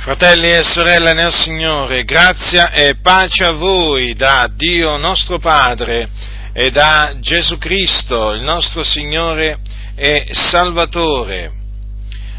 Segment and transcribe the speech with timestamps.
[0.00, 6.08] Fratelli e sorelle nel Signore, grazia e pace a voi da Dio nostro Padre
[6.52, 9.58] e da Gesù Cristo, il nostro Signore
[9.96, 11.52] e Salvatore.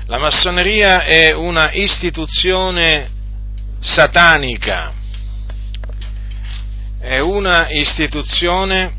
[0.05, 3.11] La massoneria è una istituzione
[3.81, 4.93] satanica,
[6.97, 8.93] è una istituzione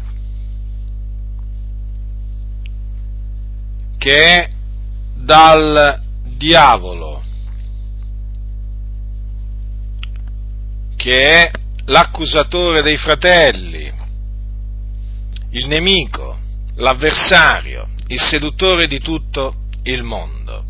[3.96, 4.48] che è
[5.14, 5.98] dal
[6.36, 7.19] diavolo
[11.00, 11.50] che è
[11.86, 13.90] l'accusatore dei fratelli,
[15.52, 16.38] il nemico,
[16.74, 19.54] l'avversario, il seduttore di tutto
[19.84, 20.64] il mondo.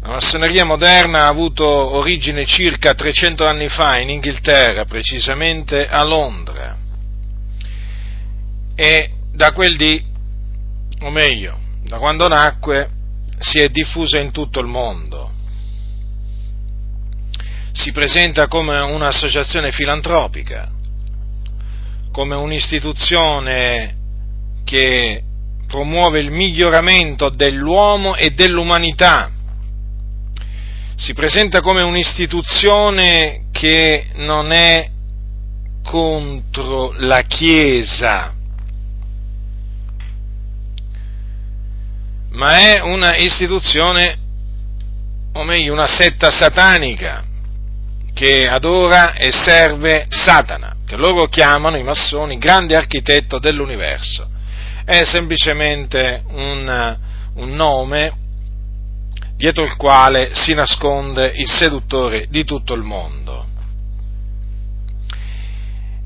[0.00, 6.76] La massoneria moderna ha avuto origine circa 300 anni fa in Inghilterra, precisamente a Londra,
[8.74, 10.04] e da quel dì,
[10.98, 12.90] o meglio, da quando nacque,
[13.38, 15.33] si è diffusa in tutto il mondo
[17.74, 20.70] si presenta come un'associazione filantropica,
[22.12, 23.96] come un'istituzione
[24.62, 25.24] che
[25.66, 29.28] promuove il miglioramento dell'uomo e dell'umanità.
[30.94, 34.88] Si presenta come un'istituzione che non è
[35.82, 38.32] contro la Chiesa,
[42.30, 44.16] ma è una istituzione,
[45.32, 47.32] o meglio, una setta satanica
[48.14, 54.30] che adora e serve Satana, che loro chiamano i massoni grande architetto dell'universo.
[54.84, 56.98] È semplicemente un,
[57.34, 58.16] un nome
[59.36, 63.46] dietro il quale si nasconde il seduttore di tutto il mondo.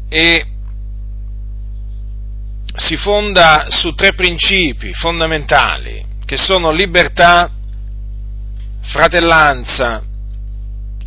[0.08, 0.46] E
[2.74, 7.50] si fonda su tre principi fondamentali, che sono libertà,
[8.80, 10.07] fratellanza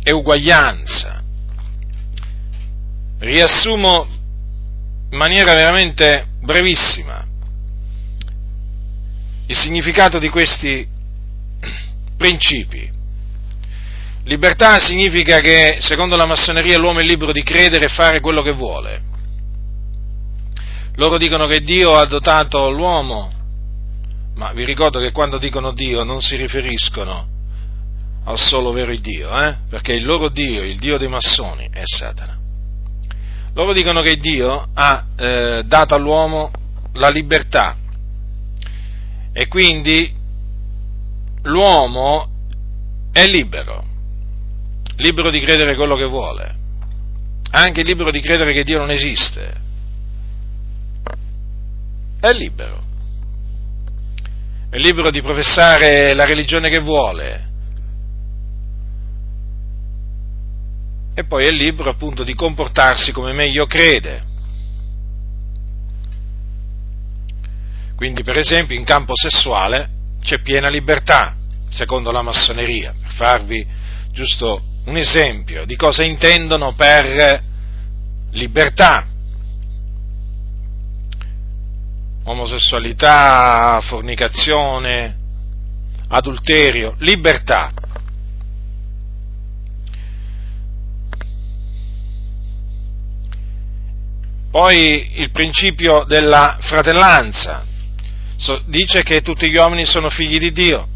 [0.02, 1.22] e uguaglianza.
[3.18, 4.06] Riassumo
[5.10, 7.26] in maniera veramente brevissima
[9.46, 10.88] il significato di questi
[12.16, 12.90] principi.
[14.24, 18.52] Libertà significa che, secondo la massoneria, l'uomo è libero di credere e fare quello che
[18.52, 19.02] vuole.
[20.94, 23.30] Loro dicono che Dio ha dotato l'uomo,
[24.36, 27.31] ma vi ricordo che quando dicono Dio non si riferiscono
[28.24, 29.56] al solo vero Dio, eh?
[29.68, 32.38] perché il loro Dio, il Dio dei massoni, è Satana.
[33.54, 36.50] Loro dicono che Dio ha eh, dato all'uomo
[36.94, 37.76] la libertà.
[39.32, 40.12] E quindi
[41.42, 42.28] l'uomo
[43.12, 43.84] è libero,
[44.96, 46.54] libero di credere quello che vuole,
[47.50, 49.54] anche libero di credere che Dio non esiste,
[52.20, 52.80] è libero,
[54.70, 57.50] è libero di professare la religione che vuole,
[61.14, 64.30] e poi è libero appunto di comportarsi come meglio crede.
[67.96, 69.88] Quindi per esempio in campo sessuale
[70.22, 71.36] c'è piena libertà,
[71.68, 73.66] secondo la massoneria, per farvi
[74.10, 77.42] giusto un esempio di cosa intendono per
[78.32, 79.06] libertà.
[82.24, 85.16] Omosessualità, fornicazione,
[86.08, 87.72] adulterio, libertà.
[94.52, 97.64] Poi il principio della fratellanza,
[98.36, 100.86] so, dice che tutti gli uomini sono figli di Dio.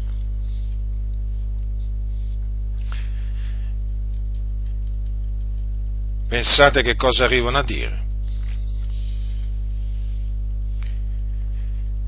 [6.29, 8.03] Pensate che cosa arrivano a dire.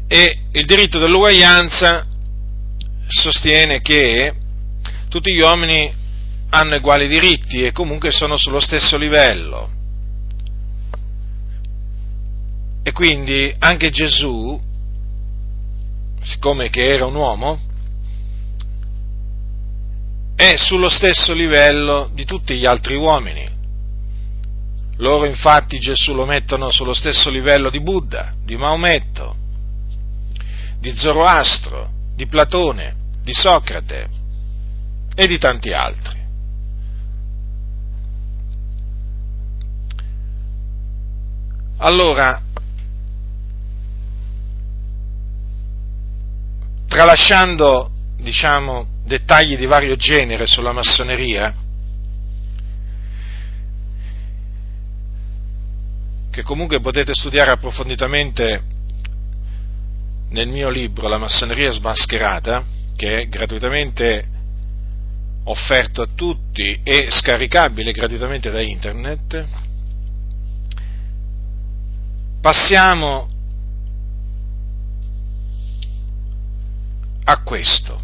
[0.07, 2.05] E il diritto dell'uguaglianza
[3.07, 4.35] sostiene che
[5.09, 5.91] tutti gli uomini
[6.51, 9.77] hanno uguali diritti e comunque sono sullo stesso livello.
[12.81, 14.59] E quindi anche Gesù,
[16.21, 17.59] siccome che era un uomo,
[20.35, 23.57] è sullo stesso livello di tutti gli altri uomini.
[24.97, 29.35] Loro infatti Gesù lo mettono sullo stesso livello di Buddha, di Maometto,
[30.79, 34.07] di Zoroastro, di Platone, di Socrate
[35.13, 36.17] e di tanti altri.
[41.77, 42.41] Allora,
[46.89, 51.53] tralasciando, diciamo, dettagli di vario genere sulla massoneria,
[56.31, 58.63] che comunque potete studiare approfonditamente
[60.29, 62.65] nel mio libro La massoneria smascherata,
[62.95, 64.27] che è gratuitamente
[65.43, 69.47] offerto a tutti e scaricabile gratuitamente da internet,
[72.41, 73.28] passiamo
[77.29, 78.01] a questo,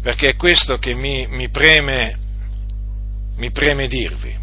[0.00, 2.16] perché è questo che mi, mi, preme,
[3.36, 4.36] mi preme dirvi.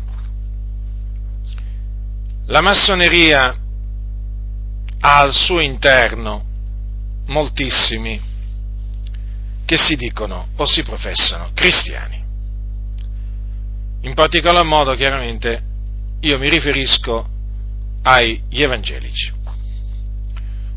[2.47, 3.57] La massoneria
[4.99, 6.43] ha al suo interno
[7.27, 8.21] moltissimi
[9.65, 12.23] che si dicono o si professano cristiani.
[14.01, 15.63] In particolar modo, chiaramente,
[16.19, 17.27] io mi riferisco
[18.03, 19.33] agli evangelici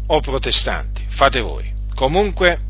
[0.07, 1.78] o protestanti, fate voi.
[1.99, 2.61] Comunque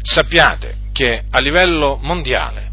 [0.00, 2.71] sappiate che a livello mondiale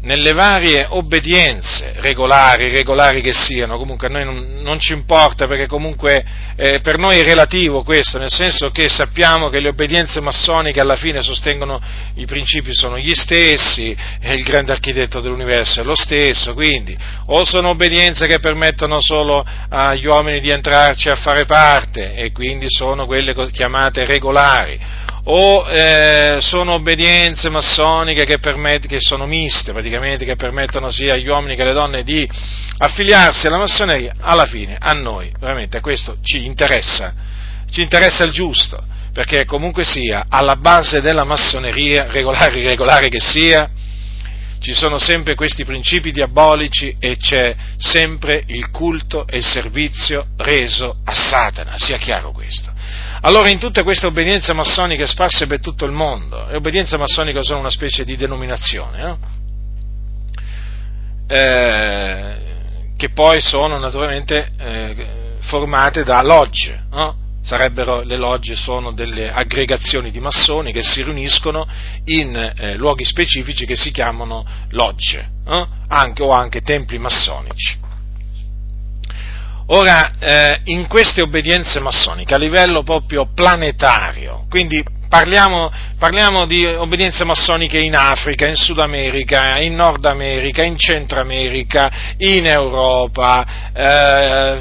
[0.00, 5.66] nelle varie obbedienze regolari, irregolari che siano, comunque a noi non, non ci importa perché
[5.66, 6.24] comunque
[6.56, 10.94] eh, per noi è relativo questo, nel senso che sappiamo che le obbedienze massoniche alla
[10.94, 11.80] fine sostengono
[12.14, 16.96] i principi sono gli stessi, e il grande architetto dell'universo è lo stesso, quindi
[17.26, 22.66] o sono obbedienze che permettono solo agli uomini di entrarci a fare parte e quindi
[22.68, 24.78] sono quelle chiamate regolari,
[25.30, 31.28] o eh, sono obbedienze massoniche che, permet- che, sono miste, praticamente, che permettono sia agli
[31.28, 32.26] uomini che alle donne di
[32.78, 37.12] affiliarsi alla massoneria, alla fine a noi, veramente, a questo ci interessa,
[37.70, 38.82] ci interessa il giusto,
[39.12, 43.68] perché comunque sia, alla base della massoneria, regolare o irregolare che sia,
[44.60, 50.96] ci sono sempre questi principi diabolici e c'è sempre il culto e il servizio reso
[51.04, 52.72] a Satana, sia chiaro questo.
[53.22, 57.58] Allora in tutte queste obbedienze massoniche sparse per tutto il mondo, le obbedienze massoniche sono
[57.58, 59.18] una specie di denominazione, no?
[61.26, 62.36] eh,
[62.96, 65.06] che poi sono naturalmente eh,
[65.40, 67.16] formate da logge, no?
[67.42, 71.66] sarebbero le logge sono delle aggregazioni di massoni che si riuniscono
[72.04, 75.66] in eh, luoghi specifici che si chiamano logge, eh?
[75.88, 77.86] anche, o anche templi massonici.
[79.70, 87.24] Ora, eh, in queste obbedienze massoniche a livello proprio planetario, quindi parliamo, parliamo, di obbedienze
[87.24, 94.58] massoniche in Africa, in Sud America, in Nord America, in Centro America, in Europa, eh,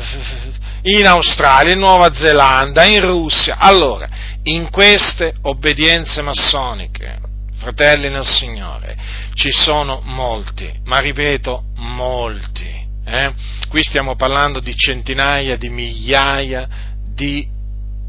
[0.81, 3.55] in Australia, in Nuova Zelanda, in Russia.
[3.59, 4.09] Allora,
[4.43, 7.17] in queste obbedienze massoniche,
[7.59, 8.97] fratelli nel Signore,
[9.35, 12.76] ci sono molti, ma ripeto, molti
[13.07, 13.33] eh?
[13.69, 16.67] Qui stiamo parlando di centinaia di migliaia
[17.13, 17.47] di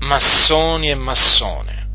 [0.01, 1.87] massoni e massone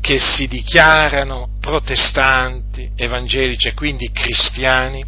[0.00, 5.02] che si dichiarano protestanti, evangelici e quindi cristiani,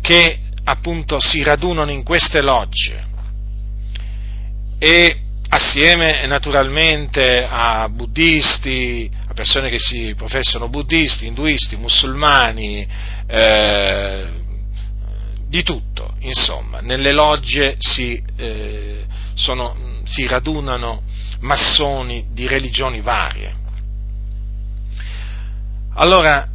[0.00, 3.06] che appunto si radunano in queste logge
[4.78, 12.86] e assieme naturalmente a buddisti, a persone che si professano buddisti, induisti, musulmani,
[13.26, 14.33] eh,
[15.54, 19.04] di tutto, insomma, nelle logge si, eh,
[19.34, 21.04] sono, si radunano
[21.42, 23.54] massoni di religioni varie.
[25.94, 26.48] Allora,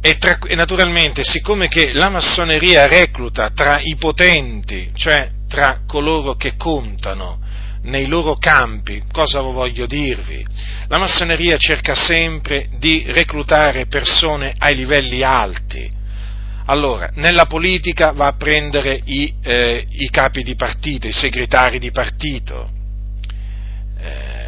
[0.00, 6.36] e, tra, e, naturalmente, siccome che la massoneria recluta tra i potenti, cioè tra coloro
[6.36, 7.40] che contano
[7.82, 10.46] nei loro campi, cosa voglio dirvi?
[10.86, 15.95] La massoneria cerca sempre di reclutare persone ai livelli alti,
[16.66, 21.92] allora, nella politica va a prendere i, eh, i capi di partito, i segretari di
[21.92, 22.68] partito.
[23.98, 24.44] Eh,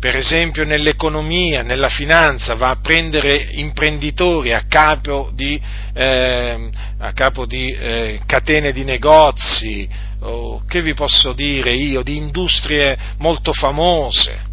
[0.00, 5.60] per esempio nell'economia, nella finanza, va a prendere imprenditori a capo di,
[5.92, 9.86] eh, a capo di eh, catene di negozi,
[10.20, 14.50] o che vi posso dire io, di industrie molto famose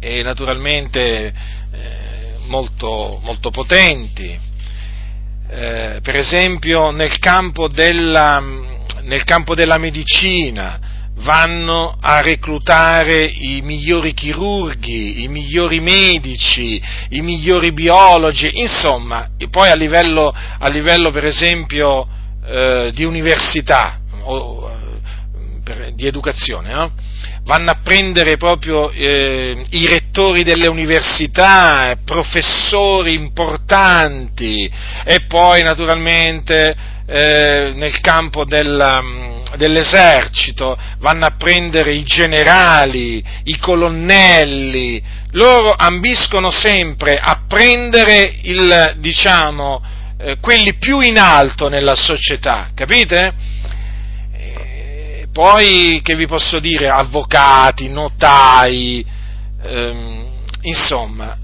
[0.00, 1.32] e naturalmente
[1.72, 4.47] eh, molto, molto potenti
[5.50, 8.42] eh, per esempio nel campo, della,
[9.02, 10.78] nel campo della medicina,
[11.20, 19.70] vanno a reclutare i migliori chirurghi, i migliori medici, i migliori biologi, insomma, e poi
[19.70, 22.06] a livello, a livello per esempio
[22.44, 26.92] eh, di università, o, eh, per, di educazione, no?
[27.48, 34.70] Vanno a prendere proprio eh, i rettori delle università, professori importanti
[35.02, 36.76] e poi naturalmente
[37.06, 39.02] eh, nel campo della,
[39.56, 49.82] dell'esercito vanno a prendere i generali, i colonnelli, loro ambiscono sempre a prendere il, diciamo,
[50.20, 53.32] eh, quelli più in alto nella società, capite?
[55.38, 59.06] Poi, che vi posso dire, avvocati, notai,
[59.62, 60.26] ehm,
[60.62, 61.38] insomma,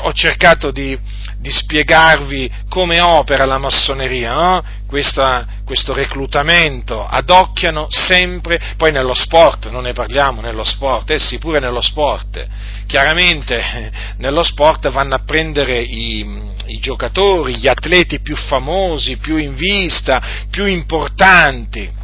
[0.00, 0.98] ho cercato di,
[1.36, 4.64] di, spiegarvi come opera la massoneria, no?
[4.86, 11.36] Questa, questo reclutamento, adocchiano sempre, poi nello sport, non ne parliamo nello sport, eh sì,
[11.36, 12.42] pure nello sport,
[12.86, 16.26] chiaramente nello sport vanno a prendere i,
[16.68, 22.00] i giocatori, gli atleti più famosi, più in vista, più importanti,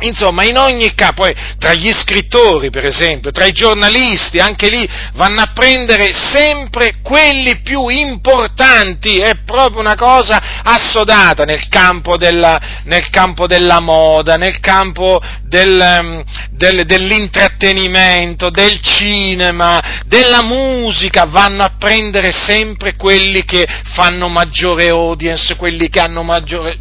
[0.00, 4.86] Insomma, in ogni caso, poi tra gli scrittori, per esempio, tra i giornalisti, anche lì
[5.14, 12.60] vanno a prendere sempre quelli più importanti, è proprio una cosa assodata nel campo della,
[12.84, 21.62] nel campo della moda, nel campo del, ehm, del, dell'intrattenimento, del cinema, della musica, vanno
[21.62, 26.76] a prendere sempre quelli che fanno maggiore audience, quelli che hanno maggiore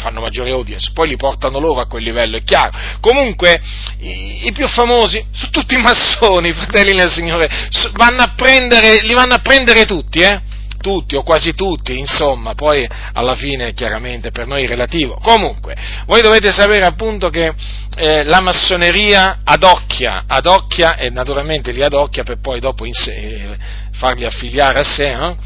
[0.00, 2.70] fanno maggiore audience, poi li portano loro a quel livello, è chiaro.
[3.00, 3.60] Comunque,
[3.98, 7.48] i, i più famosi sono tutti massoni, fratelli del Signore,
[7.92, 10.58] vanno a prendere, li vanno a prendere tutti, eh?
[10.80, 15.18] Tutti o quasi tutti, insomma, poi alla fine chiaramente per noi è relativo.
[15.22, 15.76] Comunque,
[16.06, 17.52] voi dovete sapere appunto che
[17.96, 23.58] eh, la massoneria adocchia, adocchia e naturalmente li adocchia per poi dopo sé, eh,
[23.92, 25.36] farli affiliare a sé eh?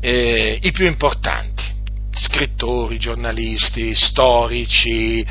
[0.00, 1.77] eh i più importanti
[2.18, 5.24] scrittori, giornalisti, storici,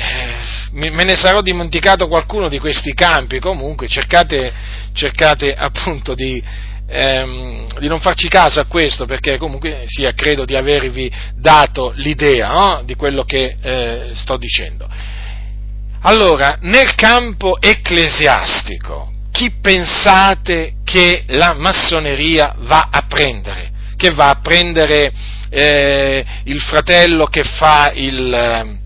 [0.00, 0.34] eh,
[0.72, 4.52] me ne sarò dimenticato qualcuno di questi campi, comunque cercate,
[4.92, 6.42] cercate appunto di,
[6.86, 12.48] ehm, di, non farci caso a questo perché comunque sia credo di avervi dato l'idea
[12.52, 12.82] no?
[12.84, 14.88] di quello che eh, sto dicendo.
[16.02, 23.72] Allora, nel campo ecclesiastico, chi pensate che la massoneria va a prendere?
[23.96, 25.12] Che va a prendere
[25.50, 28.78] eh, il fratello che fa il,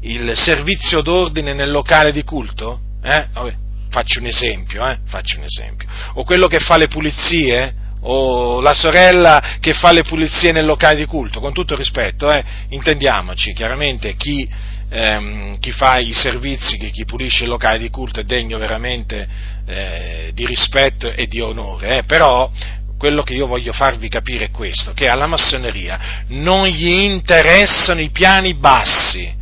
[0.00, 2.80] il, servizio d'ordine nel locale di culto?
[3.02, 3.26] Eh?
[3.32, 3.54] Vabbè,
[3.90, 4.98] faccio un esempio, eh?
[5.06, 5.88] faccio un esempio.
[6.14, 7.82] O quello che fa le pulizie?
[8.06, 12.44] o la sorella che fa le pulizie nel locale di culto, con tutto rispetto, eh,
[12.68, 14.46] intendiamoci, chiaramente chi,
[14.90, 19.26] ehm, chi, fa i servizi, chi, pulisce il locale di culto è degno veramente
[19.66, 22.50] eh, di rispetto e di onore, eh, però
[22.98, 28.10] quello che io voglio farvi capire è questo, che alla massoneria non gli interessano i
[28.10, 29.32] piani bassi,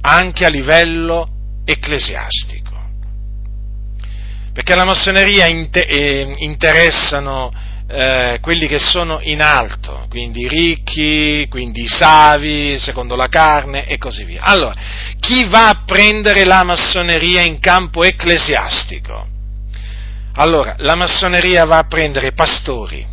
[0.00, 1.28] anche a livello
[1.64, 2.62] ecclesiastico.
[4.52, 7.52] Perché alla massoneria eh, interessano
[7.88, 13.86] eh, quelli che sono in alto, quindi i ricchi, quindi i savi, secondo la carne
[13.86, 14.42] e così via.
[14.44, 14.74] Allora,
[15.18, 19.32] chi va a prendere la massoneria in campo ecclesiastico?
[20.36, 23.06] Allora, la massoneria va a prendere pastori,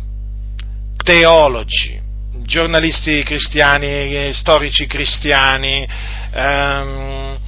[1.04, 2.00] teologi,
[2.42, 5.86] giornalisti cristiani, storici cristiani,
[6.32, 7.38] ehm,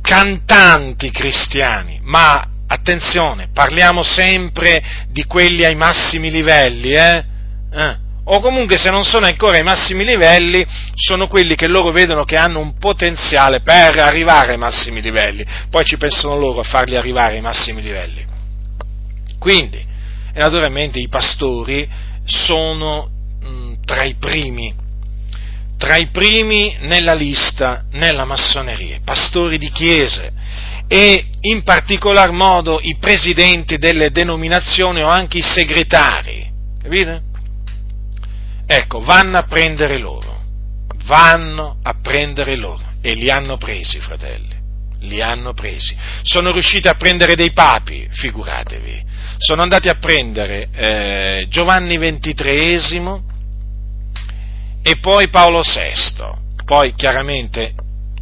[0.00, 7.24] cantanti cristiani, ma attenzione, parliamo sempre di quelli ai massimi livelli, eh?
[7.72, 7.96] Eh.
[8.30, 12.36] O comunque se non sono ancora ai massimi livelli, sono quelli che loro vedono che
[12.36, 17.34] hanno un potenziale per arrivare ai massimi livelli, poi ci pensano loro a farli arrivare
[17.34, 18.27] ai massimi livelli.
[19.38, 19.84] Quindi,
[20.34, 21.88] naturalmente i pastori
[22.24, 23.08] sono
[23.40, 24.74] mh, tra i primi,
[25.76, 30.32] tra i primi nella lista, nella massoneria, pastori di chiese
[30.88, 36.50] e in particolar modo i presidenti delle denominazioni o anche i segretari,
[36.82, 37.22] capite?
[38.66, 40.42] Ecco, vanno a prendere loro,
[41.04, 44.56] vanno a prendere loro e li hanno presi, fratelli,
[45.00, 45.96] li hanno presi.
[46.22, 49.04] Sono riusciti a prendere dei papi, figuratevi,
[49.38, 53.22] sono andati a prendere eh, Giovanni XXIII
[54.82, 56.46] e poi Paolo VI.
[56.64, 57.74] Poi chiaramente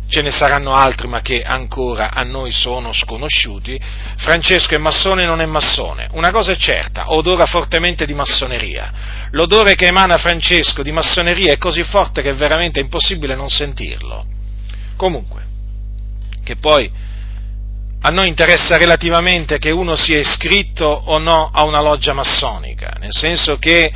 [0.09, 3.81] ce ne saranno altri ma che ancora a noi sono sconosciuti.
[4.17, 6.09] Francesco è massone e non è massone.
[6.13, 8.93] Una cosa è certa, odora fortemente di massoneria.
[9.31, 14.25] L'odore che emana Francesco di massoneria è così forte che è veramente impossibile non sentirlo.
[14.97, 15.46] Comunque,
[16.47, 16.89] che poi
[18.03, 23.13] a noi interessa relativamente che uno sia iscritto o no a una loggia massonica, nel
[23.13, 23.93] senso che,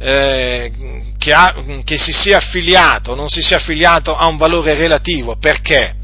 [0.00, 0.72] eh,
[1.16, 1.54] che, ha,
[1.84, 5.94] che si sia affiliato o non si sia affiliato ha un valore relativo, perché?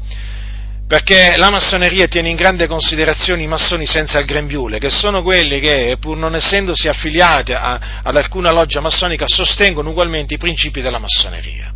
[0.87, 5.59] Perché la massoneria tiene in grande considerazione i massoni senza il grembiule, che sono quelli
[5.59, 10.97] che, pur non essendosi affiliati a, ad alcuna loggia massonica, sostengono ugualmente i principi della
[10.97, 11.73] massoneria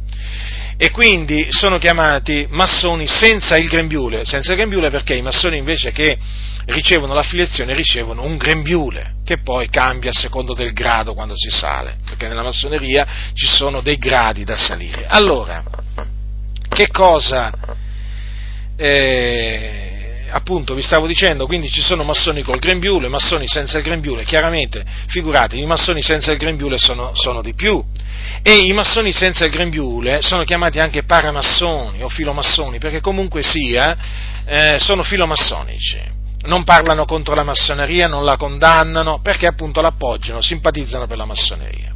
[0.78, 5.92] e quindi sono chiamati massoni senza il grembiule, senza il grembiule perché i massoni invece
[5.92, 6.18] che
[6.66, 11.98] ricevono l'affiliazione ricevono un grembiule che poi cambia a secondo del grado quando si sale,
[12.06, 15.06] perché nella massoneria ci sono dei gradi da salire.
[15.08, 15.64] Allora,
[16.68, 17.54] che cosa,
[18.76, 24.24] eh, appunto vi stavo dicendo, quindi ci sono massoni col grembiule, massoni senza il grembiule,
[24.24, 27.82] chiaramente, figurate, i massoni senza il grembiule sono, sono di più,
[28.42, 33.98] e i massoni senza il grembiule sono chiamati anche paramassoni o filomassoni, perché comunque sia,
[34.46, 36.22] eh, sono filomassonici.
[36.46, 41.94] Non parlano contro la massoneria, non la condannano, perché appunto l'appoggiano, simpatizzano per la massoneria.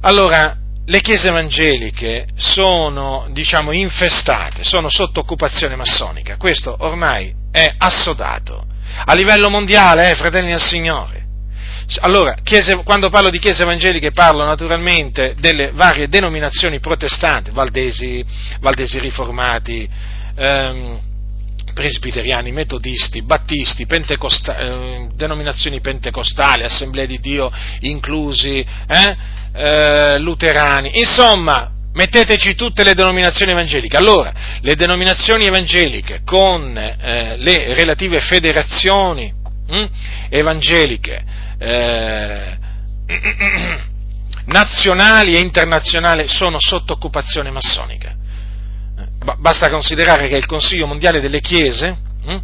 [0.00, 8.64] Allora, le chiese evangeliche sono, diciamo, infestate, sono sotto occupazione massonica, questo ormai è assodato.
[9.04, 11.25] A livello mondiale, eh, fratelli del Signore.
[12.00, 18.24] Allora, chiese, quando parlo di chiese evangeliche parlo naturalmente delle varie denominazioni protestanti, valdesi,
[18.60, 19.88] valdesi riformati,
[20.34, 20.98] ehm,
[21.72, 29.16] presbiteriani, metodisti, battisti, pentecosta- eh, denominazioni pentecostali, assemblee di Dio inclusi, eh?
[29.52, 33.96] eh, luterani, insomma, metteteci tutte le denominazioni evangeliche.
[33.96, 39.32] Allora, le denominazioni evangeliche con eh, le relative federazioni
[39.68, 39.88] hm,
[40.30, 42.58] evangeliche eh,
[44.46, 48.14] nazionali e internazionali sono sotto occupazione massonica.
[49.38, 52.42] Basta considerare che il Consiglio Mondiale delle Chiese, hm,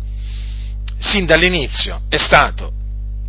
[0.99, 2.73] sin dall'inizio, è stato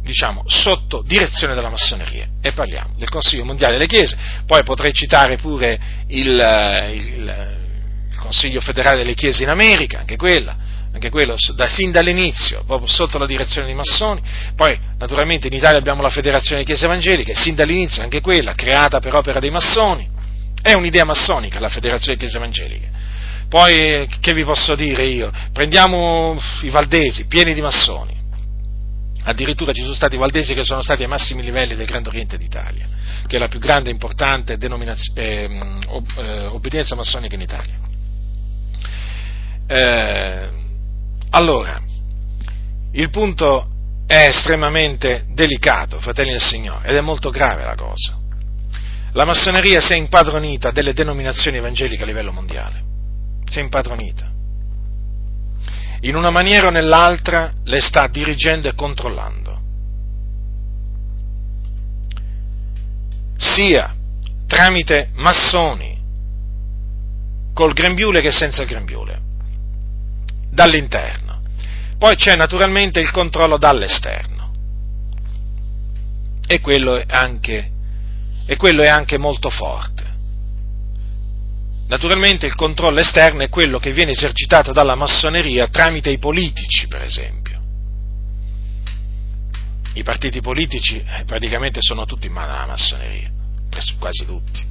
[0.03, 2.27] diciamo, sotto direzione della massoneria.
[2.41, 7.57] E parliamo del Consiglio Mondiale delle Chiese, poi potrei citare pure il, il,
[8.11, 10.55] il Consiglio Federale delle Chiese in America, anche quella,
[10.93, 14.21] anche quello da, sin dall'inizio, proprio sotto la direzione dei massoni,
[14.55, 18.99] poi naturalmente in Italia abbiamo la Federazione delle Chiese Evangeliche, sin dall'inizio anche quella, creata
[18.99, 20.07] per opera dei massoni,
[20.61, 23.01] è un'idea massonica la Federazione delle Chiese Evangeliche.
[23.49, 25.31] Poi, che vi posso dire io?
[25.51, 28.21] Prendiamo i valdesi, pieni di massoni,
[29.25, 32.87] Addirittura ci sono stati valdesi che sono stati ai massimi livelli del Grande Oriente d'Italia,
[33.25, 35.49] che è la più grande e importante eh,
[35.87, 37.73] ob- eh, obbedienza massonica in Italia.
[39.65, 40.49] Eh,
[41.33, 41.79] allora,
[42.91, 43.67] il punto
[44.07, 48.17] è estremamente delicato, fratelli del Signore, ed è molto grave la cosa.
[49.11, 52.83] La massoneria si è impadronita delle denominazioni evangeliche a livello mondiale,
[53.45, 54.31] si è impadronita
[56.03, 59.61] in una maniera o nell'altra le sta dirigendo e controllando.
[63.37, 63.93] Sia
[64.47, 66.01] tramite massoni,
[67.53, 69.21] col grembiule che senza grembiule,
[70.49, 71.22] dall'interno.
[72.03, 74.51] Poi c'è naturalmente il controllo dall'esterno.
[76.45, 77.71] E quello è anche,
[78.57, 80.03] quello è anche molto forte.
[81.87, 87.03] Naturalmente il controllo esterno è quello che viene esercitato dalla massoneria tramite i politici, per
[87.03, 87.61] esempio.
[89.93, 93.31] I partiti politici eh, praticamente sono tutti in mano alla massoneria,
[93.97, 94.61] quasi tutti.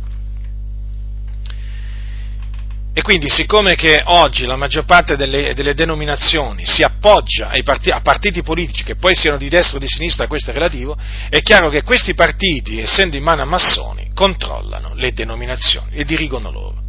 [2.95, 8.01] E quindi, siccome che oggi la maggior parte delle, delle denominazioni si appoggia partiti, a
[8.01, 10.97] partiti politici, che poi siano di destra o di sinistra, questo è relativo,
[11.31, 16.51] è chiaro che questi partiti, essendo in mano a massoni, controllano le denominazioni e dirigono
[16.51, 16.83] loro.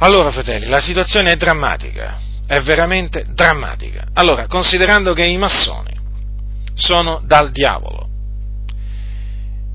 [0.00, 4.08] Allora, fratelli, la situazione è drammatica, è veramente drammatica.
[4.12, 5.98] Allora, considerando che i massoni
[6.74, 8.05] sono dal diavolo,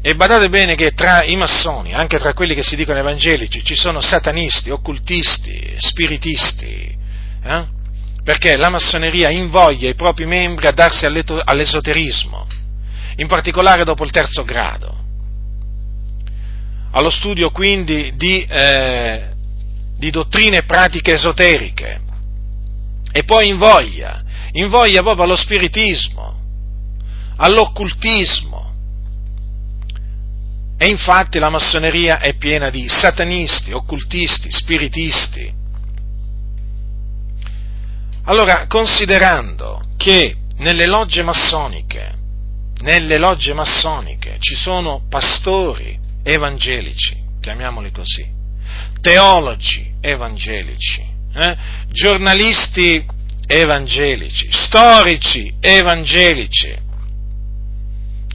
[0.02, 3.76] e badate bene che tra i massoni, anche tra quelli che si dicono evangelici, ci
[3.76, 6.98] sono satanisti, occultisti, spiritisti,
[7.44, 7.66] eh?
[8.24, 12.48] perché la massoneria invoglia i propri membri a darsi all'esoterismo,
[13.18, 14.98] in particolare dopo il terzo grado,
[16.92, 19.32] allo studio quindi di eh,
[20.02, 22.02] di dottrine e pratiche esoteriche
[23.12, 26.40] e poi invoglia, invoglia proprio allo spiritismo,
[27.36, 28.51] all'occultismo.
[30.82, 35.54] E infatti la massoneria è piena di satanisti, occultisti, spiritisti.
[38.24, 42.16] Allora, considerando che nelle logge massoniche,
[42.80, 48.28] nelle logge massoniche ci sono pastori evangelici, chiamiamoli così,
[49.02, 51.58] teologi evangelici, eh?
[51.90, 53.06] giornalisti
[53.46, 56.76] evangelici, storici evangelici,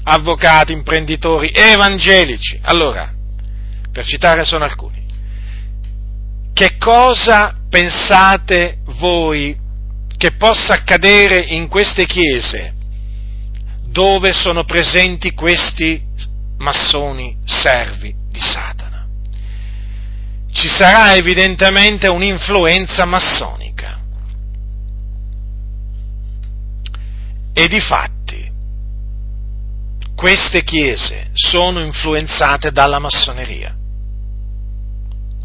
[0.09, 2.59] avvocati, imprenditori evangelici.
[2.63, 3.13] Allora,
[3.93, 5.05] per citare solo alcuni,
[6.53, 9.57] che cosa pensate voi
[10.17, 12.75] che possa accadere in queste chiese
[13.89, 16.03] dove sono presenti questi
[16.59, 18.87] massoni servi di Satana?
[20.57, 24.01] ci sarà evidentemente un'influenza massonica.
[27.53, 28.16] E di fatti
[30.17, 33.77] queste chiese sono influenzate dalla massoneria,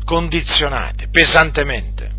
[0.05, 2.10] condizionate pesantemente.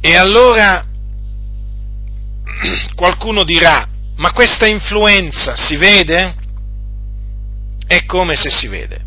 [0.00, 0.84] E allora
[2.94, 6.34] qualcuno dirà, ma questa influenza si vede?
[7.86, 9.06] È come se si vede.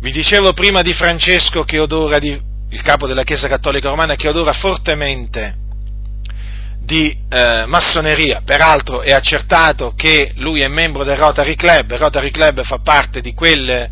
[0.00, 2.40] Vi dicevo prima di Francesco che odora, di,
[2.74, 5.62] il capo della Chiesa Cattolica Romana, che odora fortemente
[6.80, 8.42] di eh, massoneria.
[8.44, 11.92] Peraltro è accertato che lui è membro del Rotary Club.
[11.92, 13.88] Il Rotary Club fa parte di quelle,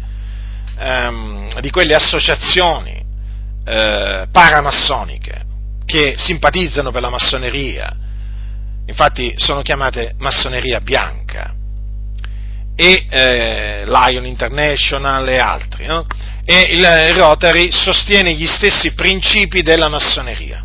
[0.77, 3.01] ehm, di quelle associazioni
[3.65, 5.45] eh, paramassoniche
[5.87, 7.97] che simpatizzano per la massoneria.
[8.85, 11.55] Infatti sono chiamate massoneria bianca
[12.75, 16.05] e eh, Lion International e altri, no?
[16.45, 20.65] E il Rotary sostiene gli stessi principi della massoneria.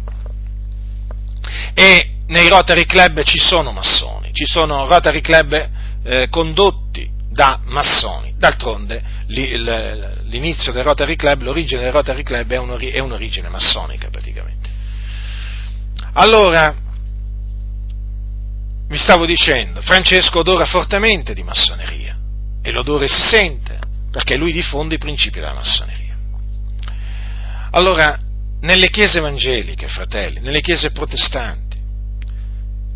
[1.74, 5.70] E nei Rotary Club ci sono massoni, ci sono Rotary Club
[6.04, 8.34] eh, condotti da massoni.
[8.38, 14.70] D'altronde l'inizio del Rotary Club, l'origine del Rotary Club è, un'origine massonica praticamente.
[16.14, 16.76] Allora,
[18.88, 22.18] vi stavo dicendo, Francesco odora fortemente di massoneria
[22.62, 23.80] e l'odore si sente
[24.12, 26.16] perché lui diffonde i principi della massoneria.
[27.72, 28.18] Allora,
[28.62, 31.78] nelle chiese evangeliche, fratelli, nelle chiese protestanti,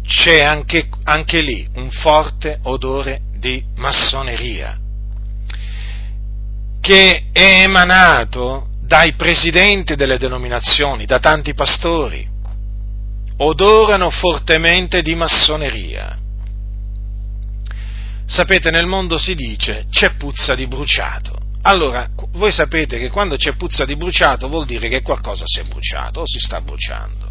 [0.04, 4.78] c'è anche, anche lì un forte odore di massoneria
[6.82, 12.28] che è emanato dai presidenti delle denominazioni, da tanti pastori,
[13.38, 16.18] odorano fortemente di massoneria.
[18.26, 21.40] Sapete, nel mondo si dice c'è puzza di bruciato.
[21.64, 25.64] Allora, voi sapete che quando c'è puzza di bruciato vuol dire che qualcosa si è
[25.64, 27.30] bruciato o si sta bruciando.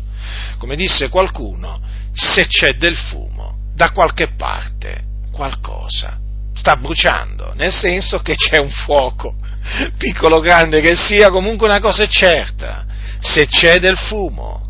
[0.59, 1.81] Come disse qualcuno,
[2.13, 6.19] se c'è del fumo, da qualche parte qualcosa
[6.55, 9.35] sta bruciando, nel senso che c'è un fuoco,
[9.97, 12.85] piccolo o grande che sia, comunque una cosa è certa,
[13.19, 14.69] se c'è del fumo,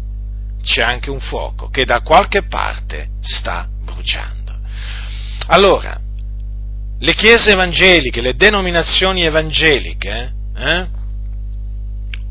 [0.63, 4.59] c'è anche un fuoco che da qualche parte sta bruciando.
[5.49, 5.99] Allora,
[7.03, 10.87] le chiese evangeliche, le denominazioni evangeliche, eh,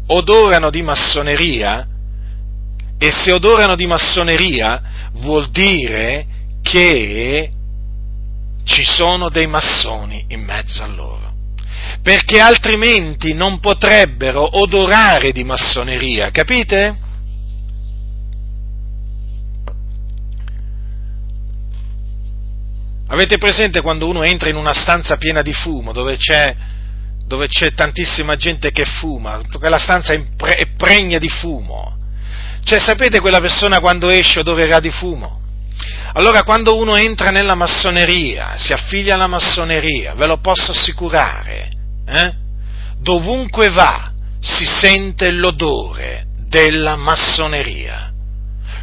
[0.08, 1.88] odorano di massoneria
[2.97, 4.82] e se odorano di massoneria
[5.13, 6.25] vuol dire
[6.62, 7.49] che
[8.63, 11.34] ci sono dei massoni in mezzo a loro,
[12.03, 17.08] perché altrimenti non potrebbero odorare di massoneria, capite?
[23.12, 26.56] Avete presente quando uno entra in una stanza piena di fumo, dove c'è,
[27.26, 31.98] dove c'è tantissima gente che fuma, quella stanza è, pre- è pregna di fumo?
[32.63, 35.41] Cioè, sapete quella persona quando esce odorerà di fumo?
[36.13, 41.72] Allora, quando uno entra nella massoneria, si affiglia alla massoneria, ve lo posso assicurare,
[42.06, 42.34] eh?
[43.00, 48.09] dovunque va si sente l'odore della massoneria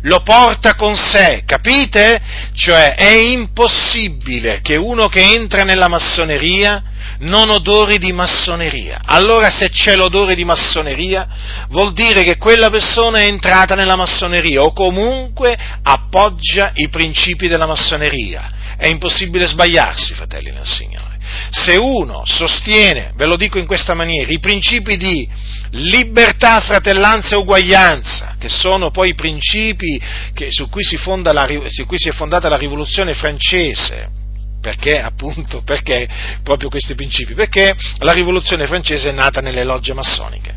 [0.03, 2.21] lo porta con sé, capite?
[2.55, 6.83] Cioè è impossibile che uno che entra nella massoneria
[7.19, 9.01] non odori di massoneria.
[9.05, 11.27] Allora se c'è l'odore di massoneria
[11.69, 17.67] vuol dire che quella persona è entrata nella massoneria o comunque appoggia i principi della
[17.67, 18.53] massoneria.
[18.77, 21.16] È impossibile sbagliarsi, fratelli del Signore.
[21.51, 25.29] Se uno sostiene, ve lo dico in questa maniera, i principi di
[25.71, 30.01] libertà, fratellanza e uguaglianza, che sono poi i principi
[30.33, 30.83] che, su, cui
[31.23, 34.15] la, su, cui si è fondata la rivoluzione francese.
[34.61, 35.63] Perché appunto?
[35.63, 36.09] Perché
[36.43, 37.35] proprio questi principi?
[37.35, 40.56] Perché la rivoluzione francese è nata nelle logge massoniche.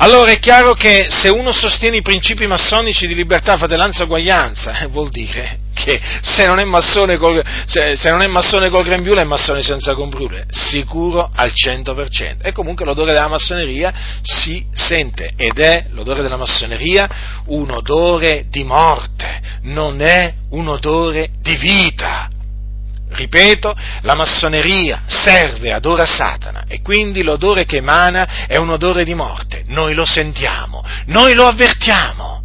[0.00, 4.78] Allora è chiaro che se uno sostiene i principi massonici di libertà, fratellanza e uguaglianza,
[4.78, 8.84] eh, vuol dire che se non è massone col, se, se non è massone col
[8.84, 12.42] grembiule è massone senza combrule, sicuro al 100%.
[12.42, 17.08] E comunque l'odore della massoneria si sente ed è l'odore della massoneria
[17.46, 22.28] un odore di morte, non è un odore di vita.
[23.10, 29.14] Ripeto, la massoneria serve, adora Satana e quindi l'odore che emana è un odore di
[29.14, 29.64] morte.
[29.68, 32.42] Noi lo sentiamo, noi lo avvertiamo.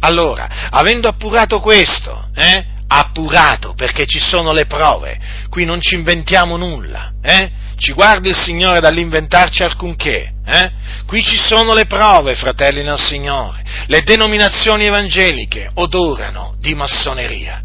[0.00, 6.56] Allora, avendo appurato questo, eh, appurato perché ci sono le prove, qui non ci inventiamo
[6.56, 7.50] nulla, eh?
[7.76, 10.70] ci guardi il Signore dall'inventarci alcunché, eh?
[11.06, 17.60] qui ci sono le prove, fratelli nel Signore, le denominazioni evangeliche odorano di massoneria.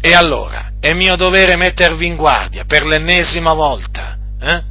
[0.00, 4.62] E allora è mio dovere mettervi in guardia per l'ennesima volta eh?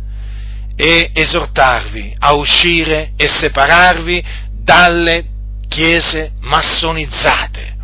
[0.75, 5.25] e esortarvi a uscire e separarvi dalle
[5.67, 7.75] chiese massonizzate.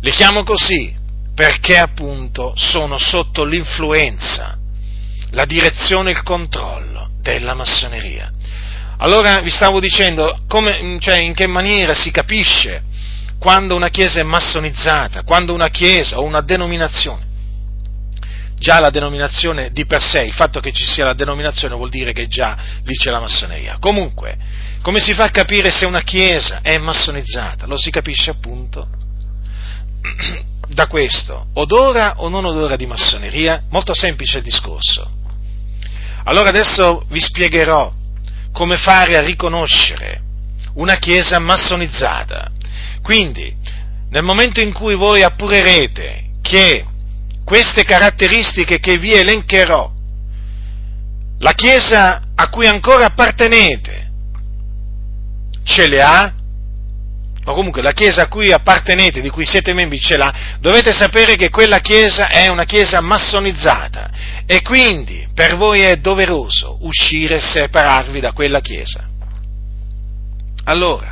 [0.00, 0.94] Le chiamo così
[1.34, 4.56] perché appunto sono sotto l'influenza,
[5.30, 8.30] la direzione e il controllo della massoneria.
[8.98, 12.82] Allora vi stavo dicendo come, cioè, in che maniera si capisce
[13.42, 17.24] quando una chiesa è massonizzata, quando una chiesa o una denominazione.
[18.56, 22.12] Già la denominazione di per sé, il fatto che ci sia la denominazione vuol dire
[22.12, 23.78] che già lì c'è la massoneria.
[23.80, 24.38] Comunque,
[24.80, 27.66] come si fa a capire se una chiesa è massonizzata?
[27.66, 28.86] Lo si capisce appunto
[30.68, 33.64] da questo, odora o non odora di massoneria?
[33.70, 35.10] Molto semplice il discorso.
[36.22, 37.92] Allora adesso vi spiegherò
[38.52, 40.20] come fare a riconoscere
[40.74, 42.52] una chiesa massonizzata.
[43.02, 43.54] Quindi,
[44.10, 46.86] nel momento in cui voi appurerete che
[47.44, 49.90] queste caratteristiche che vi elencherò,
[51.38, 54.10] la chiesa a cui ancora appartenete
[55.64, 56.34] ce le ha,
[57.44, 61.34] o comunque la chiesa a cui appartenete, di cui siete membri, ce l'ha, dovete sapere
[61.34, 64.10] che quella chiesa è una chiesa massonizzata
[64.46, 69.08] e quindi per voi è doveroso uscire e separarvi da quella chiesa.
[70.64, 71.11] Allora,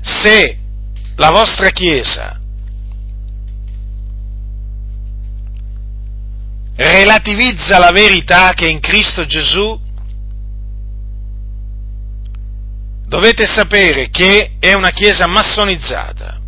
[0.00, 0.58] se
[1.16, 2.40] la vostra chiesa
[6.82, 9.78] relativizza la verità che è in Cristo Gesù,
[13.06, 16.38] dovete sapere che è una chiesa massonizzata.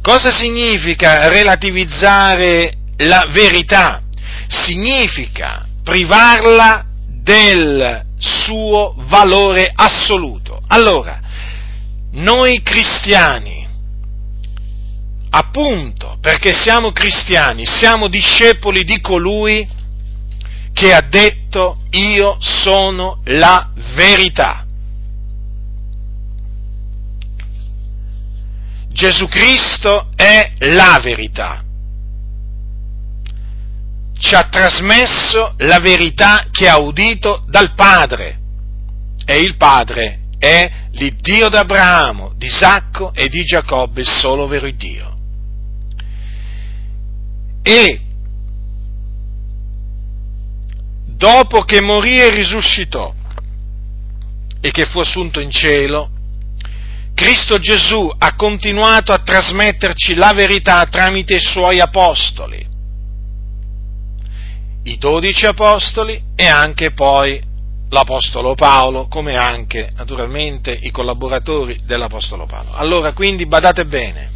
[0.00, 4.02] Cosa significa relativizzare la verità?
[4.46, 10.60] Significa privarla del suo valore assoluto.
[10.68, 11.18] Allora,
[12.12, 13.66] noi cristiani,
[15.30, 19.68] appunto perché siamo cristiani, siamo discepoli di colui
[20.72, 24.64] che ha detto io sono la verità.
[28.98, 31.62] Gesù Cristo è la verità.
[34.18, 38.40] Ci ha trasmesso la verità che ha udito dal Padre.
[39.24, 45.16] E il Padre è l'Iddio d'Abramo, di Isacco e di Giacobbe, il solo vero Dio.
[47.62, 48.00] E
[51.04, 53.14] dopo che morì e risuscitò
[54.60, 56.10] e che fu assunto in cielo,
[57.14, 62.64] Cristo Gesù ha continuato a trasmetterci la verità tramite i suoi apostoli,
[64.84, 67.47] i dodici apostoli e anche poi
[67.90, 72.72] l'apostolo Paolo, come anche naturalmente i collaboratori dell'apostolo Paolo.
[72.72, 74.30] Allora quindi badate bene,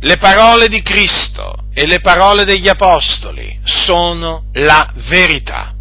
[0.00, 5.74] le parole di Cristo e le parole degli apostoli sono la verità.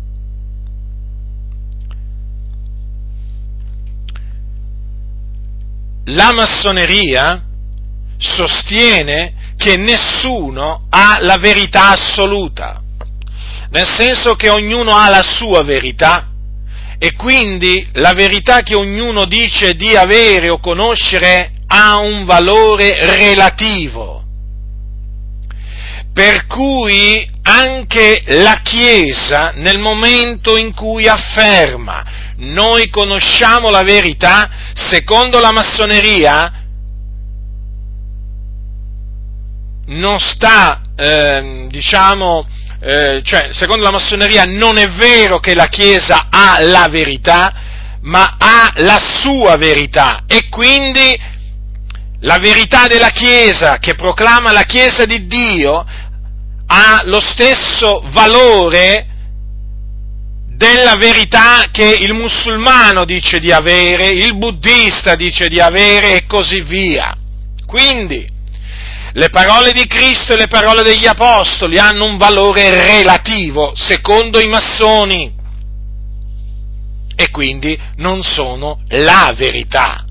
[6.06, 7.44] la massoneria
[8.18, 12.81] sostiene che nessuno ha la verità assoluta,
[13.72, 16.28] nel senso che ognuno ha la sua verità
[16.98, 24.20] e quindi la verità che ognuno dice di avere o conoscere ha un valore relativo.
[26.14, 32.06] Per cui anche la Chiesa, nel momento in cui afferma
[32.38, 36.54] noi conosciamo la verità, secondo la massoneria
[39.86, 42.46] non sta, eh, diciamo,
[42.84, 47.54] eh, cioè, secondo la massoneria non è vero che la Chiesa ha la verità,
[48.02, 51.16] ma ha la sua verità e quindi
[52.22, 55.86] la verità della Chiesa che proclama la Chiesa di Dio
[56.66, 59.06] ha lo stesso valore
[60.48, 66.62] della verità che il musulmano dice di avere, il buddista dice di avere e così
[66.62, 67.16] via.
[67.66, 68.28] Quindi,
[69.14, 74.48] le parole di Cristo e le parole degli Apostoli hanno un valore relativo, secondo i
[74.48, 75.34] massoni,
[77.16, 80.06] e quindi non sono la verità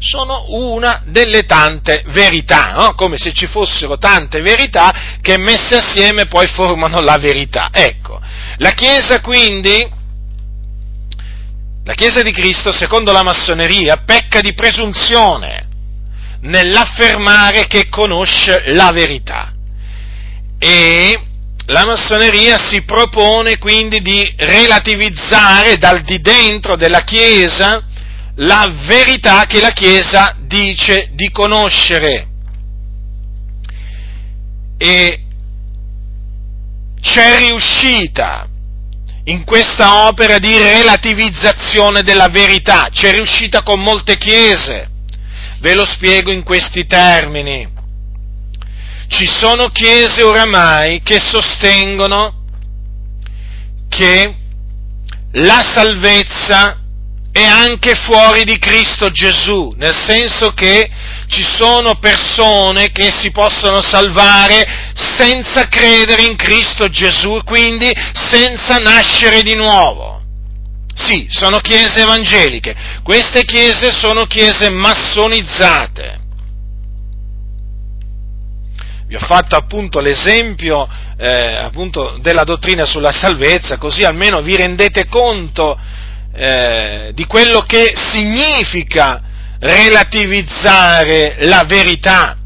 [0.00, 2.94] sono una delle tante verità, no?
[2.94, 7.68] come se ci fossero tante verità che messe assieme poi formano la verità.
[7.70, 8.18] Ecco,
[8.56, 9.86] la Chiesa quindi,
[11.84, 15.68] la Chiesa di Cristo, secondo la massoneria, pecca di presunzione
[16.42, 19.52] nell'affermare che conosce la verità.
[20.58, 21.20] E
[21.66, 27.84] la massoneria si propone quindi di relativizzare dal di dentro della Chiesa
[28.36, 32.26] la verità che la Chiesa dice di conoscere.
[34.78, 35.20] E
[37.00, 38.48] c'è riuscita
[39.24, 44.88] in questa opera di relativizzazione della verità, c'è riuscita con molte chiese.
[45.60, 47.68] Ve lo spiego in questi termini.
[49.08, 52.44] Ci sono chiese oramai che sostengono
[53.88, 54.34] che
[55.32, 56.78] la salvezza
[57.32, 60.90] è anche fuori di Cristo Gesù, nel senso che
[61.28, 69.42] ci sono persone che si possono salvare senza credere in Cristo Gesù, quindi senza nascere
[69.42, 70.22] di nuovo.
[70.94, 76.18] Sì, sono chiese evangeliche, queste chiese sono chiese massonizzate.
[79.06, 85.06] Vi ho fatto appunto l'esempio eh, appunto della dottrina sulla salvezza, così almeno vi rendete
[85.06, 85.78] conto
[86.32, 89.22] eh, di quello che significa
[89.58, 92.36] relativizzare la verità.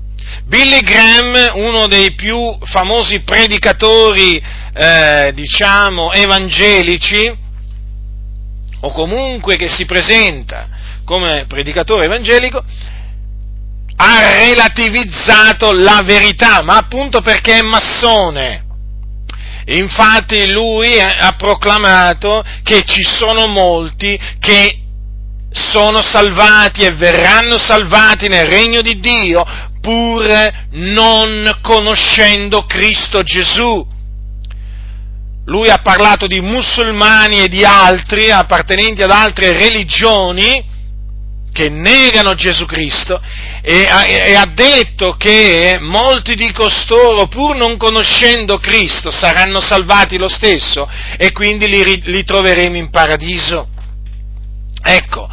[0.46, 4.42] Billy Graham, uno dei più famosi predicatori,
[4.74, 7.32] eh, diciamo, evangelici,
[8.84, 10.68] o comunque che si presenta
[11.04, 12.62] come predicatore evangelico,
[13.96, 18.62] ha relativizzato la verità, ma appunto perché è massone.
[19.66, 24.80] Infatti lui ha proclamato che ci sono molti che
[25.50, 29.42] sono salvati e verranno salvati nel regno di Dio
[29.80, 33.92] pur non conoscendo Cristo Gesù.
[35.46, 40.72] Lui ha parlato di musulmani e di altri appartenenti ad altre religioni
[41.52, 43.20] che negano Gesù Cristo
[43.62, 50.18] e ha, e ha, detto che molti di costoro, pur non conoscendo Cristo, saranno salvati
[50.18, 53.68] lo stesso e quindi li, li troveremo in paradiso.
[54.82, 55.30] Ecco,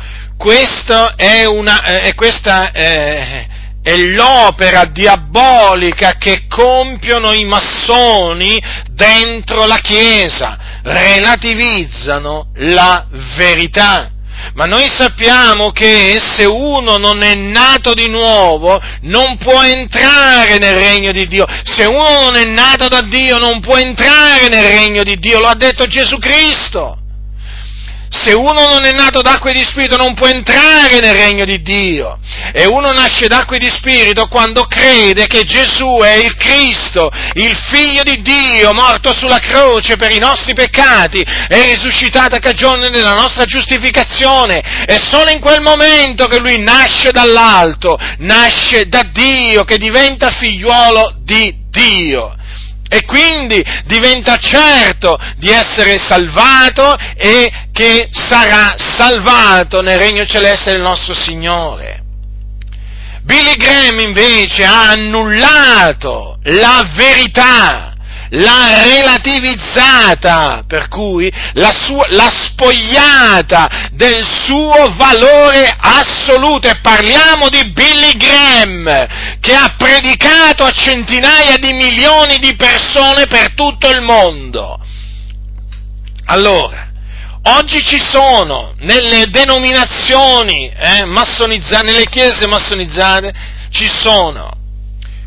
[1.16, 3.48] è una, eh, questa eh,
[3.84, 14.12] è l'opera diabolica che compiono i massoni dentro la Chiesa, relativizzano la verità
[14.54, 20.76] ma noi sappiamo che se uno non è nato di nuovo non può entrare nel
[20.76, 21.46] regno di Dio.
[21.64, 25.48] Se uno non è nato da Dio non può entrare nel regno di Dio, lo
[25.48, 27.01] ha detto Gesù Cristo.
[28.14, 31.62] Se uno non è nato d'acqua e di spirito non può entrare nel regno di
[31.62, 32.20] Dio.
[32.54, 37.56] E uno nasce d'acqua e di spirito quando crede che Gesù è il Cristo, il
[37.70, 43.14] figlio di Dio, morto sulla croce per i nostri peccati e risuscitato a cagione della
[43.14, 44.60] nostra giustificazione.
[44.86, 51.16] È solo in quel momento che lui nasce dall'alto, nasce da Dio, che diventa figliuolo
[51.24, 52.36] di Dio
[52.94, 60.82] e quindi diventa certo di essere salvato e che sarà salvato nel regno celeste del
[60.82, 62.04] nostro Signore.
[63.22, 67.91] Billy Graham invece ha annullato la verità
[68.34, 77.72] l'ha relativizzata, per cui l'ha, sua, l'ha spogliata del suo valore assoluto e parliamo di
[77.72, 84.80] Billy Graham che ha predicato a centinaia di milioni di persone per tutto il mondo.
[86.26, 86.88] Allora,
[87.44, 93.34] oggi ci sono nelle denominazioni eh, massonizzate, nelle chiese massonizzate,
[93.72, 94.54] ci sono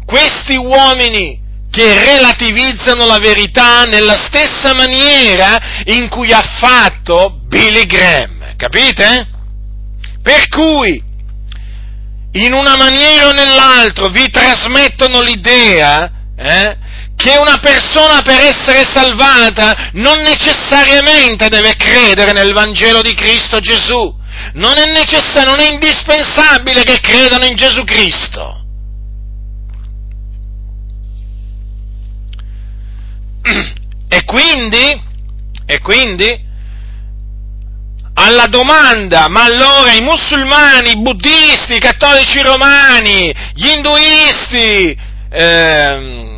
[0.06, 1.43] questi uomini
[1.74, 9.26] che relativizzano la verità nella stessa maniera in cui ha fatto Billy Graham, capite?
[10.22, 11.02] Per cui,
[12.32, 16.76] in una maniera o nell'altra, vi trasmettono l'idea eh,
[17.16, 24.16] che una persona per essere salvata non necessariamente deve credere nel Vangelo di Cristo Gesù,
[24.54, 28.63] non è, necess- non è indispensabile che credano in Gesù Cristo.
[34.08, 35.02] E quindi,
[35.66, 36.52] e quindi,
[38.14, 44.96] alla domanda, ma allora i musulmani, i buddisti, i cattolici romani, gli induisti,
[45.30, 46.32] ehm,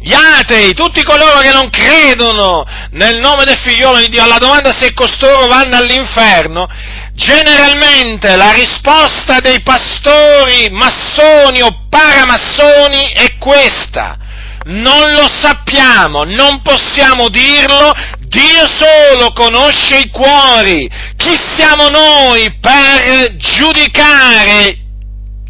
[0.00, 4.72] gli atei, tutti coloro che non credono nel nome del figliolo di Dio, alla domanda
[4.72, 6.66] se costoro vanno all'inferno,
[7.12, 14.18] generalmente la risposta dei pastori massoni o paramassoni è questa
[14.66, 20.90] non lo sappiamo, non possiamo dirlo, Dio solo conosce i cuori.
[21.16, 24.78] Chi siamo noi per giudicare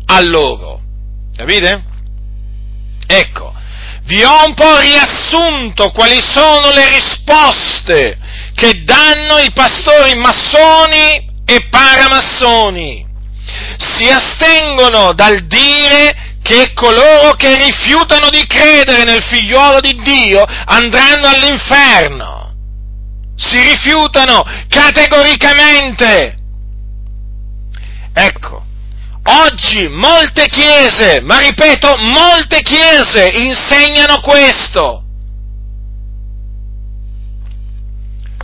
[0.06, 0.80] a loro?
[1.34, 1.84] Capite?
[3.06, 3.54] Ecco,
[4.04, 8.18] vi ho un po' riassunto quali sono le risposte
[8.54, 13.04] che danno i pastori massoni e paramassoni.
[13.78, 21.26] Si astengono dal dire che coloro che rifiutano di credere nel figliuolo di Dio andranno
[21.26, 22.54] all'inferno.
[23.34, 26.36] Si rifiutano categoricamente.
[28.12, 28.64] Ecco,
[29.24, 35.02] oggi molte chiese, ma ripeto, molte chiese insegnano questo.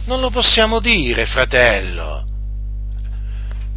[0.06, 2.31] Non lo possiamo dire, fratello.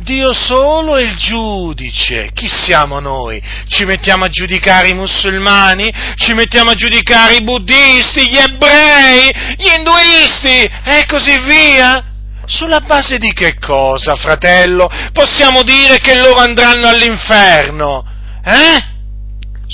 [0.05, 2.29] Dio solo è il giudice.
[2.31, 3.41] Chi siamo noi?
[3.67, 5.91] Ci mettiamo a giudicare i musulmani?
[6.15, 12.03] Ci mettiamo a giudicare i buddisti, gli ebrei, gli induisti e così via?
[12.45, 14.87] Sulla base di che cosa, fratello?
[15.11, 18.05] Possiamo dire che loro andranno all'inferno?
[18.43, 18.94] Eh?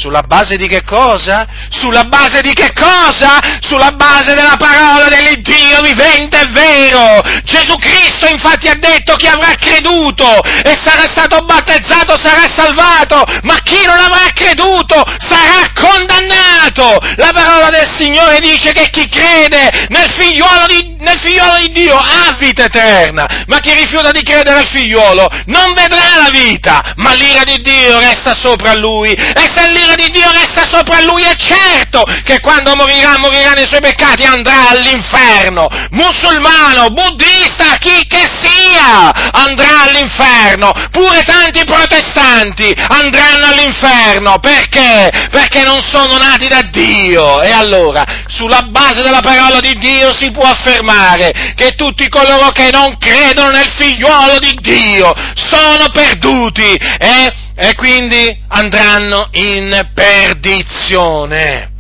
[0.01, 1.45] Sulla base di che cosa?
[1.69, 3.37] Sulla base di che cosa?
[3.59, 7.21] Sulla base della parola dell'Iddio vivente e vero.
[7.43, 13.59] Gesù Cristo infatti ha detto chi avrà creduto e sarà stato battezzato sarà salvato, ma
[13.61, 16.97] chi non avrà creduto sarà condannato.
[17.17, 21.95] La parola del Signore dice che chi crede nel figliuolo di, nel figliuolo di Dio
[21.95, 27.13] ha vita eterna, ma chi rifiuta di credere al figliuolo non vedrà la vita, ma
[27.13, 29.11] l'ira di Dio resta sopra lui.
[29.11, 33.51] E se l'ira l'ira di Dio resta sopra lui, è certo che quando morirà, morirà
[33.51, 35.67] nei suoi peccati, andrà all'inferno.
[35.91, 40.71] Musulmano, buddista, chi che sia, andrà all'inferno.
[40.91, 44.39] Pure tanti protestanti andranno all'inferno.
[44.39, 45.11] Perché?
[45.29, 47.41] Perché non sono nati da Dio.
[47.41, 52.69] E allora, sulla base della parola di Dio si può affermare che tutti coloro che
[52.71, 56.73] non credono nel figliuolo di Dio sono perduti.
[56.73, 57.40] Eh?
[57.63, 61.70] E quindi andranno in perdizione.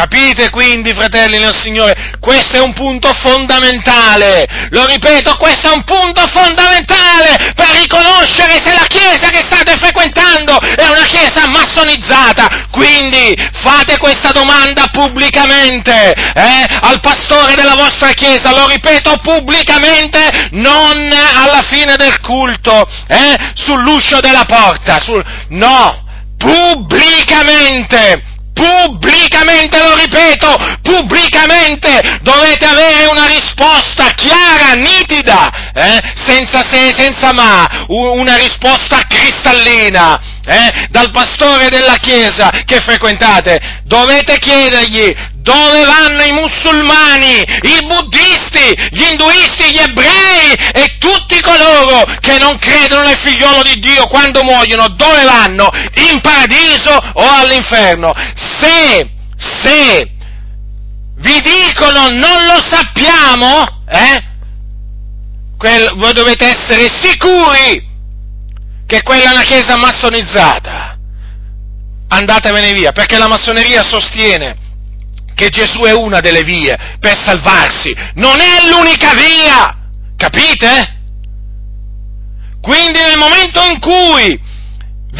[0.00, 2.14] Capite quindi, fratelli nel Signore?
[2.20, 4.46] Questo è un punto fondamentale.
[4.70, 10.58] Lo ripeto, questo è un punto fondamentale per riconoscere se la Chiesa che state frequentando
[10.58, 12.68] è una Chiesa massonizzata.
[12.70, 18.52] Quindi fate questa domanda pubblicamente eh, al pastore della vostra Chiesa.
[18.52, 24.98] Lo ripeto pubblicamente, non alla fine del culto, eh, sull'uscio della porta.
[24.98, 25.22] Sul...
[25.48, 26.06] No,
[26.38, 28.29] pubblicamente
[28.60, 36.00] pubblicamente, lo ripeto, pubblicamente dovete avere una risposta chiara, nitida, eh?
[36.14, 40.20] senza se, senza ma, una risposta cristallina.
[40.42, 40.88] Eh?
[40.90, 45.14] dal pastore della chiesa che frequentate, dovete chiedergli
[45.50, 52.56] dove vanno i musulmani, i buddisti, gli induisti, gli ebrei e tutti coloro che non
[52.58, 55.68] credono nel figliolo di Dio quando muoiono, dove vanno?
[56.08, 58.12] In paradiso o all'inferno?
[58.36, 60.10] Se, se
[61.16, 64.28] vi dicono non lo sappiamo, eh?
[65.58, 67.88] Quel, voi dovete essere sicuri
[68.86, 70.96] che quella è una chiesa massonizzata.
[72.08, 74.68] Andatevene via, perché la massoneria sostiene
[75.40, 79.74] che Gesù è una delle vie per salvarsi, non è l'unica via,
[80.14, 80.98] capite?
[82.60, 84.38] Quindi nel momento in cui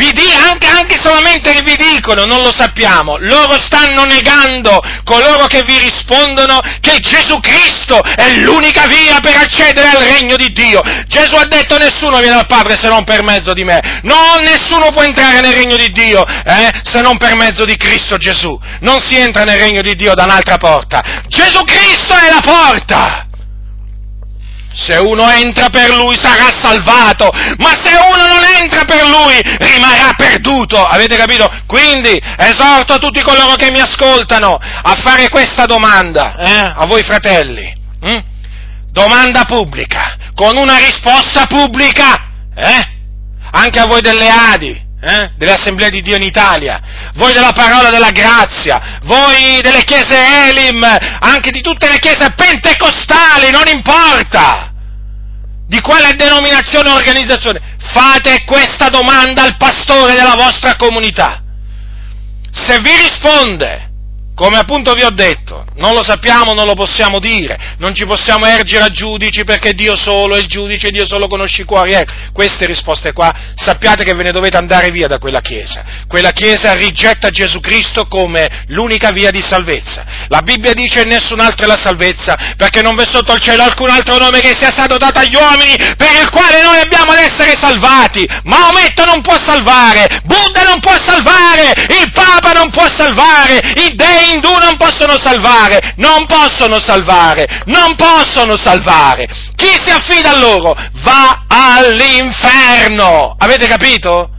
[0.00, 5.44] vi di, anche, anche, solamente che vi dicono, non lo sappiamo, loro stanno negando coloro
[5.44, 10.80] che vi rispondono che Gesù Cristo è l'unica via per accedere al regno di Dio.
[11.06, 14.00] Gesù ha detto nessuno viene al Padre se non per mezzo di me.
[14.02, 18.16] No, nessuno può entrare nel regno di Dio eh, se non per mezzo di Cristo
[18.16, 18.58] Gesù.
[18.80, 21.02] Non si entra nel regno di Dio da un'altra porta.
[21.28, 23.26] Gesù Cristo è la porta.
[24.72, 30.12] Se uno entra per lui sarà salvato, ma se uno non entra per lui rimarrà
[30.16, 30.82] perduto.
[30.82, 31.50] Avete capito?
[31.66, 36.72] Quindi esorto tutti coloro che mi ascoltano a fare questa domanda, eh?
[36.76, 37.76] a voi fratelli.
[38.02, 38.18] Hm?
[38.92, 42.88] Domanda pubblica, con una risposta pubblica, eh?
[43.52, 45.32] anche a voi delle Adi, eh?
[45.36, 46.80] delle assemblee di Dio in Italia,
[47.14, 50.84] voi della parola della grazia, voi delle chiese Elim,
[51.20, 54.68] anche di tutte le chiese pentecostali, non importa.
[55.66, 57.60] Di quale denominazione o organizzazione,
[57.92, 61.42] fate questa domanda al pastore della vostra comunità.
[62.50, 63.89] Se vi risponde
[64.40, 68.46] come appunto vi ho detto, non lo sappiamo, non lo possiamo dire, non ci possiamo
[68.46, 71.92] ergere a giudici perché Dio solo è il giudice, Dio solo conosce i cuori.
[71.92, 75.84] Ecco, queste risposte qua, sappiate che ve ne dovete andare via da quella Chiesa.
[76.08, 80.06] Quella Chiesa rigetta Gesù Cristo come l'unica via di salvezza.
[80.28, 83.90] La Bibbia dice nessun altro è la salvezza, perché non v'è sotto il cielo alcun
[83.90, 87.58] altro nome che sia stato dato agli uomini per il quale noi abbiamo ad essere
[87.60, 88.26] salvati.
[88.44, 94.29] Maometto non può salvare, Buddha non può salvare, il Papa non può salvare, i dei
[94.30, 99.26] indù non possono salvare, non possono salvare, non possono salvare.
[99.54, 103.34] Chi si affida a loro va all'inferno.
[103.38, 104.30] Avete capito?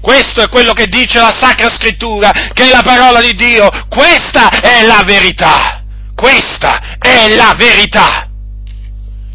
[0.00, 3.68] Questo è quello che dice la Sacra Scrittura, che è la parola di Dio.
[3.88, 5.82] Questa è la verità.
[6.14, 8.31] Questa è la verità.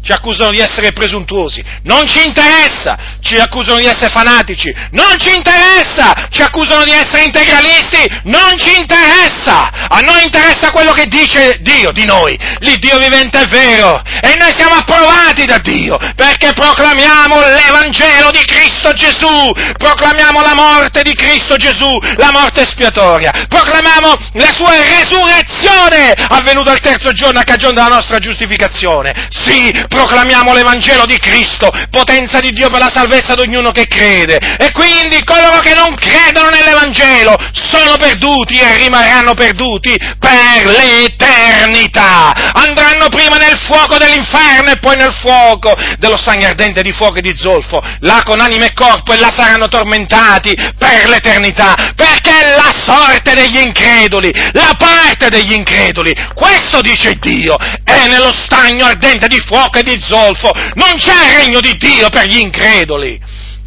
[0.02, 5.34] Ci accusano di essere presuntuosi, non ci interessa, ci accusano di essere fanatici, non ci
[5.34, 11.58] interessa, ci accusano di essere integralisti, non ci interessa, a noi interessa quello che dice
[11.60, 14.02] Dio di noi, l'Iddio vivente è vero.
[14.20, 15.98] E noi siamo approvati da Dio.
[16.16, 23.30] Perché proclamiamo l'Evangelo di Cristo Gesù, proclamiamo la morte di Cristo Gesù, la morte espiatoria,
[23.48, 29.28] proclamiamo la sua resurrezione avvenuta il terzo giorno a cagione della nostra giustificazione.
[29.30, 34.36] Sì, proclamiamo l'Evangelo di Cristo, potenza di Dio per la salvezza di ognuno che crede.
[34.36, 42.32] E quindi coloro che non credono nell'Evangelo sono perduti e rimarranno perduti per l'eternità.
[42.52, 47.22] Andranno prima nel fuoco dell'inferno e poi nel fuoco dello stagno ardente di fuoco e
[47.22, 52.72] di zolfo, là con anima e corpo e là saranno tormentati per l'eternità, perché la
[52.72, 56.14] sorte degli increduli, la parte degli increduli.
[56.34, 61.44] Questo dice Dio, è nello stagno ardente di fuoco e di zolfo, non c'è il
[61.44, 63.18] regno di Dio per gli increduli.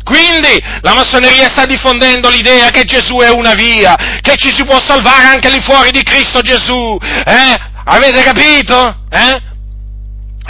[0.03, 4.79] Quindi la massoneria sta diffondendo l'idea che Gesù è una via, che ci si può
[4.79, 6.97] salvare anche lì fuori di Cristo Gesù.
[7.01, 7.59] Eh?
[7.85, 9.05] Avete capito?
[9.09, 9.50] Eh?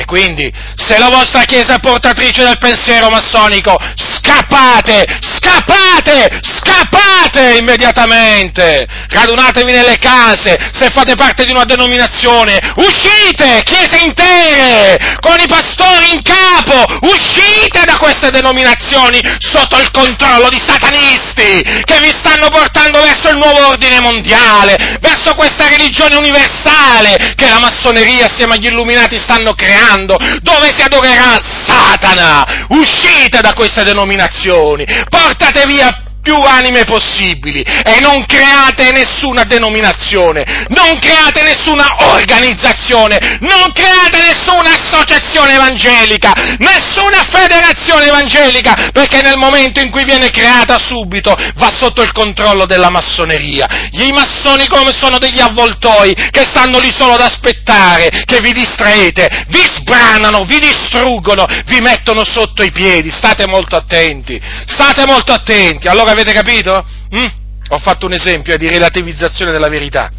[0.02, 8.88] E quindi, se la vostra Chiesa è portatrice del pensiero massonico, scappate, scappate, scappate immediatamente!
[9.10, 16.14] Radunatevi nelle case, se fate parte di una denominazione, uscite, chiese intere, con i pastori
[16.14, 23.02] in capo, uscite da queste denominazioni sotto il controllo di satanisti che vi stanno portando
[23.02, 29.20] verso il nuovo ordine mondiale, verso questa religione universale che la massoneria assieme agli illuminati
[29.20, 32.66] stanno creando creando, dove si adorerà Satana.
[32.70, 41.00] Uscite da queste denominazioni, portate via più anime possibili e non create nessuna denominazione, non
[41.00, 49.90] create nessuna organizzazione, non create nessuna associazione evangelica, nessuna federazione evangelica, perché nel momento in
[49.90, 53.68] cui viene creata subito va sotto il controllo della massoneria.
[53.92, 59.46] I massoni come sono degli avvoltoi che stanno lì solo ad aspettare che vi distraete,
[59.48, 65.88] vi sbranano, vi distruggono, vi mettono sotto i piedi, state molto attenti, state molto attenti.
[65.88, 66.86] Allora avete capito?
[67.16, 67.28] Mm?
[67.70, 70.12] Ho fatto un esempio di relativizzazione della verità.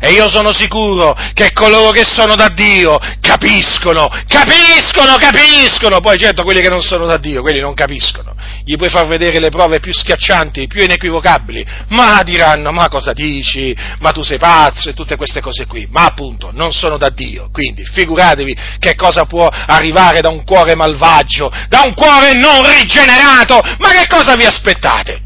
[0.00, 6.00] E io sono sicuro che coloro che sono da Dio capiscono, capiscono, capiscono.
[6.00, 8.34] Poi certo quelli che non sono da Dio, quelli non capiscono.
[8.64, 11.64] Gli puoi far vedere le prove più schiaccianti, più inequivocabili.
[11.88, 13.76] Ma diranno, ma cosa dici?
[14.00, 15.86] Ma tu sei pazzo e tutte queste cose qui.
[15.90, 17.48] Ma appunto, non sono da Dio.
[17.52, 23.60] Quindi figuratevi che cosa può arrivare da un cuore malvagio, da un cuore non rigenerato.
[23.78, 25.22] Ma che cosa vi aspettate?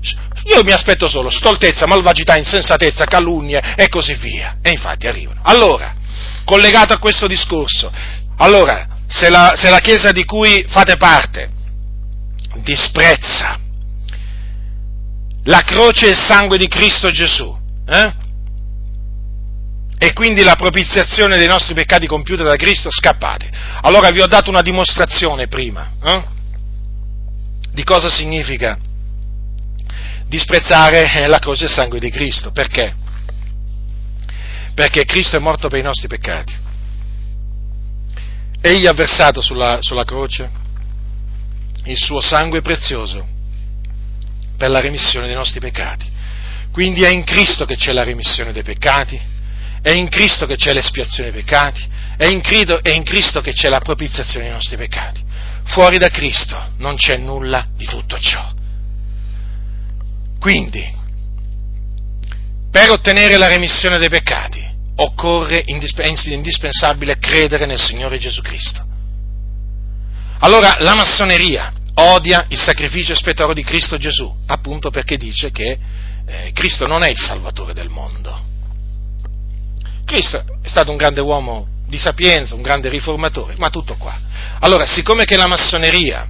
[0.53, 4.57] Io mi aspetto solo stoltezza, malvagità, insensatezza, calunnie e così via.
[4.63, 5.41] E infatti arrivano.
[5.45, 5.95] Allora,
[6.45, 7.91] collegato a questo discorso,
[8.39, 11.51] allora, se la, se la Chiesa di cui fate parte
[12.63, 13.59] disprezza
[15.45, 18.13] la croce e il sangue di Cristo Gesù, eh?
[19.99, 23.49] e quindi la propiziazione dei nostri peccati compiuta da Cristo, scappate.
[23.83, 26.25] Allora vi ho dato una dimostrazione prima eh?
[27.71, 28.79] di cosa significa
[30.31, 32.53] disprezzare la croce e il sangue di Cristo.
[32.53, 32.95] Perché?
[34.73, 36.57] Perché Cristo è morto per i nostri peccati.
[38.63, 40.49] Egli ha versato sulla, sulla croce
[41.85, 43.27] il suo sangue prezioso
[44.57, 46.09] per la remissione dei nostri peccati.
[46.71, 49.21] Quindi è in Cristo che c'è la remissione dei peccati,
[49.83, 51.85] è in Cristo che c'è l'espiazione dei peccati,
[52.17, 55.25] è in, Cristo, è in Cristo che c'è la propiziazione dei nostri peccati.
[55.65, 58.59] Fuori da Cristo non c'è nulla di tutto ciò.
[60.41, 60.83] Quindi,
[62.71, 64.67] per ottenere la remissione dei peccati,
[64.97, 68.83] occorre, è indispensabile credere nel Signore Gesù Cristo.
[70.39, 75.79] Allora, la massoneria odia il sacrificio espiatorio di Cristo Gesù, appunto perché dice che
[76.27, 78.49] eh, Cristo non è il Salvatore del mondo.
[80.07, 84.19] Cristo è stato un grande uomo di sapienza, un grande riformatore, ma tutto qua.
[84.61, 86.27] Allora, siccome che la massoneria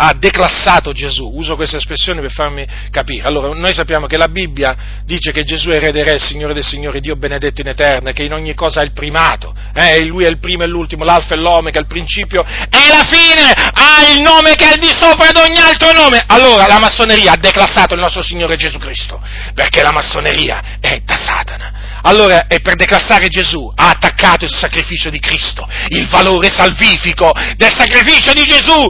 [0.00, 3.26] ha declassato Gesù, uso questa espressione per farmi capire.
[3.26, 6.64] Allora, noi sappiamo che la Bibbia dice che Gesù è Re dei Re, Signore del
[6.64, 10.04] Signore, Dio benedetto in eterno, che in ogni cosa ha il primato, eh?
[10.04, 14.12] Lui è il primo e l'ultimo, l'alfa e l'omega, il principio e la fine, ha
[14.14, 16.22] il nome che è di sopra ad ogni altro nome.
[16.28, 19.20] Allora, la massoneria ha declassato il nostro Signore Gesù Cristo,
[19.54, 21.72] perché la massoneria è da Satana.
[22.02, 27.74] Allora, e per declassare Gesù ha attaccato il sacrificio di Cristo, il valore salvifico del
[27.76, 28.88] sacrificio di Gesù,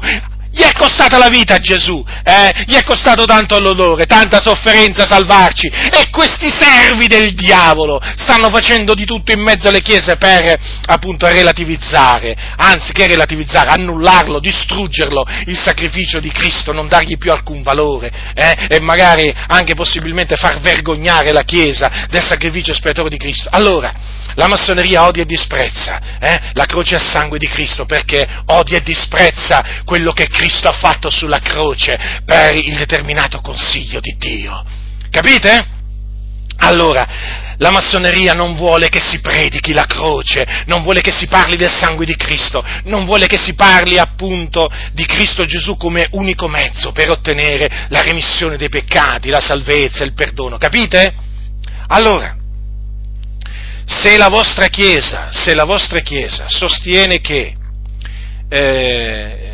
[0.58, 2.64] Gli è costata la vita a Gesù, eh?
[2.66, 8.94] gli è costato tanto l'odore, tanta sofferenza salvarci e questi servi del diavolo stanno facendo
[8.94, 15.56] di tutto in mezzo alle chiese per appunto relativizzare, anzi che relativizzare, annullarlo, distruggerlo, il
[15.56, 18.66] sacrificio di Cristo, non dargli più alcun valore eh?
[18.68, 23.48] e magari anche possibilmente far vergognare la Chiesa del sacrificio espiatorio di Cristo.
[23.52, 23.94] Allora,
[24.38, 26.40] la massoneria odia e disprezza eh?
[26.52, 31.10] la croce a sangue di Cristo perché odia e disprezza quello che Cristo ha fatto
[31.10, 34.64] sulla croce per il determinato consiglio di Dio.
[35.10, 35.76] Capite?
[36.60, 37.06] Allora,
[37.56, 41.70] la massoneria non vuole che si predichi la croce, non vuole che si parli del
[41.70, 46.92] sangue di Cristo, non vuole che si parli appunto di Cristo Gesù come unico mezzo
[46.92, 51.14] per ottenere la remissione dei peccati, la salvezza, il perdono, capite?
[51.88, 52.37] Allora,
[53.88, 57.54] se la vostra Chiesa, la vostra Chiesa sostiene che
[58.50, 59.48] eh,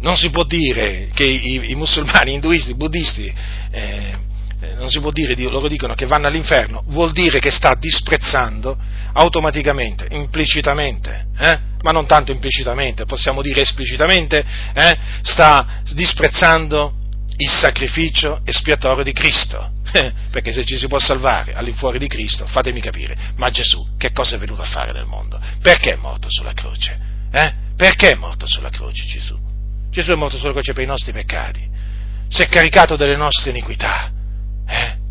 [0.00, 3.32] non si può dire che i, i musulmani, induisti, i buddisti,
[3.70, 4.18] eh,
[4.60, 8.76] eh, non si può dire, loro dicono che vanno all'inferno, vuol dire che sta disprezzando
[9.12, 11.58] automaticamente, implicitamente, eh?
[11.82, 14.44] ma non tanto implicitamente, possiamo dire esplicitamente,
[14.74, 14.98] eh?
[15.22, 17.03] sta disprezzando
[17.36, 19.70] il sacrificio espiatorio di Cristo.
[20.30, 24.36] Perché se ci si può salvare all'infuori di Cristo, fatemi capire, ma Gesù che cosa
[24.36, 25.40] è venuto a fare nel mondo?
[25.60, 26.98] Perché è morto sulla croce?
[27.30, 27.52] Eh?
[27.76, 29.36] Perché è morto sulla croce Gesù?
[29.90, 31.68] Gesù è morto sulla croce per i nostri peccati,
[32.28, 34.10] si è caricato delle nostre iniquità.
[34.66, 35.02] Eh?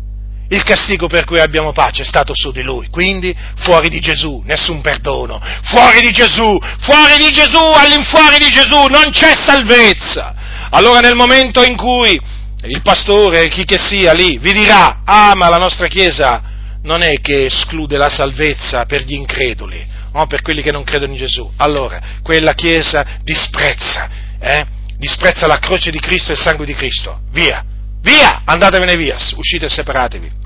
[0.48, 4.42] Il castigo per cui abbiamo pace è stato su di lui, quindi fuori di Gesù,
[4.44, 10.34] nessun perdono, fuori di Gesù, fuori di Gesù, all'infuori di Gesù non c'è salvezza.
[10.70, 12.20] Allora nel momento in cui
[12.66, 16.42] il pastore, chi che sia lì, vi dirà, ah ma la nostra Chiesa
[16.82, 20.26] non è che esclude la salvezza per gli increduli, no?
[20.26, 24.08] per quelli che non credono in Gesù, allora quella Chiesa disprezza,
[24.38, 24.66] eh?
[24.96, 27.64] disprezza la croce di Cristo e il sangue di Cristo, via,
[28.00, 30.42] via, andatevene via, uscite e separatevi.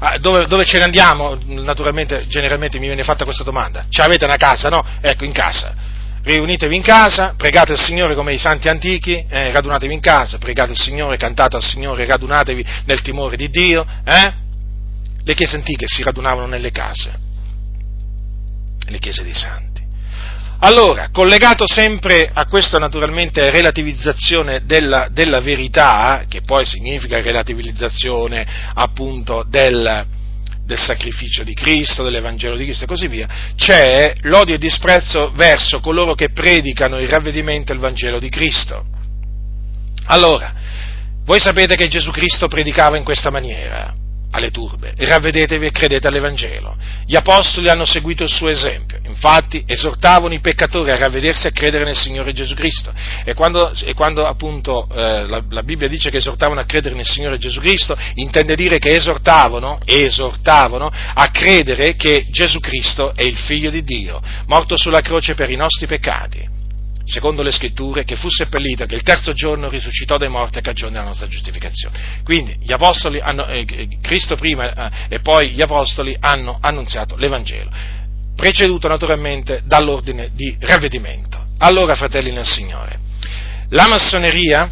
[0.00, 1.36] Ah, dove, dove, ce ne andiamo?
[1.46, 3.86] Naturalmente, generalmente mi viene fatta questa domanda.
[3.88, 4.84] Ce l'avete una casa, no?
[5.00, 5.74] Ecco, in casa
[6.22, 10.72] riunitevi in casa, pregate il Signore come i santi antichi, eh, radunatevi in casa, pregate
[10.72, 13.86] il Signore, cantate al Signore, radunatevi nel timore di Dio.
[14.04, 14.32] Eh?
[15.24, 17.12] Le chiese antiche si radunavano nelle case,
[18.86, 19.68] le chiese dei santi.
[20.60, 28.44] Allora, collegato sempre a questa naturalmente relativizzazione della, della verità, che poi significa relativizzazione
[28.74, 30.04] appunto del,
[30.68, 35.80] del sacrificio di Cristo, dell'Evangelo di Cristo e così via, c'è l'odio e disprezzo verso
[35.80, 38.84] coloro che predicano il ravvedimento del Vangelo di Cristo.
[40.04, 40.52] Allora,
[41.24, 43.94] voi sapete che Gesù Cristo predicava in questa maniera
[44.30, 46.76] alle turbe, ravvedetevi e credete all'Evangelo.
[47.06, 51.52] Gli apostoli hanno seguito il suo esempio, infatti esortavano i peccatori a ravvedersi e a
[51.52, 52.92] credere nel Signore Gesù Cristo.
[53.24, 57.06] E quando, e quando appunto eh, la, la, Bibbia dice che esortavano a credere nel
[57.06, 63.36] Signore Gesù Cristo, intende dire che esortavano, esortavano a credere che Gesù Cristo è il
[63.36, 66.56] Figlio di Dio, morto sulla croce per i nostri peccati
[67.08, 70.60] secondo le scritture, che fu seppellito e che il terzo giorno risuscitò dai morti a
[70.60, 72.20] cagione della nostra giustificazione.
[72.22, 73.64] Quindi gli apostoli hanno, eh,
[74.02, 77.70] Cristo prima eh, e poi gli apostoli hanno annunziato l'Evangelo,
[78.36, 81.46] preceduto naturalmente dall'ordine di ravvedimento.
[81.58, 82.98] Allora, fratelli nel Signore,
[83.70, 84.70] la massoneria,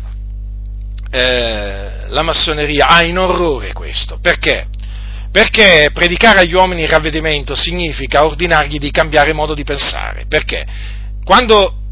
[1.11, 4.67] eh, la massoneria ha in orrore questo, perché?
[5.33, 10.25] Perché predicare agli uomini il ravvedimento significa ordinargli di cambiare modo di pensare.
[10.29, 10.65] Perché?
[11.25, 11.86] Quando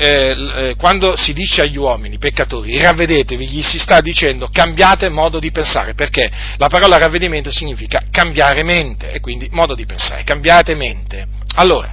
[0.00, 5.40] eh, eh, quando si dice agli uomini peccatori ravvedetevi, gli si sta dicendo cambiate modo
[5.40, 10.76] di pensare, perché la parola ravvedimento significa cambiare mente, e quindi modo di pensare, cambiate
[10.76, 11.26] mente.
[11.58, 11.92] Allora,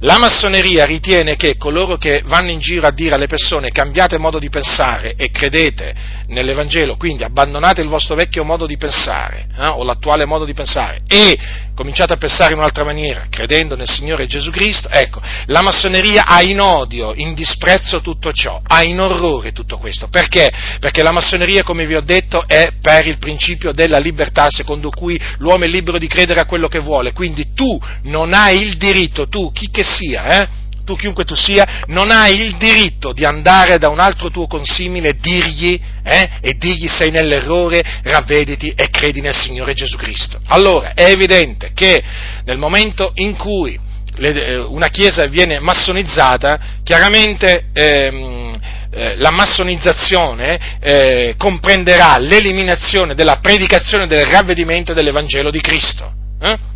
[0.00, 4.38] la massoneria ritiene che coloro che vanno in giro a dire alle persone cambiate modo
[4.38, 5.94] di pensare e credete
[6.26, 11.00] nell'Evangelo, quindi abbandonate il vostro vecchio modo di pensare eh, o l'attuale modo di pensare
[11.08, 11.38] e
[11.76, 16.42] cominciate a pensare in un'altra maniera, credendo nel Signore Gesù Cristo, ecco, la massoneria ha
[16.42, 20.08] in odio, in disprezzo tutto ciò, ha in orrore tutto questo.
[20.08, 20.50] Perché?
[20.80, 25.20] Perché la massoneria, come vi ho detto, è per il principio della libertà, secondo cui
[25.36, 29.05] l'uomo è libero di credere a quello che vuole, quindi tu non hai il diritto,
[29.10, 30.48] tu, chi che sia, eh,
[30.86, 35.08] tu chiunque tu sia, non hai il diritto di andare da un altro tuo consimile
[35.10, 40.38] e dirgli, eh, e dirgli sei nell'errore, ravvediti e credi nel Signore Gesù Cristo.
[40.46, 42.02] Allora, è evidente che
[42.44, 43.78] nel momento in cui
[44.18, 48.54] eh, una chiesa viene massonizzata, chiaramente ehm,
[48.92, 56.10] eh, la massonizzazione eh, comprenderà l'eliminazione della predicazione del ravvedimento dell'Evangelo di Cristo.
[56.40, 56.74] Eh?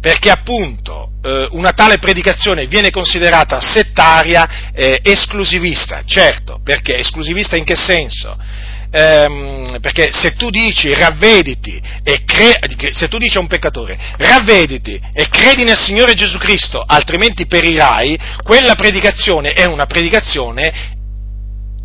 [0.00, 7.64] Perché appunto eh, una tale predicazione viene considerata settaria, eh, esclusivista, certo, perché esclusivista in
[7.64, 8.36] che senso?
[8.90, 12.58] Ehm, perché se tu dici ravvediti e cre-
[12.90, 18.18] se tu dici a un peccatore ravvediti e credi nel Signore Gesù Cristo, altrimenti perirai,
[18.42, 20.96] quella predicazione è una predicazione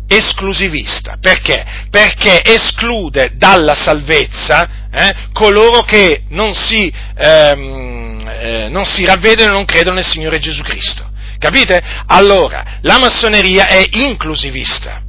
[0.06, 1.16] esclusivista.
[1.20, 1.64] Perché?
[1.90, 8.03] Perché esclude dalla salvezza eh, coloro che non si, ehm,
[8.44, 11.02] eh, non si ravvedono e non credono nel Signore Gesù Cristo.
[11.38, 11.82] Capite?
[12.06, 15.00] Allora, la massoneria è inclusivista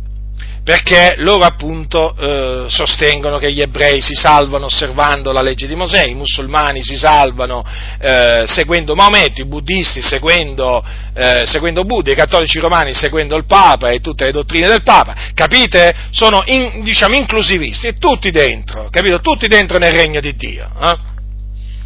[0.64, 6.06] perché loro appunto eh, sostengono che gli ebrei si salvano osservando la legge di Mosè,
[6.06, 7.64] i musulmani si salvano
[8.00, 10.84] eh, seguendo Maometto, i buddisti seguendo,
[11.14, 15.14] eh, seguendo Buddha, i cattolici romani seguendo il Papa e tutte le dottrine del Papa,
[15.36, 15.94] capite?
[16.10, 19.22] Sono in, diciamo inclusivisti, tutti dentro, capito?
[19.22, 20.68] Tutti dentro nel regno di Dio.
[20.82, 21.14] Eh?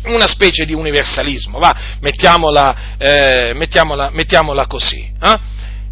[0.04, 5.12] Una specie di universalismo, va, mettiamola, eh, mettiamola, mettiamola così.
[5.22, 5.39] Eh?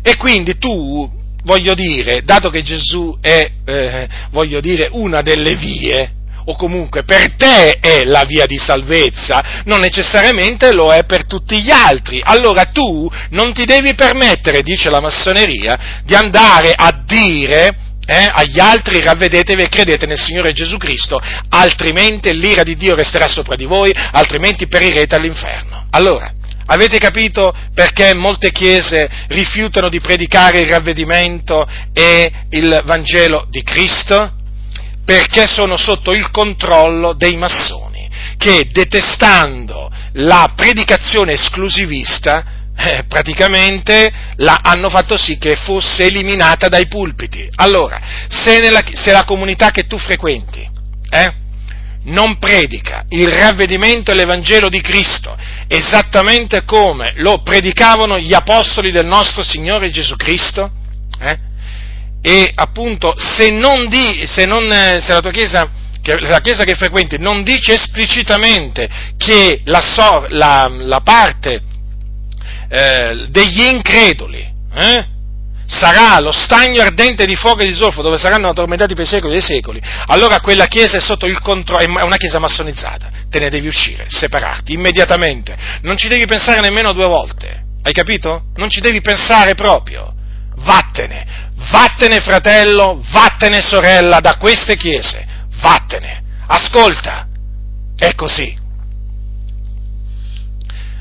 [0.02, 1.10] E quindi tu
[1.44, 6.12] voglio dire, dato che Gesù è, eh, voglio dire, una delle vie,
[6.46, 11.62] o comunque per te è la via di salvezza, non necessariamente lo è per tutti
[11.62, 12.22] gli altri.
[12.24, 17.76] Allora tu non ti devi permettere, dice la massoneria, di andare a dire
[18.08, 23.28] eh, agli altri ravvedetevi e credete nel Signore Gesù Cristo, altrimenti l'ira di Dio resterà
[23.28, 25.86] sopra di voi, altrimenti perirete all'inferno.
[25.92, 26.32] Allora,
[26.70, 34.34] Avete capito perché molte chiese rifiutano di predicare il ravvedimento e il Vangelo di Cristo?
[35.06, 44.60] Perché sono sotto il controllo dei massoni, che detestando la predicazione esclusivista, eh, praticamente la,
[44.62, 47.50] hanno fatto sì che fosse eliminata dai pulpiti.
[47.56, 48.00] Allora,
[48.30, 50.70] se, nella, se la comunità che tu frequenti,
[51.10, 51.34] eh,
[52.04, 55.36] non predica il ravvedimento e l'Evangelo di Cristo
[55.68, 60.72] esattamente come lo predicavano gli apostoli del nostro Signore Gesù Cristo,
[61.20, 61.38] eh?
[62.22, 65.70] e appunto se, non di, se, non, eh, se la tua chiesa
[66.16, 71.62] la Chiesa che frequenti non dice esplicitamente che la, so, la, la parte
[72.70, 75.08] eh, degli increduli eh,
[75.68, 79.34] sarà lo stagno ardente di fuoco e di zolfo dove saranno tormentati per i secoli
[79.34, 83.50] dei secoli, allora quella chiesa è sotto il controllo, è una chiesa massonizzata, te ne
[83.50, 88.46] devi uscire, separarti immediatamente, non ci devi pensare nemmeno due volte, hai capito?
[88.56, 90.14] Non ci devi pensare proprio,
[90.56, 95.26] vattene, vattene fratello, vattene sorella da queste chiese,
[95.60, 97.28] vattene, ascolta,
[97.98, 98.66] è così.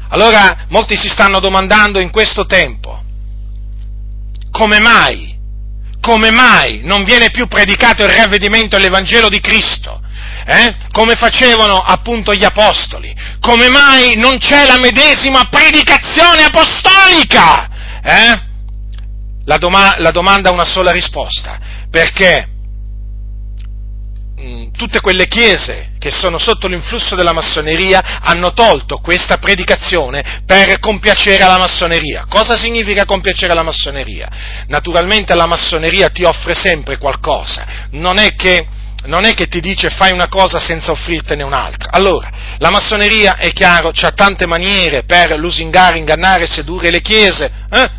[0.09, 3.03] Allora molti si stanno domandando in questo tempo,
[4.51, 5.35] come mai?
[6.01, 10.01] Come mai non viene più predicato il ravvedimento e l'Evangelo di Cristo?
[10.47, 10.77] Eh?
[10.93, 13.15] Come facevano appunto gli apostoli?
[13.41, 17.69] Come mai non c'è la medesima predicazione apostolica?
[18.03, 18.41] Eh?
[19.45, 21.59] La, doma- la domanda ha una sola risposta,
[21.91, 22.49] perché
[24.39, 30.79] Mm, tutte quelle chiese che sono sotto l'influsso della massoneria hanno tolto questa predicazione per
[30.79, 32.27] compiacere la massoneria.
[32.29, 34.29] Cosa significa compiacere la massoneria?
[34.67, 38.67] Naturalmente la massoneria ti offre sempre qualcosa, non è che,
[39.05, 41.91] non è che ti dice fai una cosa senza offrirtene un'altra.
[41.93, 47.91] Allora, la massoneria è chiaro, ha tante maniere per lusingare, ingannare sedurre le chiese, eh?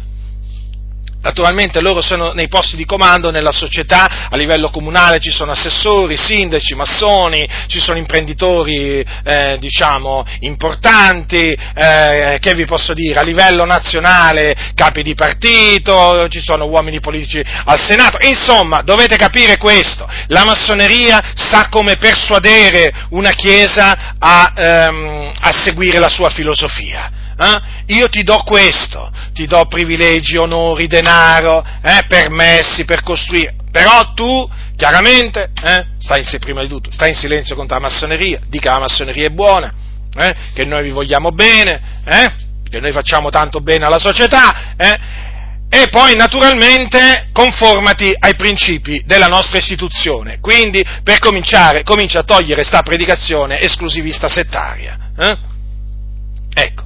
[1.28, 6.15] Naturalmente loro sono nei posti di comando nella società, a livello comunale ci sono assessori,
[6.15, 13.65] sindaci, massoni, ci sono imprenditori, eh, diciamo, importanti, eh, che vi posso dire, a livello
[13.65, 20.45] nazionale capi di partito, ci sono uomini politici al Senato, insomma, dovete capire questo, la
[20.45, 27.93] massoneria sa come persuadere una Chiesa a, ehm, a seguire la sua filosofia eh?
[27.93, 34.49] io ti do questo, ti do privilegi, onori, denaro, eh, permessi per costruire, però tu
[34.75, 39.27] chiaramente eh, stai prima di tutto, stai in silenzio contro la massoneria, dica la massoneria
[39.27, 39.73] è buona,
[40.15, 42.33] eh, che noi vi vogliamo bene, eh,
[42.69, 44.99] che noi facciamo tanto bene alla società, eh,
[45.69, 50.39] e poi naturalmente conformati ai principi della nostra istituzione.
[50.39, 54.97] Quindi, per cominciare, comincia a togliere sta predicazione esclusivista settaria.
[55.17, 55.38] Eh?
[56.53, 56.83] Ecco,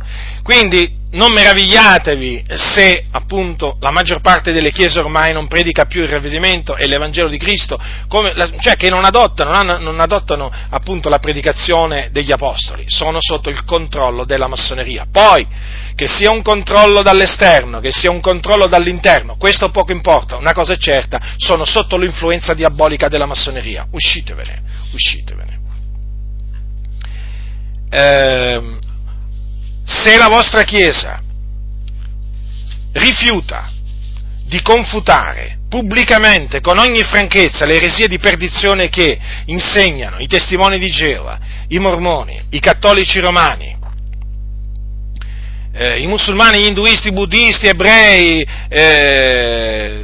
[0.51, 6.09] quindi non meravigliatevi se appunto la maggior parte delle chiese ormai non predica più il
[6.09, 7.79] ravvedimento e l'Evangelo di Cristo,
[8.09, 13.63] come, cioè che non adottano, non adottano appunto la predicazione degli apostoli, sono sotto il
[13.63, 15.07] controllo della massoneria.
[15.09, 15.47] Poi,
[15.95, 20.73] che sia un controllo dall'esterno, che sia un controllo dall'interno, questo poco importa, una cosa
[20.73, 23.87] è certa, sono sotto l'influenza diabolica della massoneria.
[23.89, 25.59] Uscitevene, uscitevene.
[27.89, 28.79] Eh,
[29.91, 31.21] se la vostra Chiesa
[32.93, 33.69] rifiuta
[34.45, 40.89] di confutare pubblicamente, con ogni franchezza, le eresie di perdizione che insegnano i testimoni di
[40.89, 41.39] Geova,
[41.69, 43.77] i mormoni, i cattolici romani,
[45.73, 50.03] eh, i musulmani, gli induisti, i buddisti, ebrei, eh,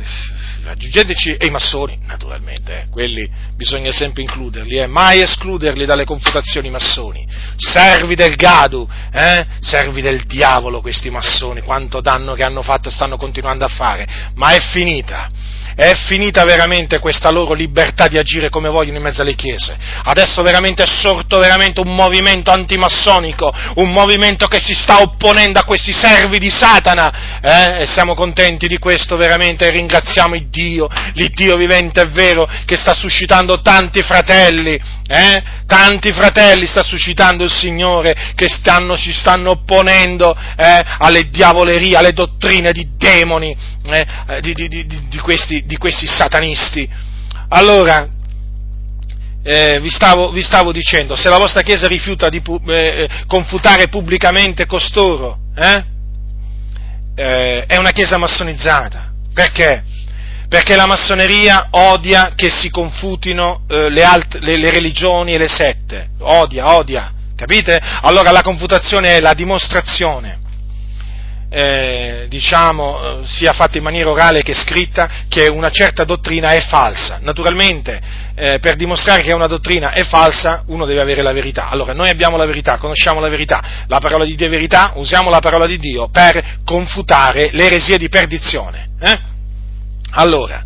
[0.69, 6.69] aggiungeteci, e i massoni, naturalmente, eh, quelli bisogna sempre includerli, eh, mai escluderli dalle confutazioni
[6.69, 12.89] massoni, servi del Gadu, eh, servi del diavolo questi massoni, quanto danno che hanno fatto
[12.89, 15.29] e stanno continuando a fare, ma è finita,
[15.77, 19.77] è finita veramente questa loro libertà di agire come vogliono in mezzo alle chiese.
[20.05, 25.65] Adesso veramente è sorto veramente un movimento antimassonico, un movimento che si sta opponendo a
[25.65, 27.81] questi servi di Satana, eh?
[27.81, 32.75] e siamo contenti di questo veramente e ringraziamo il Dio, l'Iddio vivente è vero, che
[32.75, 35.43] sta suscitando tanti fratelli, eh?
[35.67, 40.83] tanti fratelli sta suscitando il Signore che stanno, ci stanno opponendo eh?
[40.97, 43.55] alle diavolerie, alle dottrine di demoni,
[43.89, 46.89] eh, eh, di, di, di, di, questi, di questi satanisti.
[47.49, 48.07] Allora,
[49.43, 53.87] eh, vi, stavo, vi, stavo, dicendo, se la vostra Chiesa rifiuta di pu- eh, confutare
[53.89, 55.85] pubblicamente costoro, eh,
[57.15, 59.11] eh, è una Chiesa massonizzata.
[59.33, 59.83] Perché?
[60.49, 66.07] Perché la massoneria odia che si confutino le, alt- le, le religioni e le sette.
[66.19, 67.11] Odia, odia.
[67.35, 67.77] Capite?
[68.01, 70.39] Allora la confutazione è la dimostrazione
[71.49, 76.59] eh, diciamo, eh, sia fatta in maniera orale che scritta, che una certa dottrina è
[76.61, 77.19] falsa.
[77.21, 77.99] Naturalmente,
[78.35, 81.69] eh, per dimostrare che una dottrina è falsa, uno deve avere la verità.
[81.69, 85.29] Allora, noi abbiamo la verità, conosciamo la verità, la parola di Dio è verità, usiamo
[85.29, 88.85] la parola di Dio per confutare l'eresia di perdizione.
[88.99, 89.19] Eh?
[90.11, 90.63] Allora,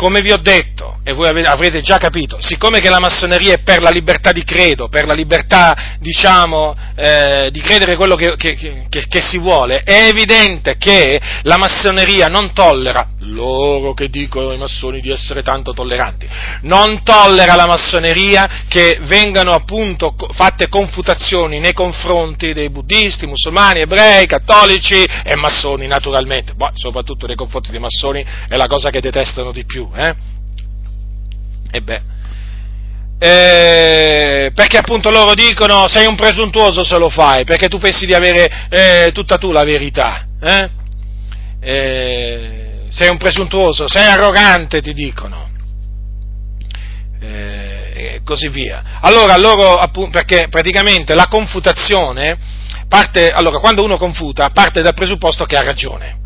[0.00, 3.82] come vi ho detto, e voi avrete già capito, siccome che la massoneria è per
[3.82, 8.88] la libertà di credo, per la libertà, diciamo, eh, di credere quello che, che, che,
[8.88, 15.02] che, si vuole, è evidente che la massoneria non tollera, loro che dicono i massoni
[15.02, 16.26] di essere tanto tolleranti,
[16.62, 24.24] non tollera la massoneria che vengano appunto fatte confutazioni nei confronti dei buddisti, musulmani, ebrei,
[24.24, 29.52] cattolici e massoni naturalmente, Beh, soprattutto nei confronti dei massoni è la cosa che detestano
[29.52, 30.14] di più eh?
[31.72, 32.02] E beh,
[33.22, 38.14] eh, perché appunto loro dicono sei un presuntuoso se lo fai, perché tu pensi di
[38.14, 40.70] avere eh, tutta tu la verità, eh?
[41.60, 45.50] eh sei un presuntuoso, sei arrogante, ti dicono,
[47.20, 48.98] eh, e così via.
[49.02, 52.38] Allora loro, appunto, perché praticamente la confutazione
[52.88, 56.18] parte, allora quando uno confuta parte dal presupposto che ha ragione,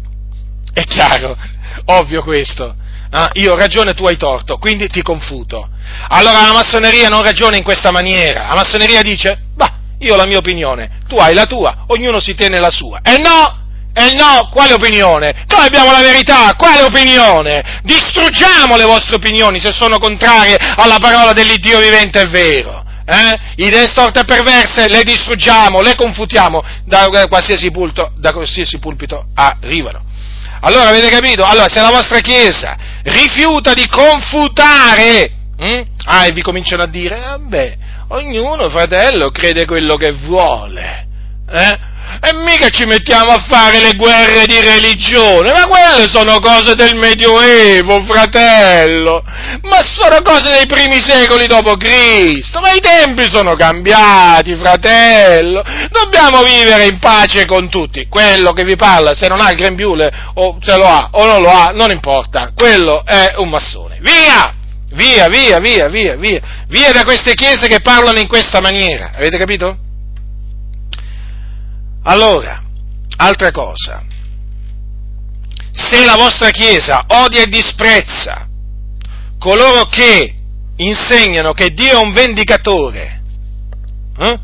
[0.72, 1.36] è chiaro,
[1.86, 2.76] ovvio questo,
[3.14, 5.68] ah, io ho ragione, tu hai torto, quindi ti confuto.
[6.08, 10.26] Allora la massoneria non ragiona in questa maniera, la massoneria dice, bah, io ho la
[10.26, 13.00] mia opinione, tu hai la tua, ognuno si tiene la sua.
[13.02, 13.62] E no,
[13.94, 15.44] e no, quale opinione?
[15.46, 17.80] Noi abbiamo la verità, quale opinione?
[17.84, 22.82] Distruggiamo le vostre opinioni se sono contrarie alla parola dell'Iddio vivente e vero.
[23.06, 23.64] Eh?
[23.64, 30.02] Idee storte e perverse le distruggiamo, le confutiamo da qualsiasi, pulto, da qualsiasi pulpito arrivano.
[30.64, 31.44] Allora avete capito?
[31.44, 35.82] Allora se la vostra Chiesa rifiuta di confutare, hm?
[36.06, 37.76] ah, e vi cominciano a dire, vabbè,
[38.08, 41.06] ognuno, fratello, crede quello che vuole,
[41.50, 41.78] eh?
[42.20, 46.94] E mica ci mettiamo a fare le guerre di religione, ma quelle sono cose del
[46.96, 49.22] Medioevo, fratello,
[49.62, 56.42] ma sono cose dei primi secoli dopo Cristo, ma i tempi sono cambiati, fratello, dobbiamo
[56.42, 60.58] vivere in pace con tutti, quello che vi parla, se non ha il grembiule, o
[60.60, 64.54] se lo ha o non lo ha, non importa, quello è un massone, via!
[64.94, 69.38] Via, via, via, via, via, via da queste chiese che parlano in questa maniera, avete
[69.38, 69.76] capito?
[72.04, 72.62] Allora,
[73.16, 74.04] altra cosa,
[75.72, 78.46] se la vostra Chiesa odia e disprezza
[79.38, 80.34] coloro che
[80.76, 83.22] insegnano che Dio è un vendicatore,
[84.18, 84.38] eh?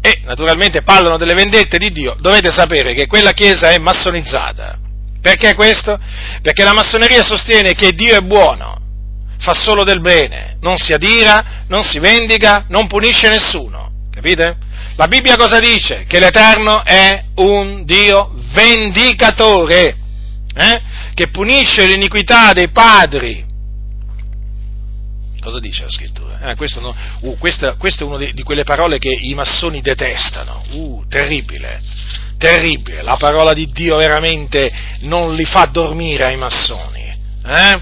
[0.00, 4.78] e naturalmente parlano delle vendette di Dio, dovete sapere che quella Chiesa è massonizzata.
[5.20, 5.98] Perché questo?
[6.42, 8.80] Perché la massoneria sostiene che Dio è buono,
[9.38, 13.90] fa solo del bene, non si adira, non si vendica, non punisce nessuno.
[14.10, 14.56] Capite?
[14.98, 16.06] La Bibbia cosa dice?
[16.08, 19.96] Che l'Eterno è un Dio vendicatore,
[20.52, 20.82] eh?
[21.14, 23.46] che punisce l'iniquità dei padri.
[25.40, 26.50] Cosa dice la scrittura?
[26.50, 29.80] Eh, questo, no, uh, questa, questa, è una di, di, quelle parole che i massoni
[29.80, 30.64] detestano.
[30.72, 31.80] Uh, terribile,
[32.36, 33.02] terribile.
[33.02, 34.68] La parola di Dio veramente
[35.02, 37.08] non li fa dormire ai massoni.
[37.46, 37.80] Eh?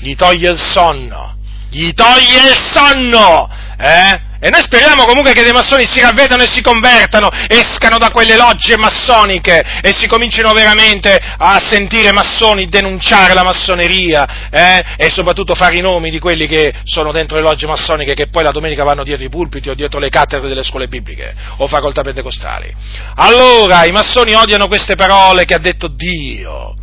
[0.00, 1.36] Gli toglie il sonno.
[1.70, 3.48] Gli toglie il sonno!
[3.78, 4.26] Eh?
[4.40, 8.36] E noi speriamo comunque che dei massoni si ravvedano e si convertano, escano da quelle
[8.36, 14.84] logge massoniche e si comincino veramente a sentire massoni denunciare la massoneria eh?
[14.96, 18.44] e soprattutto fare i nomi di quelli che sono dentro le logge massoniche che poi
[18.44, 22.02] la domenica vanno dietro i pulpiti o dietro le cattedre delle scuole bibliche o facoltà
[22.02, 22.72] pentecostali.
[23.16, 26.76] Allora i massoni odiano queste parole che ha detto Dio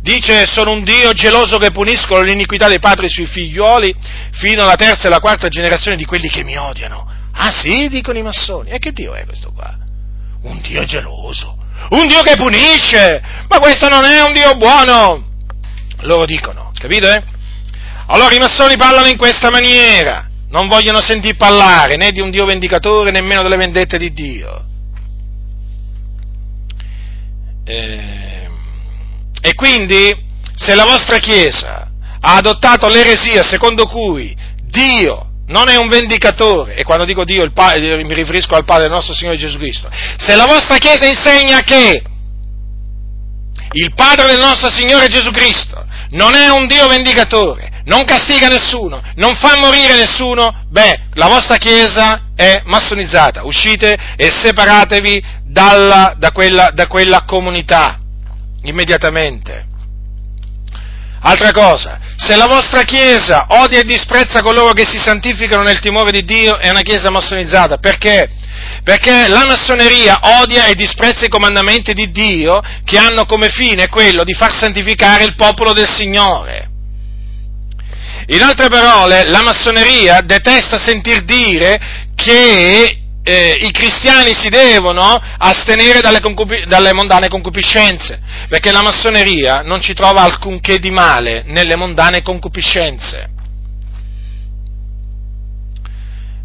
[0.00, 3.94] dice sono un Dio geloso che puniscono l'iniquità dei padri sui figlioli
[4.32, 7.08] fino alla terza e alla quarta generazione di quelli che mi odiano.
[7.32, 8.70] Ah sì, dicono i massoni.
[8.70, 9.76] E che Dio è questo qua?
[10.42, 11.56] Un Dio geloso,
[11.90, 15.28] un Dio che punisce, ma questo non è un Dio buono.
[16.00, 17.06] Loro dicono, capito?
[17.06, 17.22] Eh?
[18.06, 22.44] Allora i massoni parlano in questa maniera, non vogliono sentir parlare né di un Dio
[22.44, 24.64] vendicatore, nemmeno delle vendette di Dio.
[27.64, 28.39] Eh,
[29.40, 30.14] e quindi,
[30.54, 31.88] se la vostra Chiesa
[32.20, 38.04] ha adottato l'eresia secondo cui Dio non è un vendicatore, e quando dico Dio padre,
[38.04, 42.02] mi riferisco al Padre del nostro Signore Gesù Cristo, se la vostra Chiesa insegna che
[43.72, 49.02] il Padre del nostro Signore Gesù Cristo non è un Dio vendicatore, non castiga nessuno,
[49.16, 56.30] non fa morire nessuno, beh, la vostra Chiesa è massonizzata, uscite e separatevi dalla, da,
[56.30, 57.99] quella, da quella comunità
[58.62, 59.66] immediatamente.
[61.22, 66.10] Altra cosa, se la vostra Chiesa odia e disprezza coloro che si santificano nel timore
[66.12, 67.76] di Dio, è una Chiesa massonizzata.
[67.76, 68.30] Perché?
[68.82, 74.24] Perché la massoneria odia e disprezza i comandamenti di Dio che hanno come fine quello
[74.24, 76.68] di far santificare il popolo del Signore.
[78.28, 81.80] In altre parole, la massoneria detesta sentir dire
[82.14, 89.62] che eh, i cristiani si devono astenere dalle, concupi- dalle, mondane concupiscenze, perché la massoneria
[89.62, 93.28] non ci trova alcunché di male nelle mondane concupiscenze.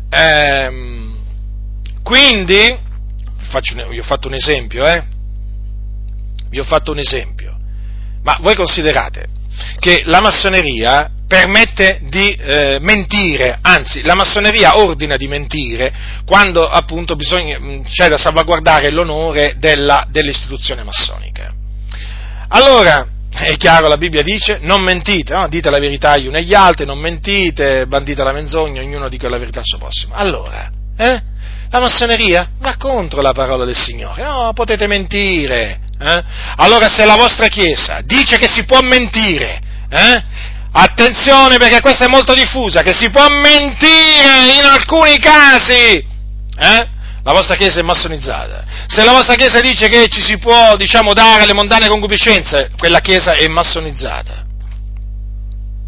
[0.10, 1.18] Ehm,
[2.04, 2.78] quindi,
[3.50, 5.04] un, vi ho fatto un esempio, eh?
[6.50, 7.58] Vi ho fatto un esempio,
[8.24, 9.28] ma voi considerate
[9.80, 15.92] che la massoneria permette di eh, mentire, anzi la massoneria ordina di mentire
[16.26, 21.52] quando appunto bisogna, mm, c'è da salvaguardare l'onore della, dell'istituzione massonica.
[22.48, 25.50] Allora, è chiaro, la Bibbia dice, non mentite, no?
[25.50, 29.38] dite la verità agli uni agli altri, non mentite, bandite la menzogna, ognuno dica la
[29.38, 30.16] verità al suo prossimo.
[30.16, 31.22] Allora, eh?
[31.70, 35.80] La massoneria va contro la parola del Signore, no, potete mentire.
[36.00, 36.24] Eh?
[36.56, 39.60] Allora se la vostra Chiesa dice che si può mentire,
[39.90, 40.24] eh?
[40.78, 45.74] Attenzione perché questa è molto diffusa, che si può mentire in alcuni casi.
[45.74, 46.90] Eh?
[47.24, 48.66] La vostra chiesa è massonizzata.
[48.88, 53.00] Se la vostra chiesa dice che ci si può, diciamo, dare le mondane concupiscenze, quella
[53.00, 54.46] chiesa è massonizzata.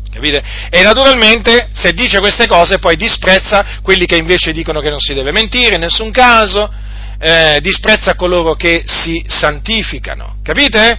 [0.10, 0.42] Capite?
[0.70, 5.14] E naturalmente, se dice queste cose, poi disprezza quelli che invece dicono che non si
[5.14, 6.72] deve mentire in nessun caso,
[7.20, 10.38] eh, disprezza coloro che si santificano.
[10.42, 10.98] Capite?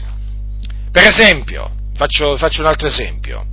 [0.93, 3.47] Per esempio, faccio, faccio un altro esempio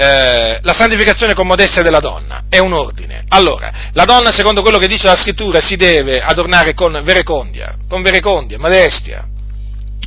[0.00, 3.22] eh, la santificazione con modestia della donna, è un ordine.
[3.28, 8.00] Allora, la donna, secondo quello che dice la scrittura, si deve adornare con verecondia, con
[8.00, 9.28] verecondia, modestia,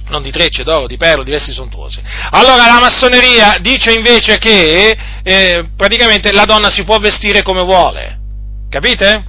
[0.08, 2.02] non di trecce, d'oro, di perle, di vesti sontuose.
[2.32, 8.18] Allora la massoneria dice invece che eh, praticamente la donna si può vestire come vuole,
[8.70, 9.24] capite?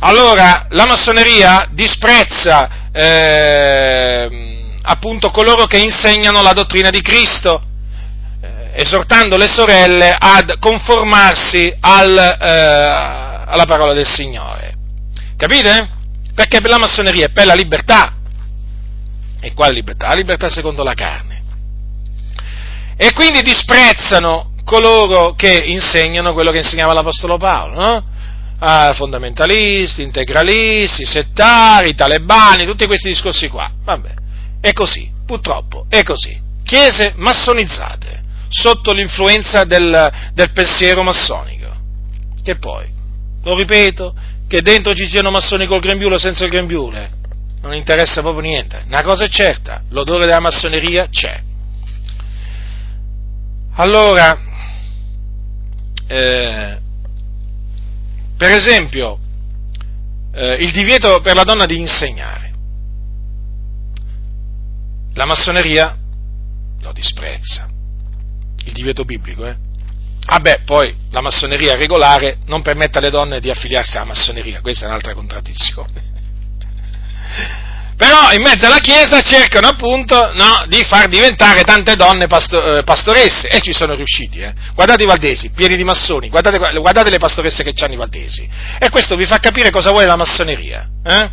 [0.00, 4.28] Allora la massoneria disprezza eh,
[4.82, 7.62] appunto coloro che insegnano la dottrina di Cristo,
[8.72, 14.74] esortando le sorelle ad conformarsi al, eh, alla parola del Signore.
[15.36, 15.88] Capite?
[16.34, 18.14] Perché per la massoneria è per la libertà.
[19.40, 20.08] E quale libertà?
[20.08, 21.42] La libertà secondo la carne.
[22.96, 28.04] E quindi disprezzano coloro che insegnano quello che insegnava l'Apostolo Paolo, no?
[28.58, 33.70] Ah, fondamentalisti, integralisti, settari, talebani, tutti questi discorsi qua.
[33.82, 34.10] Vabbè,
[34.60, 36.38] è così, purtroppo, è così.
[36.62, 38.19] Chiese massonizzate
[38.50, 41.68] sotto l'influenza del, del pensiero massonico.
[42.42, 42.86] Che poi,
[43.44, 44.14] lo ripeto,
[44.48, 47.10] che dentro ci siano massoni col grembiule o senza il grembiule,
[47.62, 48.82] non interessa proprio niente.
[48.86, 51.40] Una cosa è certa, l'odore della massoneria c'è.
[53.74, 54.38] Allora,
[56.08, 56.78] eh,
[58.36, 59.18] per esempio,
[60.32, 62.48] eh, il divieto per la donna di insegnare.
[65.14, 65.96] La massoneria
[66.80, 67.69] lo disprezza
[68.64, 69.56] il divieto biblico, eh?
[70.26, 74.84] Ah beh, poi la massoneria regolare non permette alle donne di affiliarsi alla massoneria, questa
[74.84, 76.08] è un'altra contraddizione.
[78.00, 82.82] Però in mezzo alla Chiesa cercano appunto no, di far diventare tante donne pasto, eh,
[82.82, 84.38] pastoresse e ci sono riusciti.
[84.38, 84.54] Eh.
[84.74, 88.48] Guardate i valdesi, pieni di massoni, guardate, guardate le pastoresse che hanno i valdesi.
[88.78, 90.88] E questo vi fa capire cosa vuole la massoneria.
[91.04, 91.30] Eh?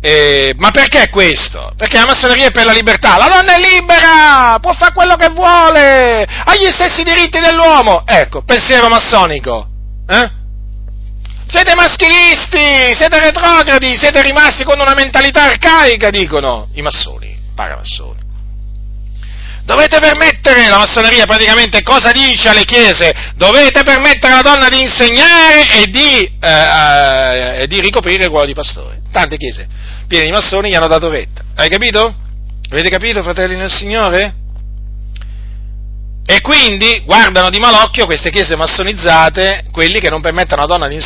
[0.00, 1.72] Eh, ma perché questo?
[1.76, 3.16] Perché la massoneria è per la libertà.
[3.16, 8.04] La donna è libera, può fare quello che vuole, ha gli stessi diritti dell'uomo.
[8.06, 9.66] Ecco, pensiero massonico.
[10.08, 10.30] Eh?
[11.48, 18.26] Siete maschilisti, siete retrogradi, siete rimasti con una mentalità arcaica, dicono i massoni, paramassoni.
[19.64, 23.12] Dovete permettere, la massoneria praticamente cosa dice alle chiese?
[23.34, 28.54] Dovete permettere alla donna di insegnare e di, eh, eh, di ricoprire il ruolo di
[28.54, 29.00] pastore.
[29.10, 29.77] Tante chiese
[30.08, 31.42] piene di massoni gli hanno dato retta.
[31.54, 32.12] Hai capito?
[32.70, 34.34] Avete capito, fratelli nel Signore?
[36.30, 41.02] E quindi guardano di malocchio queste chiese massonizzate, quelli che non permettono alla donna di,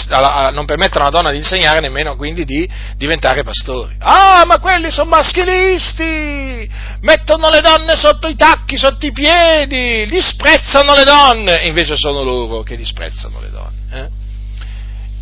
[1.10, 3.94] donna di insegnare, nemmeno quindi di diventare pastori.
[4.00, 6.68] Ah, ma quelli sono maschilisti!
[7.02, 11.60] Mettono le donne sotto i tacchi, sotto i piedi, disprezzano le donne!
[11.60, 13.81] E invece sono loro che disprezzano le donne.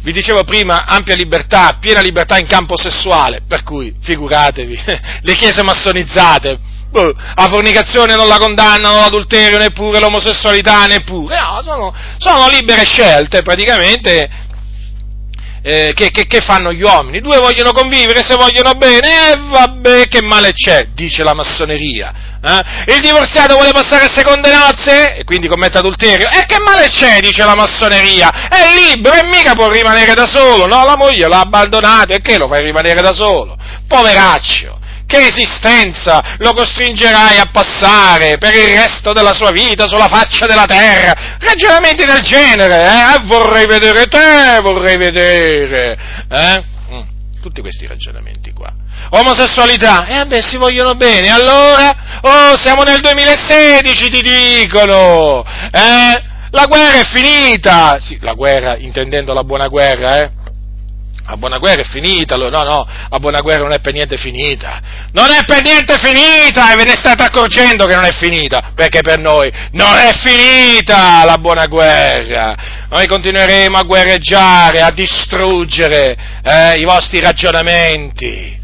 [0.03, 4.79] Vi dicevo prima, ampia libertà, piena libertà in campo sessuale, per cui figuratevi,
[5.21, 11.95] le chiese massonizzate, boh, la fornicazione non la condannano, l'adulterio neppure, l'omosessualità neppure, no, sono,
[12.17, 14.49] sono libere scelte praticamente
[15.63, 17.21] eh, che, che, che, fanno gli uomini.
[17.21, 22.13] Due vogliono convivere se vogliono bene, e eh, vabbè, che male c'è, dice la massoneria.
[22.43, 22.95] Eh?
[22.95, 26.29] Il divorziato vuole passare a seconde nozze e quindi commette adulterio.
[26.31, 28.49] E che male c'è, dice la massoneria?
[28.49, 30.67] È libero e mica può rimanere da solo.
[30.67, 33.57] No, la moglie l'ha abbandonato e che lo fai rimanere da solo?
[33.87, 34.79] Poveraccio
[35.11, 40.67] che esistenza lo costringerai a passare per il resto della sua vita sulla faccia della
[40.67, 41.37] terra?
[41.41, 43.21] Ragionamenti del genere, eh?
[43.25, 45.99] Vorrei vedere te, vorrei vedere,
[46.31, 46.65] eh?
[46.93, 47.01] Mm,
[47.43, 48.73] tutti questi ragionamenti qua.
[49.11, 52.21] Omosessualità, eh vabbè, si vogliono bene, allora?
[52.21, 56.23] Oh, siamo nel 2016, ti dicono, eh?
[56.53, 60.31] La guerra è finita, sì, la guerra, intendendo la buona guerra, eh?
[61.31, 64.81] La buona guerra è finita, no, no, la buona guerra non è per niente finita.
[65.13, 69.01] Non è per niente finita e ve ne state accorgendo che non è finita, perché
[69.01, 72.57] per noi non è finita la buona guerra.
[72.91, 78.59] Noi continueremo a guerreggiare, a distruggere eh, i vostri ragionamenti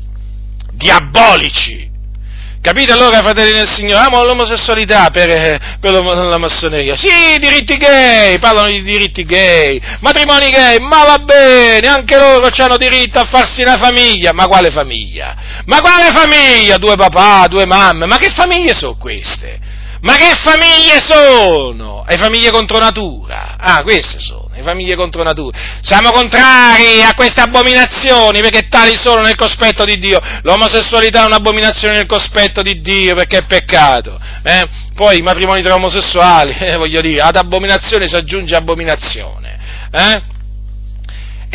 [0.73, 1.89] diabolici
[2.67, 4.07] Capite allora, fratelli del Signore?
[4.07, 6.97] Amo l'omosessualità per, eh, per la massoneria.
[6.97, 12.77] Sì, diritti gay, parlano di diritti gay, matrimoni gay, ma va bene, anche loro hanno
[12.77, 14.33] diritto a farsi una famiglia.
[14.33, 15.37] Ma quale famiglia?
[15.67, 16.77] Ma quale famiglia?
[16.77, 19.61] Due papà, due mamme, ma che famiglie sono queste?
[20.03, 22.05] Ma che famiglie sono?
[22.07, 23.57] Le famiglie contro natura.
[23.59, 25.59] Ah, queste sono le famiglie contro natura.
[25.83, 30.19] Siamo contrari a queste abominazioni perché tali sono nel cospetto di Dio.
[30.43, 34.19] L'omosessualità è un'abominazione nel cospetto di Dio perché è peccato.
[34.43, 34.67] Eh?
[34.95, 39.59] Poi i matrimoni tra omosessuali, eh, voglio dire, ad abominazione si aggiunge abominazione.
[39.93, 40.35] Eh?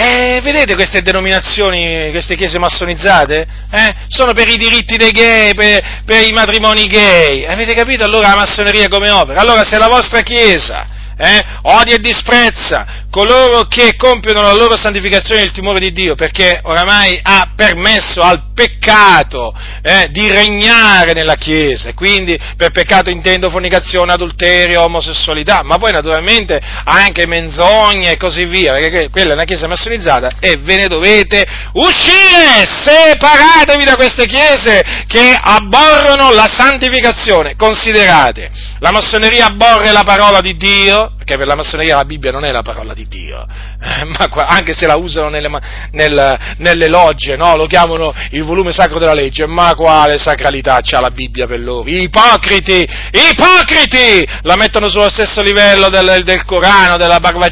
[0.03, 3.45] E vedete queste denominazioni, queste chiese massonizzate?
[3.69, 3.93] Eh?
[4.07, 7.45] Sono per i diritti dei gay, per, per i matrimoni gay.
[7.45, 9.39] Avete capito allora la massoneria come opera?
[9.39, 10.87] Allora se la vostra chiesa
[11.21, 16.61] eh, odia e disprezza coloro che compiono la loro santificazione nel timore di Dio, perché
[16.63, 19.53] oramai ha permesso al peccato
[19.83, 25.91] eh, di regnare nella Chiesa, e quindi per peccato intendo fornicazione, adulterio, omosessualità, ma poi
[25.91, 30.87] naturalmente anche menzogne e così via, perché quella è una Chiesa massonizzata e ve ne
[30.87, 38.49] dovete uscire, separatevi da queste Chiese che abborrono la santificazione, considerate,
[38.79, 42.51] la massoneria abborre la parola di Dio, perché per la massoneria la Bibbia non è
[42.51, 43.45] la parola di Dio,
[43.79, 45.49] eh, ma anche se la usano nelle,
[45.91, 47.55] nel, nelle logge, no?
[47.55, 51.87] lo chiamano il volume sacro della legge, ma quale sacralità c'ha la Bibbia per loro?
[51.87, 57.49] Ipocriti, ipocriti, la mettono sullo stesso livello del, del Corano, della Bhagavad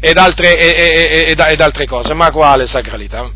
[0.00, 3.30] ed altre, ed, ed, ed altre cose, ma quale sacralità?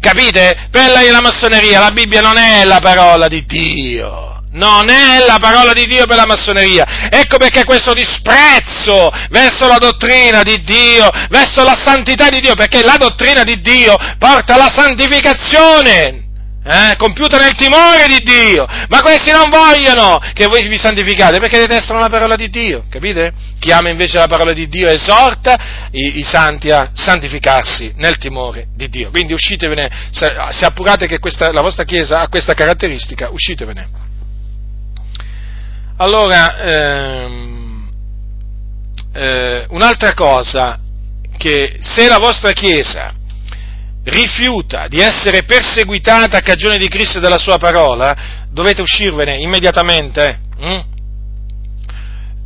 [0.00, 0.68] Capite?
[0.70, 5.38] Per la, la massoneria la Bibbia non è la parola di Dio non è la
[5.38, 7.08] parola di Dio per la massoneria.
[7.10, 12.82] Ecco perché questo disprezzo verso la dottrina di Dio, verso la santità di Dio, perché
[12.82, 16.24] la dottrina di Dio porta alla santificazione.
[16.68, 21.58] Eh, compiuta nel timore di Dio, ma questi non vogliono che voi vi santificate perché
[21.58, 23.32] detestano la parola di Dio, capite?
[23.60, 28.66] Chi ama invece la parola di Dio esorta i, i santi a santificarsi nel timore
[28.74, 29.10] di Dio.
[29.10, 34.05] Quindi uscitevene, se, se appurate che questa, la vostra Chiesa ha questa caratteristica, uscitevene.
[35.98, 37.88] Allora, ehm,
[39.14, 40.78] eh, un'altra cosa,
[41.38, 43.14] che se la vostra Chiesa
[44.04, 50.40] rifiuta di essere perseguitata a cagione di Cristo e della sua parola, dovete uscirvene immediatamente.
[50.58, 50.80] Hm?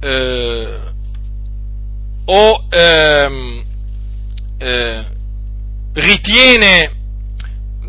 [0.00, 0.78] Eh,
[2.26, 3.64] o ehm,
[4.58, 5.04] eh,
[5.94, 6.92] ritiene,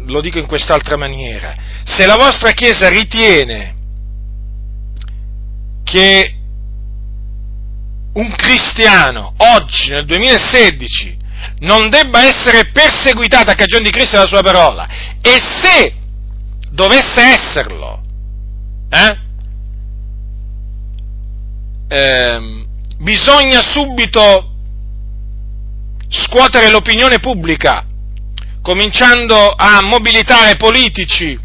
[0.07, 3.75] lo dico in quest'altra maniera, se la vostra Chiesa ritiene
[5.91, 6.35] che
[8.13, 11.17] un cristiano oggi, nel 2016,
[11.59, 14.87] non debba essere perseguitato a cagione di Cristo e della sua parola,
[15.21, 15.93] e se
[16.69, 18.01] dovesse esserlo,
[18.89, 19.17] eh,
[21.89, 22.65] eh,
[22.99, 24.49] bisogna subito
[26.07, 27.85] scuotere l'opinione pubblica,
[28.61, 31.37] cominciando a mobilitare politici,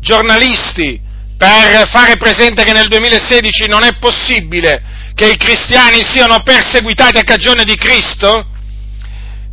[0.00, 1.00] giornalisti,
[1.44, 4.82] per fare presente che nel 2016 non è possibile
[5.14, 8.48] che i cristiani siano perseguitati a cagione di Cristo?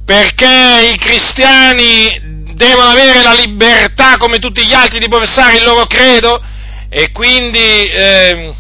[0.06, 5.86] Perché i cristiani devono avere la libertà come tutti gli altri di professare il loro
[5.86, 6.42] credo
[6.90, 8.54] e quindi, eh,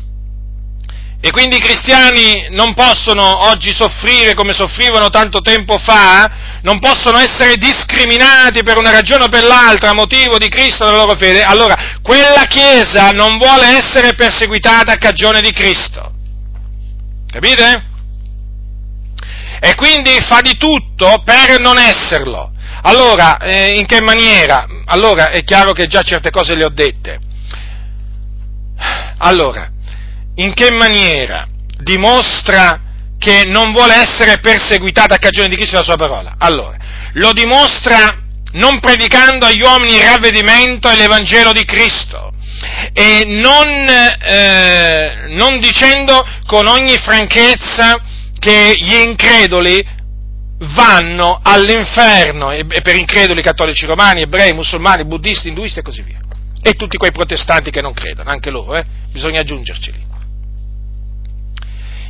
[1.23, 7.19] e quindi i cristiani non possono oggi soffrire come soffrivano tanto tempo fa, non possono
[7.19, 11.15] essere discriminati per una ragione o per l'altra a motivo di Cristo e della loro
[11.15, 16.11] fede, allora quella Chiesa non vuole essere perseguitata a cagione di Cristo.
[17.31, 17.85] Capite?
[19.61, 22.51] E quindi fa di tutto per non esserlo.
[22.81, 24.65] Allora, eh, in che maniera?
[24.85, 27.19] Allora, è chiaro che già certe cose le ho dette.
[29.19, 29.70] Allora,
[30.43, 31.47] in che maniera
[31.77, 32.81] dimostra
[33.17, 36.35] che non vuole essere perseguitata a cagione di Cristo e della sua parola?
[36.37, 36.77] Allora,
[37.13, 38.17] lo dimostra
[38.53, 42.33] non predicando agli uomini il ravvedimento e l'Evangelo di Cristo
[42.93, 47.99] e non, eh, non dicendo con ogni franchezza
[48.37, 49.99] che gli increduli
[50.73, 56.19] vanno all'inferno, e per increduli cattolici romani, ebrei, musulmani, buddisti, induisti e così via.
[56.61, 58.85] E tutti quei protestanti che non credono, anche loro, eh?
[59.11, 60.10] bisogna aggiungerceli.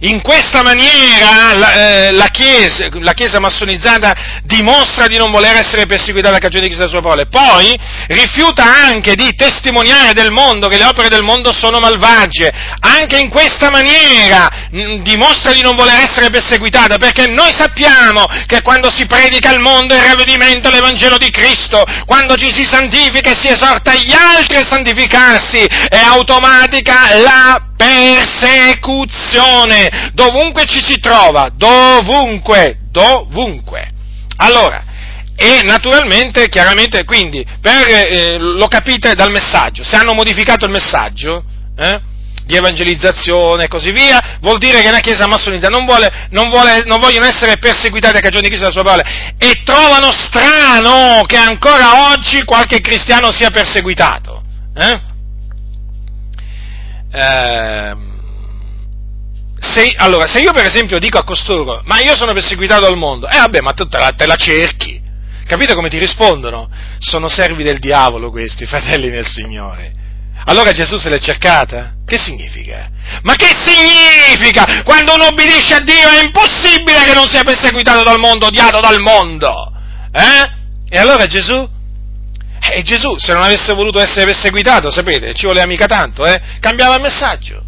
[0.04, 5.86] In questa maniera la, eh, la, chiesa, la, chiesa, massonizzata dimostra di non voler essere
[5.86, 10.70] perseguitata a cagione di Cristo sua parola e poi rifiuta anche di testimoniare del mondo
[10.70, 12.52] che le opere del mondo sono malvagie.
[12.80, 18.64] Anche in questa maniera mh, dimostra di non voler essere perseguitata perché noi sappiamo che
[18.64, 23.38] quando si predica il mondo il ravvedimento l'Evangelo di Cristo, quando ci si santifica e
[23.40, 32.78] si esorta gli altri a santificarsi, è automatica la persecuzione, dovunque ci si trova, dovunque,
[32.92, 33.90] dovunque.
[34.38, 34.84] Allora,
[35.36, 41.44] e naturalmente, chiaramente, quindi, per, eh, lo capite dal messaggio, se hanno modificato il messaggio,
[41.76, 42.00] eh,
[42.46, 46.84] di evangelizzazione e così via, vuol dire che una chiesa massonizzata non, vuole, non, vuole,
[46.86, 51.38] non vogliono essere perseguitati a cagione di Cristo della sua parola e trovano strano che
[51.38, 54.44] ancora oggi qualche cristiano sia perseguitato.
[54.76, 55.10] Eh?
[57.12, 57.96] Eh,
[59.60, 63.28] se, allora, se io per esempio dico a costoro, ma io sono perseguitato al mondo,
[63.28, 65.00] eh vabbè, ma tu te la, te la cerchi.
[65.46, 66.70] Capite come ti rispondono?
[66.98, 70.00] Sono servi del diavolo questi, fratelli nel Signore.
[70.46, 71.94] Allora Gesù se l'è cercata?
[72.04, 72.90] Che significa?
[73.22, 74.82] Ma che significa?
[74.84, 79.00] Quando uno obbedisce a Dio è impossibile che non sia perseguitato dal mondo, odiato dal
[79.00, 79.54] mondo.
[80.12, 80.52] Eh?
[80.90, 81.70] E allora Gesù?
[82.64, 86.40] E Gesù, se non avesse voluto essere perseguitato, sapete, ci voleva mica tanto, eh?
[86.60, 87.64] Cambiava il messaggio.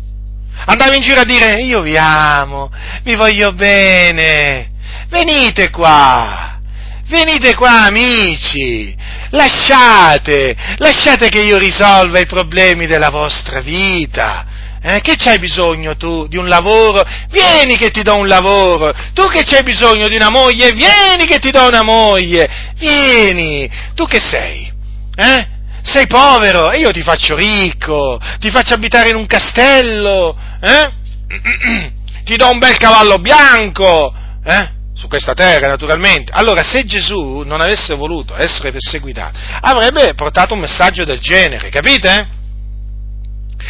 [0.65, 2.71] Andava in giro a dire, io vi amo,
[3.01, 4.71] vi voglio bene,
[5.09, 6.59] venite qua,
[7.07, 8.95] venite qua amici,
[9.31, 14.45] lasciate, lasciate che io risolva i problemi della vostra vita.
[14.85, 17.01] Eh, che c'hai bisogno tu di un lavoro?
[17.29, 18.93] Vieni che ti do un lavoro.
[19.13, 20.71] Tu che c'hai bisogno di una moglie?
[20.73, 22.73] Vieni che ti do una moglie.
[22.75, 23.69] Vieni.
[23.95, 24.72] Tu che sei?
[25.15, 25.47] Eh?
[25.81, 30.91] Sei povero e io ti faccio ricco, ti faccio abitare in un castello, eh?
[32.23, 34.13] ti do un bel cavallo bianco,
[34.45, 34.69] eh?
[34.93, 36.31] su questa terra naturalmente.
[36.33, 42.27] Allora, se Gesù non avesse voluto essere perseguitato, avrebbe portato un messaggio del genere, capite?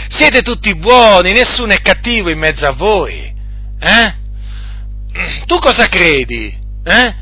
[0.10, 3.34] Siete tutti buoni, nessuno è cattivo in mezzo a voi.
[3.80, 4.16] Eh?
[5.46, 6.56] Tu cosa credi?
[6.84, 7.16] Eh?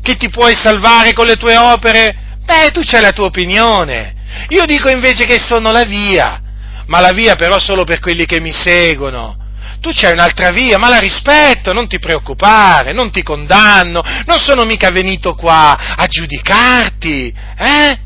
[0.00, 2.25] Che ti puoi salvare con le tue opere?
[2.46, 4.14] Beh, tu c'hai la tua opinione.
[4.48, 6.40] Io dico invece che sono la via,
[6.86, 9.36] ma la via però solo per quelli che mi seguono.
[9.80, 14.64] Tu c'hai un'altra via, ma la rispetto, non ti preoccupare, non ti condanno, non sono
[14.64, 17.98] mica venuto qua a giudicarti, eh?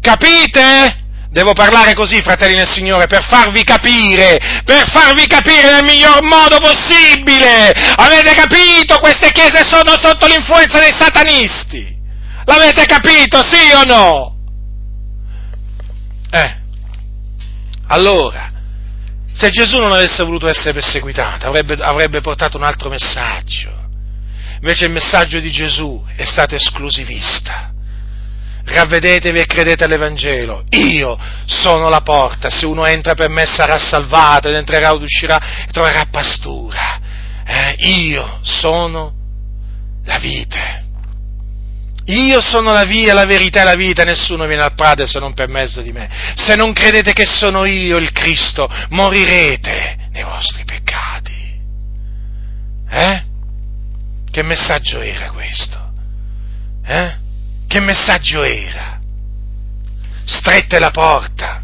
[0.00, 1.04] Capite?
[1.30, 6.58] Devo parlare così, fratelli nel Signore, per farvi capire, per farvi capire nel miglior modo
[6.58, 7.72] possibile.
[7.96, 8.98] Avete capito?
[8.98, 11.95] Queste chiese sono sotto l'influenza dei satanisti.
[12.46, 14.36] L'avete capito, sì o no?
[16.30, 16.56] Eh.
[17.88, 18.50] Allora,
[19.32, 23.84] se Gesù non avesse voluto essere perseguitato, avrebbe, avrebbe portato un altro messaggio.
[24.60, 27.72] Invece il messaggio di Gesù è stato esclusivista.
[28.64, 30.64] Ravvedetevi e credete all'Evangelo.
[30.70, 35.64] Io sono la porta, se uno entra per me sarà salvato ed entrerà ed uscirà
[35.66, 37.00] e troverà pastura.
[37.44, 39.14] Eh, io sono
[40.04, 40.85] la vite.
[42.06, 45.34] Io sono la via, la verità e la vita, nessuno viene al Padre se non
[45.34, 46.08] per mezzo di me.
[46.36, 51.34] Se non credete che sono io il Cristo, morirete nei vostri peccati.
[52.88, 53.22] Eh?
[54.30, 55.92] Che messaggio era questo?
[56.84, 57.16] Eh?
[57.66, 59.00] Che messaggio era?
[60.24, 61.60] Stretta la porta.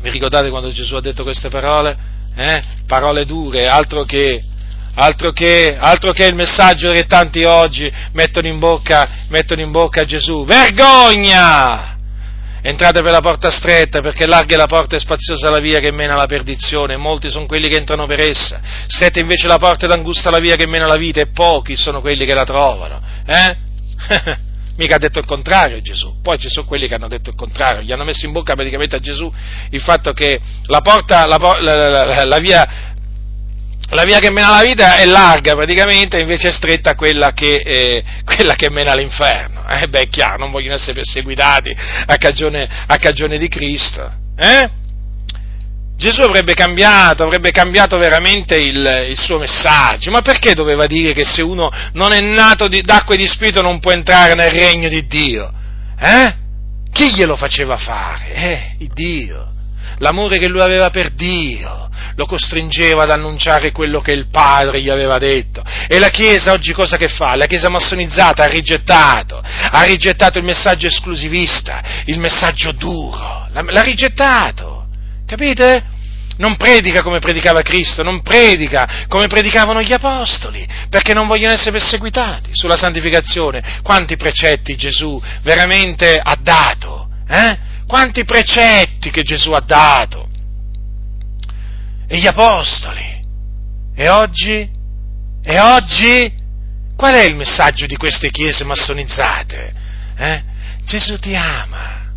[0.00, 1.96] Vi ricordate quando Gesù ha detto queste parole?
[2.34, 2.62] Eh?
[2.86, 4.42] Parole dure, altro che
[5.00, 10.02] Altro che, altro che, il messaggio che tanti oggi mettono in, bocca, mettono in bocca
[10.02, 10.44] a Gesù.
[10.44, 11.96] Vergogna!
[12.60, 15.90] Entrate per la porta stretta, perché larga è la porta e spaziosa la via che
[15.90, 18.60] mena alla perdizione, molti sono quelli che entrano per essa.
[18.88, 22.02] Stretta invece la porta ed angusta la via che mena alla vita, e pochi sono
[22.02, 23.00] quelli che la trovano.
[23.24, 23.56] Eh?
[24.76, 27.82] Mica ha detto il contrario Gesù, poi ci sono quelli che hanno detto il contrario,
[27.82, 29.30] gli hanno messo in bocca praticamente a Gesù
[29.70, 32.89] il fatto che la porta, la, la, la, la via
[33.90, 38.04] la via che mena alla vita è larga praticamente, invece è stretta quella che, eh,
[38.24, 39.66] quella che mena all'inferno.
[39.66, 41.74] Eh, beh, è chiaro, non vogliono essere perseguitati
[42.06, 44.10] a cagione, a cagione di Cristo.
[44.36, 44.78] Eh?
[45.96, 51.24] Gesù avrebbe cambiato, avrebbe cambiato veramente il, il, suo messaggio, ma perché doveva dire che
[51.26, 54.88] se uno non è nato di, d'acqua e di spirito non può entrare nel regno
[54.88, 55.52] di Dio?
[55.98, 56.34] Eh?
[56.90, 58.32] Chi glielo faceva fare?
[58.32, 59.49] Eh, Dio.
[59.98, 64.88] L'amore che lui aveva per Dio lo costringeva ad annunciare quello che il padre gli
[64.88, 65.62] aveva detto.
[65.88, 67.36] E la Chiesa oggi cosa che fa?
[67.36, 74.86] La Chiesa massonizzata ha rigettato, ha rigettato il messaggio esclusivista, il messaggio duro, l'ha rigettato,
[75.26, 75.98] capite?
[76.36, 81.72] Non predica come predicava Cristo, non predica come predicavano gli apostoli, perché non vogliono essere
[81.72, 82.54] perseguitati.
[82.54, 87.08] Sulla santificazione, quanti precetti Gesù veramente ha dato?
[87.28, 87.68] Eh?
[87.90, 90.28] Quanti precetti che Gesù ha dato?
[92.12, 93.22] e gli apostoli.
[93.94, 94.68] E oggi?
[95.44, 96.32] E oggi?
[96.96, 99.72] Qual è il messaggio di queste chiese massonizzate?
[100.16, 100.42] Eh?
[100.82, 102.10] Gesù ti ama.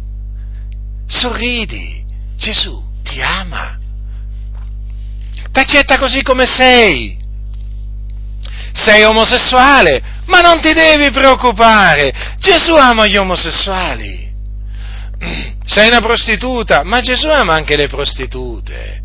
[1.05, 2.03] Sorridi.
[2.35, 3.77] Gesù ti ama.
[5.51, 7.15] T'accetta così come sei.
[8.73, 12.35] Sei omosessuale, ma non ti devi preoccupare.
[12.39, 14.32] Gesù ama gli omosessuali.
[15.65, 19.03] Sei una prostituta, ma Gesù ama anche le prostitute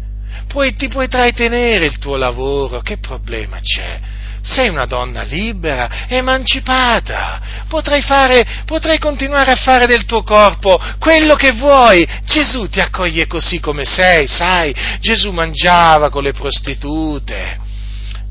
[0.49, 4.01] puoi, ti puoi trattenere il tuo lavoro, che problema c'è?
[4.40, 11.35] Sei una donna libera, emancipata, potrai, fare, potrai continuare a fare del tuo corpo quello
[11.35, 12.07] che vuoi.
[12.24, 14.74] Gesù ti accoglie così come sei, sai?
[15.01, 17.59] Gesù mangiava con le prostitute.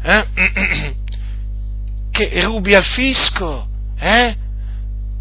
[0.04, 0.96] Eh?
[2.10, 3.68] Che rubi al fisco,
[4.00, 4.36] eh?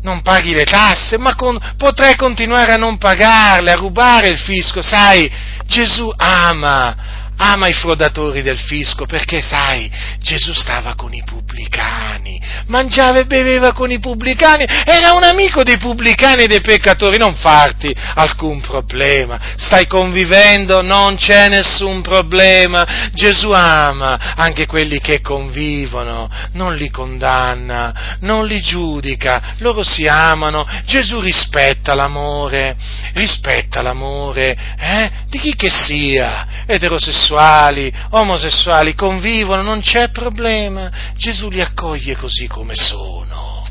[0.07, 4.81] Non paghi le tasse, ma con, potrai continuare a non pagarle, a rubare il fisco,
[4.81, 5.29] sai,
[5.67, 9.91] Gesù ama ama i frodatori del fisco perché, sai,
[10.21, 15.79] Gesù stava con i pubblicani, mangiava e beveva con i pubblicani, era un amico dei
[15.79, 23.51] pubblicani e dei peccatori, non farti alcun problema, stai convivendo, non c'è nessun problema, Gesù
[23.51, 31.21] ama anche quelli che convivono, non li condanna, non li giudica, loro si amano, Gesù
[31.21, 32.77] rispetta l'amore,
[33.13, 41.49] rispetta l'amore eh, di chi che sia, eterosessuale, omosessuali, omosessuali convivono, non c'è problema, Gesù
[41.49, 43.67] li accoglie così come sono.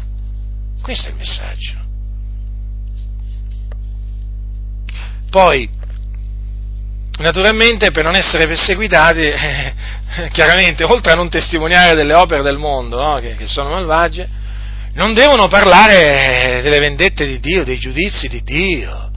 [0.81, 1.83] Questo è il messaggio.
[5.29, 5.69] Poi,
[7.17, 9.73] naturalmente, per non essere perseguitati, eh,
[10.31, 14.43] chiaramente, oltre a non testimoniare delle opere del mondo, no, che, che sono malvagie,
[14.93, 19.11] non devono parlare delle vendette di Dio, dei giudizi di Dio.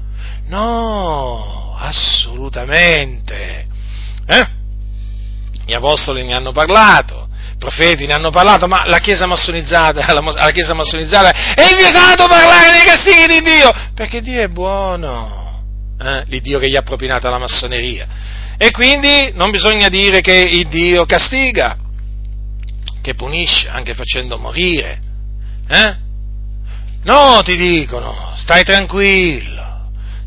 [0.47, 3.66] No, assolutamente.
[4.29, 4.47] Eh?
[5.65, 10.51] Gli apostoli ne hanno parlato, i profeti ne hanno parlato, ma la Chiesa massonizzata, alla
[10.53, 15.63] Chiesa massonizzata è vietato parlare dei castighi di Dio, perché Dio è buono,
[16.01, 16.23] eh?
[16.27, 18.07] l'Iddio che gli ha propinato la massoneria.
[18.59, 21.77] E quindi non bisogna dire che il Dio castiga,
[23.01, 25.01] che punisce anche facendo morire.
[25.69, 25.97] Eh?
[27.05, 29.58] No, ti dicono, stai tranquillo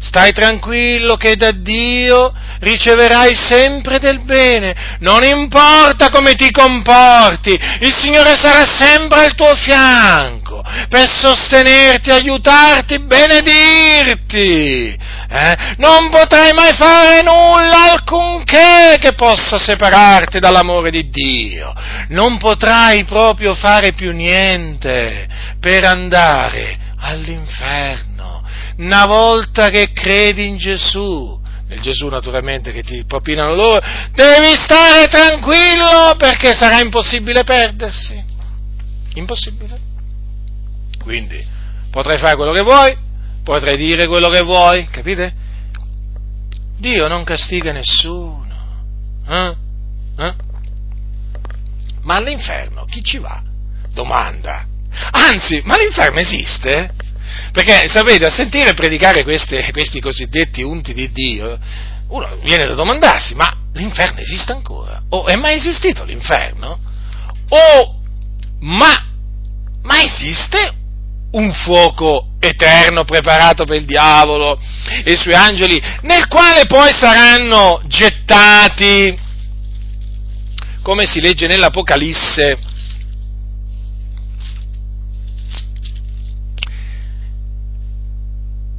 [0.01, 7.93] stai tranquillo che da Dio riceverai sempre del bene, non importa come ti comporti, il
[7.93, 14.97] Signore sarà sempre al tuo fianco, per sostenerti, aiutarti, benedirti.
[15.33, 15.75] Eh?
[15.77, 21.73] Non potrai mai fare nulla alcunché che possa separarti dall'amore di Dio.
[22.09, 25.27] Non potrai proprio fare più niente
[25.59, 28.10] per andare all'inferno.
[28.81, 33.79] Una volta che credi in Gesù, nel Gesù naturalmente che ti propinano loro,
[34.11, 38.19] devi stare tranquillo perché sarà impossibile perdersi.
[39.13, 39.79] Impossibile.
[41.03, 41.39] Quindi
[41.91, 42.97] potrai fare quello che vuoi,
[43.43, 45.31] potrai dire quello che vuoi, capite?
[46.79, 48.47] Dio non castiga nessuno.
[49.27, 49.55] Eh?
[50.17, 50.33] Eh?
[52.01, 53.43] Ma all'inferno chi ci va?
[53.93, 54.65] Domanda.
[55.11, 56.95] Anzi, ma l'inferno esiste?
[57.51, 61.59] Perché, sapete, a sentire predicare queste, questi cosiddetti unti di Dio,
[62.07, 65.01] uno viene da domandarsi, ma l'inferno esiste ancora?
[65.09, 66.79] O è mai esistito l'inferno?
[67.49, 67.99] O,
[68.59, 69.05] ma,
[69.81, 70.79] ma esiste
[71.31, 74.59] un fuoco eterno preparato per il diavolo
[75.03, 79.17] e i suoi angeli, nel quale poi saranno gettati,
[80.81, 82.57] come si legge nell'Apocalisse,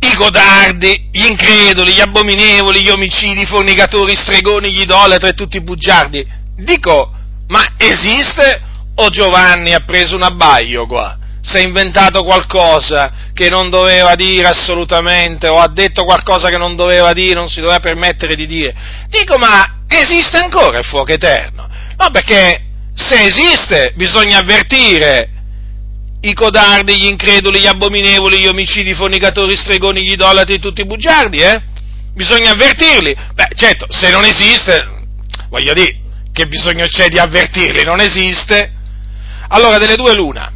[0.04, 5.34] i codardi, gli increduli, gli abominevoli, gli omicidi, i fornicatori, i stregoni, gli idolatri e
[5.34, 6.26] tutti i bugiardi.
[6.56, 7.12] Dico,
[7.48, 8.62] ma esiste
[8.96, 11.18] o Giovanni ha preso un abbaglio qua?
[11.40, 16.74] Si è inventato qualcosa che non doveva dire assolutamente, o ha detto qualcosa che non
[16.76, 18.74] doveva dire, non si doveva permettere di dire.
[19.08, 21.68] Dico, ma esiste ancora il fuoco eterno?
[21.96, 22.60] No, perché
[22.94, 25.41] se esiste bisogna avvertire
[26.24, 30.82] i codardi, gli increduli, gli abominevoli, gli omicidi, i fornicatori, i stregoni, gli idolatri, tutti
[30.82, 31.62] i bugiardi, eh?
[32.14, 33.16] Bisogna avvertirli.
[33.34, 35.06] Beh, certo, se non esiste,
[35.48, 35.98] voglio dire,
[36.32, 37.82] che bisogno c'è di avvertirli?
[37.82, 38.72] Non esiste.
[39.48, 40.52] Allora, delle due l'una.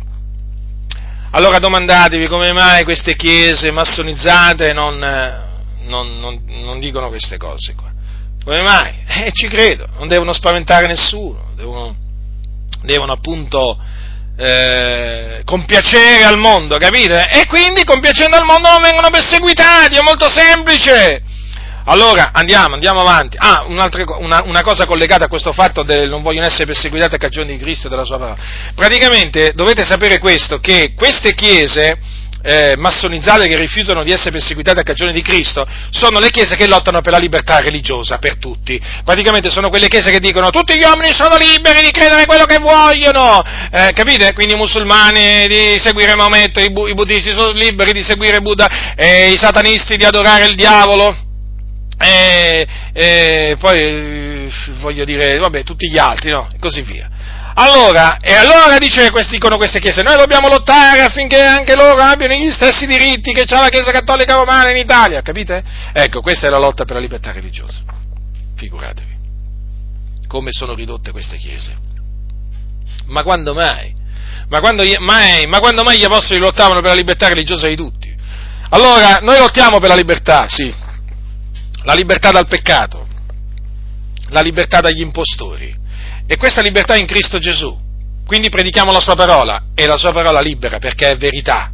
[1.32, 4.96] Allora domandatevi come mai queste chiese massonizzate non,
[5.82, 7.92] non, non, non dicono queste cose qua.
[8.42, 8.94] Come mai?
[9.06, 11.94] Eh, ci credo, non devono spaventare nessuno, devono,
[12.84, 13.76] devono appunto
[14.36, 17.28] eh, compiacere al mondo, capite?
[17.30, 21.22] E quindi compiacendo al mondo non vengono perseguitati, è molto semplice.
[21.88, 23.36] Allora, andiamo, andiamo avanti.
[23.38, 23.88] Ah, una,
[24.44, 27.86] una, cosa collegata a questo fatto del non vogliono essere perseguitati a cagione di Cristo
[27.86, 28.36] e della sua parola.
[28.74, 31.96] Praticamente dovete sapere questo, che queste chiese
[32.46, 36.68] eh, massonizzate che rifiutano di essere perseguitate a cagione di Cristo sono le chiese che
[36.68, 38.80] lottano per la libertà religiosa per tutti.
[39.04, 42.58] Praticamente sono quelle chiese che dicono tutti gli uomini sono liberi di credere quello che
[42.58, 43.42] vogliono,
[43.72, 44.32] eh, capite?
[44.32, 48.94] Quindi i musulmani di seguire Maometto, i, bu- i buddisti sono liberi di seguire Buddha,
[48.94, 51.16] eh, i satanisti di adorare il diavolo.
[51.98, 54.50] E, e poi
[54.80, 56.46] voglio dire, vabbè, tutti gli altri, no?
[56.52, 57.08] E così via.
[57.58, 62.50] Allora, e allora dice, dicono queste chiese, noi dobbiamo lottare affinché anche loro abbiano gli
[62.50, 65.64] stessi diritti che ha la Chiesa Cattolica Romana in Italia, capite?
[65.94, 67.80] Ecco, questa è la lotta per la libertà religiosa.
[68.56, 69.14] Figuratevi.
[70.28, 71.74] Come sono ridotte queste chiese.
[73.06, 73.94] Ma quando mai?
[74.48, 78.14] Ma quando mai, ma quando mai gli apostoli lottavano per la libertà religiosa di tutti?
[78.68, 80.72] Allora, noi lottiamo per la libertà, sì.
[81.84, 83.06] La libertà dal peccato,
[84.28, 85.74] la libertà dagli impostori,
[86.26, 87.84] e questa libertà è in Cristo Gesù.
[88.26, 91.70] Quindi predichiamo la sua parola e la sua parola libera perché è verità.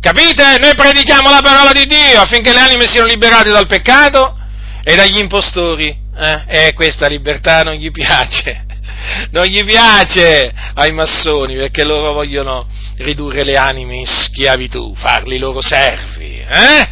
[0.00, 0.58] Capite?
[0.58, 4.36] Noi predichiamo la parola di Dio affinché le anime siano liberate dal peccato
[4.82, 5.96] e dagli impostori.
[6.16, 6.42] Eh?
[6.46, 8.66] E questa libertà non gli piace.
[9.30, 12.68] Non gli piace ai massoni perché loro vogliono
[12.98, 16.38] ridurre le anime in schiavitù, farli loro servi.
[16.38, 16.88] Eh?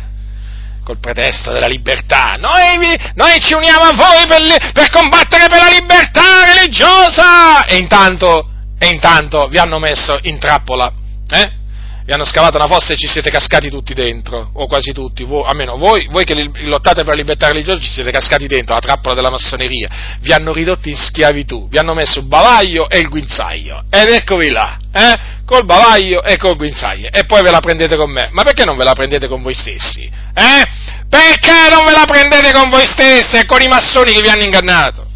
[0.90, 2.36] Col pretesto della libertà.
[2.36, 7.64] Noi, vi, noi ci uniamo a voi per, per, combattere per la libertà religiosa!
[7.66, 10.92] E intanto, e intanto vi hanno messo in trappola,
[11.30, 11.58] eh?
[12.04, 15.44] Vi hanno scavato una fossa e ci siete cascati tutti dentro, o quasi tutti, voi,
[15.46, 19.14] almeno voi, voi che lottate per la libertà religiosa ci siete cascati dentro la trappola
[19.14, 19.88] della massoneria,
[20.20, 24.50] vi hanno ridotti in schiavitù, vi hanno messo il bavaglio e il guinzaglio, ed eccovi
[24.50, 25.18] là, eh?
[25.44, 28.28] col bavaglio e col guinzaglio, e poi ve la prendete con me.
[28.32, 30.02] Ma perché non ve la prendete con voi stessi?
[30.34, 30.62] Eh?
[31.08, 34.44] Perché non ve la prendete con voi stessi e con i massoni che vi hanno
[34.44, 35.06] ingannato?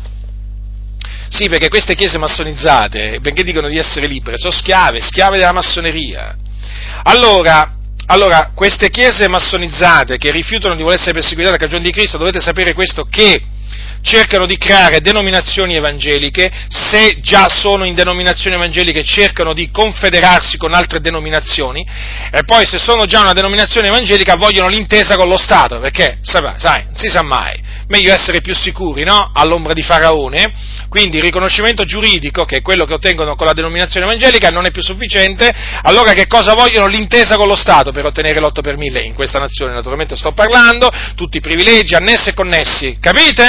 [1.28, 6.36] Sì, perché queste chiese massonizzate, benché dicono di essere libere, sono schiave, schiave della massoneria.
[7.04, 7.74] Allora,
[8.06, 12.40] allora, queste chiese massonizzate che rifiutano di voler essere perseguitate a cagione di Cristo, dovete
[12.40, 13.42] sapere questo che
[14.04, 20.74] cercano di creare denominazioni evangeliche, se già sono in denominazioni evangeliche cercano di confederarsi con
[20.74, 21.84] altre denominazioni
[22.30, 26.42] e poi se sono già una denominazione evangelica vogliono l'intesa con lo Stato, perché sai,
[26.42, 27.58] non si sa mai,
[27.88, 29.30] meglio essere più sicuri, no?
[29.32, 30.52] All'ombra di Faraone,
[30.94, 34.70] quindi il riconoscimento giuridico, che è quello che ottengono con la denominazione evangelica, non è
[34.70, 35.52] più sufficiente,
[35.82, 36.86] allora che cosa vogliono?
[36.86, 40.88] L'intesa con lo Stato per ottenere l'8 per 1000, in questa nazione naturalmente sto parlando,
[41.16, 43.42] tutti i privilegi annessi e connessi, capite?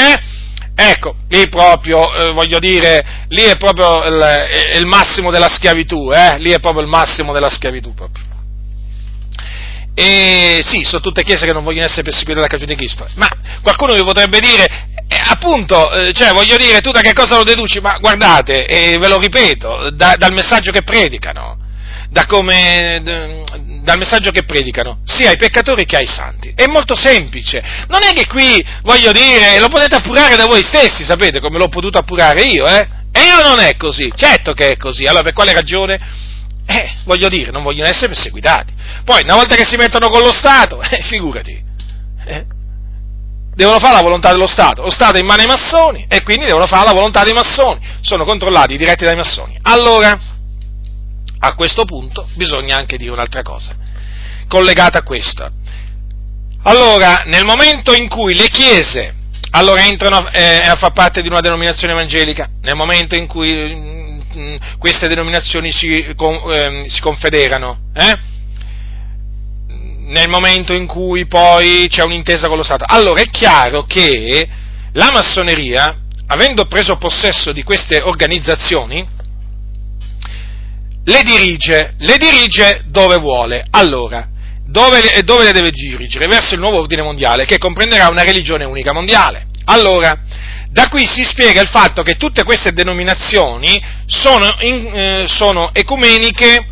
[0.73, 6.39] Ecco, lì proprio, eh, voglio dire, lì è proprio il, il massimo della schiavitù, eh?
[6.39, 8.23] lì è proprio il massimo della schiavitù proprio.
[9.93, 13.05] E sì, sono tutte chiese che non vogliono essere perseguite da cagione di Cristo.
[13.17, 13.27] Ma
[13.61, 17.44] qualcuno vi potrebbe dire, eh, appunto, eh, cioè voglio dire, tu da che cosa lo
[17.44, 17.80] deduci?
[17.80, 21.57] Ma guardate, e ve lo ripeto, da, dal messaggio che predicano,
[22.10, 26.53] da come, dal messaggio che predicano, sia ai peccatori che ai santi.
[26.56, 27.61] È molto semplice.
[27.88, 31.69] Non è che qui, voglio dire, lo potete appurare da voi stessi, sapete come l'ho
[31.69, 32.88] potuto appurare io, eh?
[33.11, 35.06] E io non è così, certo che è così.
[35.06, 35.98] Allora per quale ragione?
[36.65, 38.73] Eh, voglio dire, non vogliono essere perseguitati.
[39.03, 41.64] Poi, una volta che si mettono con lo Stato, eh, figurati,
[42.26, 42.45] eh,
[43.56, 44.84] devono fare la volontà dello Stato.
[44.84, 47.80] Lo Stato è in mano ai massoni e quindi devono fare la volontà dei massoni.
[48.02, 49.57] Sono controllati, diretti dai massoni.
[49.64, 50.18] Allora,
[51.40, 53.76] a questo punto, bisogna anche dire un'altra cosa,
[54.48, 55.49] collegata a questa.
[56.64, 59.14] Allora, nel momento in cui le chiese
[59.52, 64.77] allora entrano eh, a far parte di una denominazione evangelica, nel momento in cui mh,
[64.80, 68.34] queste denominazioni si, con, eh, si confederano, eh?
[70.06, 72.86] Nel momento in cui poi c'è un'intesa con lo Stato.
[72.88, 74.48] Allora è chiaro che
[74.94, 79.07] la massoneria, avendo preso possesso di queste organizzazioni,
[81.03, 83.65] le dirige, le dirige dove vuole.
[83.72, 84.27] Allora,
[84.65, 86.27] dove, dove le deve dirigere?
[86.27, 89.48] Verso il nuovo ordine mondiale, che comprenderà una religione unica mondiale.
[89.65, 90.18] Allora,
[90.69, 96.68] da qui si spiega il fatto che tutte queste denominazioni sono, in, eh, sono ecumeniche,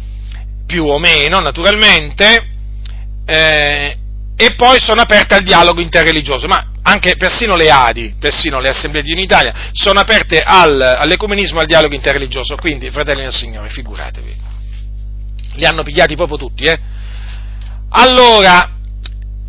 [0.65, 2.52] più o meno naturalmente,
[3.25, 3.97] eh,
[4.35, 9.03] e poi sono aperte al dialogo interreligioso, ma anche persino le ADI, persino le Assemblee
[9.03, 14.35] di Unitalia, sono aperte al, all'ecumenismo e al dialogo interreligioso, quindi, fratelli del Signore, figuratevi,
[15.55, 16.79] li hanno pigliati proprio tutti, eh?
[17.89, 18.72] Allora,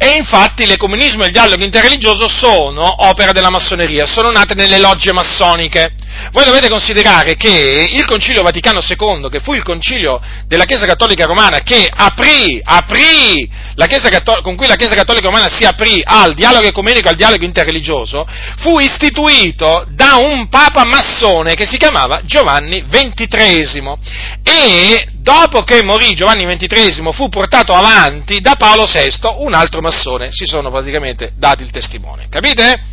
[0.04, 5.12] e infatti l'ecumenismo e il dialogo interreligioso sono opera della massoneria, sono nate nelle logge
[5.12, 5.94] massoniche.
[6.30, 11.24] Voi dovete considerare che il Concilio Vaticano II, che fu il concilio della Chiesa Cattolica
[11.24, 16.66] Romana, che aprì, aprì Cattolica, con cui la Chiesa Cattolica Romana si aprì al dialogo
[16.66, 18.26] ecumenico al dialogo interreligioso,
[18.58, 23.96] fu istituito da un papa massone che si chiamava Giovanni XXIII
[24.42, 30.30] e dopo che morì Giovanni XXIII fu portato avanti da Paolo VI, un altro massone,
[30.30, 32.92] si sono praticamente dati il testimone, capite?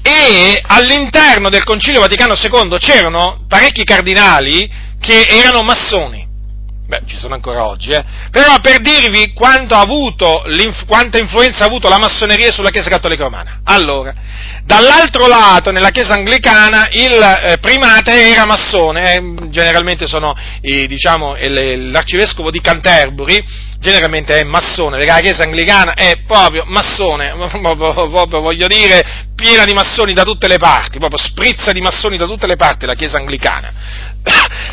[0.00, 4.66] E all'interno del Concilio Vaticano II c'erano parecchi cardinali
[4.98, 6.26] che erano massoni.
[6.88, 8.02] Beh, ci sono ancora oggi, eh?
[8.30, 9.34] Però per dirvi
[9.68, 10.42] avuto,
[10.86, 13.60] quanta influenza ha avuto la massoneria sulla Chiesa Cattolica Romana.
[13.64, 14.14] Allora,
[14.64, 21.90] dall'altro lato, nella Chiesa Anglicana, il eh, primate era massone, eh, generalmente sono, diciamo, il,
[21.90, 23.44] l'arcivescovo di Canterbury,
[23.78, 29.74] generalmente è massone, perché la Chiesa Anglicana è proprio massone, proprio, voglio dire, piena di
[29.74, 33.18] massoni da tutte le parti, proprio sprizza di massoni da tutte le parti la Chiesa
[33.18, 34.07] Anglicana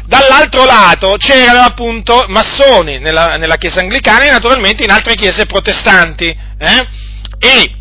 [0.05, 6.27] dall'altro lato c'erano appunto massoni nella, nella, Chiesa anglicana e naturalmente in altre chiese protestanti.
[6.27, 6.87] Eh?
[7.39, 7.75] E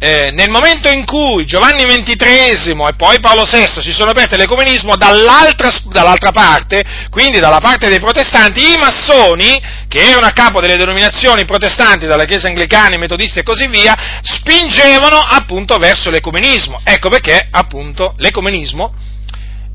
[0.00, 4.94] eh, nel momento in cui Giovanni XXIII e poi Paolo VI si sono aperti all'ecumenismo,
[4.94, 10.76] dall'altra, dall'altra parte, quindi dalla parte dei protestanti, i massoni, che erano a capo delle
[10.76, 16.80] denominazioni protestanti, dalla Chiesa anglicana, metodisti e così via, spingevano appunto verso l'ecumenismo.
[16.84, 18.94] Ecco perché appunto l'ecumenismo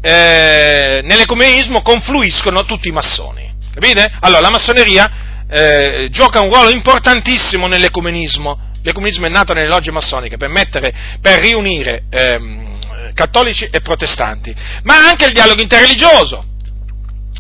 [0.05, 3.49] eh, nell'ecumenismo confluiscono tutti i massoni.
[3.73, 4.11] Capite?
[4.19, 5.11] Allora, la massoneria
[5.49, 8.71] eh, gioca un ruolo importantissimo nell'ecumenismo.
[8.83, 14.53] L'ecumenismo è nato nelle logge massoniche per, mettere, per riunire ehm, cattolici e protestanti,
[14.83, 16.47] ma anche il dialogo interreligioso.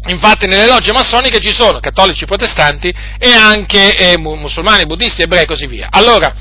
[0.07, 5.45] Infatti nelle logge massoniche ci sono cattolici, protestanti e anche eh, musulmani, buddisti, ebrei e
[5.45, 5.89] così via.
[5.91, 6.33] Allora,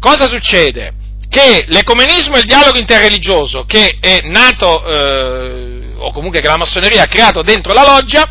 [0.00, 0.94] cosa succede?
[1.32, 7.04] Che l'ecumenismo e il dialogo interreligioso che è nato, eh, o comunque che la massoneria
[7.04, 8.28] ha creato dentro la loggia,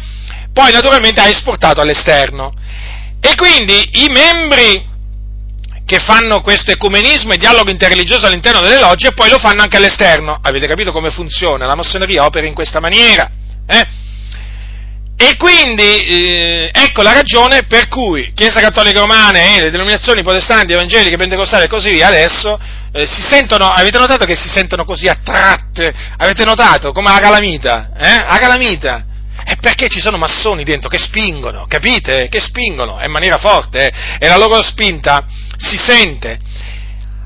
[0.53, 2.53] poi naturalmente ha esportato all'esterno.
[3.19, 4.87] E quindi i membri
[5.83, 10.37] che fanno questo ecumenismo e dialogo interreligioso all'interno delle logge poi lo fanno anche all'esterno.
[10.39, 11.65] Avete capito come funziona?
[11.65, 13.27] La massoneria opera in questa maniera.
[13.65, 13.87] Eh?
[15.23, 20.73] E quindi eh, ecco la ragione per cui Chiesa Cattolica Romana e le denominazioni protestanti,
[20.73, 22.59] evangeliche, pentecostali e così via adesso
[22.91, 25.93] eh, si sentono, avete notato che si sentono così attratte?
[26.17, 27.91] Avete notato come a calamita?
[27.95, 28.23] Eh?
[28.25, 29.05] A calamita.
[29.45, 32.27] È perché ci sono massoni dentro che spingono, capite?
[32.27, 34.25] Che spingono, in maniera forte, eh?
[34.25, 35.23] e la loro spinta
[35.55, 36.39] si sente.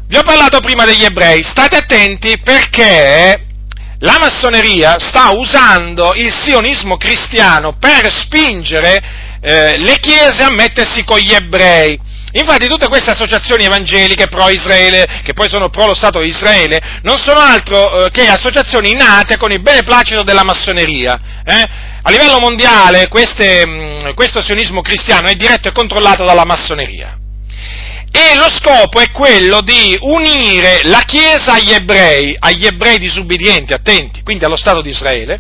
[0.08, 3.55] vi ho parlato prima degli ebrei, state attenti perché
[4.00, 9.02] la massoneria sta usando il sionismo cristiano per spingere
[9.42, 12.00] eh, le chiese a mettersi con gli ebrei.
[12.34, 17.18] Infatti tutte queste associazioni evangeliche pro-Israele, che poi sono pro lo Stato di Israele, non
[17.18, 21.18] sono altro eh, che associazioni nate con il beneplacito della massoneria.
[21.46, 21.70] Eh?
[22.02, 27.18] A livello mondiale queste, mh, questo sionismo cristiano è diretto e controllato dalla massoneria.
[28.18, 34.24] E lo scopo è quello di unire la Chiesa agli ebrei, agli ebrei disubbidienti, attenti,
[34.24, 35.38] quindi allo Stato di Israele,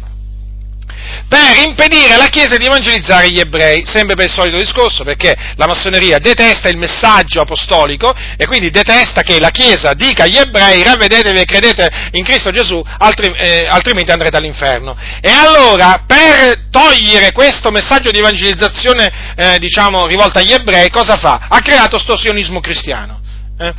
[1.27, 5.67] per impedire alla Chiesa di evangelizzare gli ebrei, sempre per il solito discorso, perché la
[5.67, 11.39] massoneria detesta il messaggio apostolico e quindi detesta che la Chiesa dica agli ebrei ravvedetevi
[11.39, 14.97] e credete in Cristo Gesù, altri, eh, altrimenti andrete all'inferno.
[15.21, 21.47] E allora, per togliere questo messaggio di evangelizzazione, eh, diciamo, rivolto agli ebrei, cosa fa?
[21.49, 23.21] Ha creato sto sionismo cristiano.
[23.57, 23.73] Eh?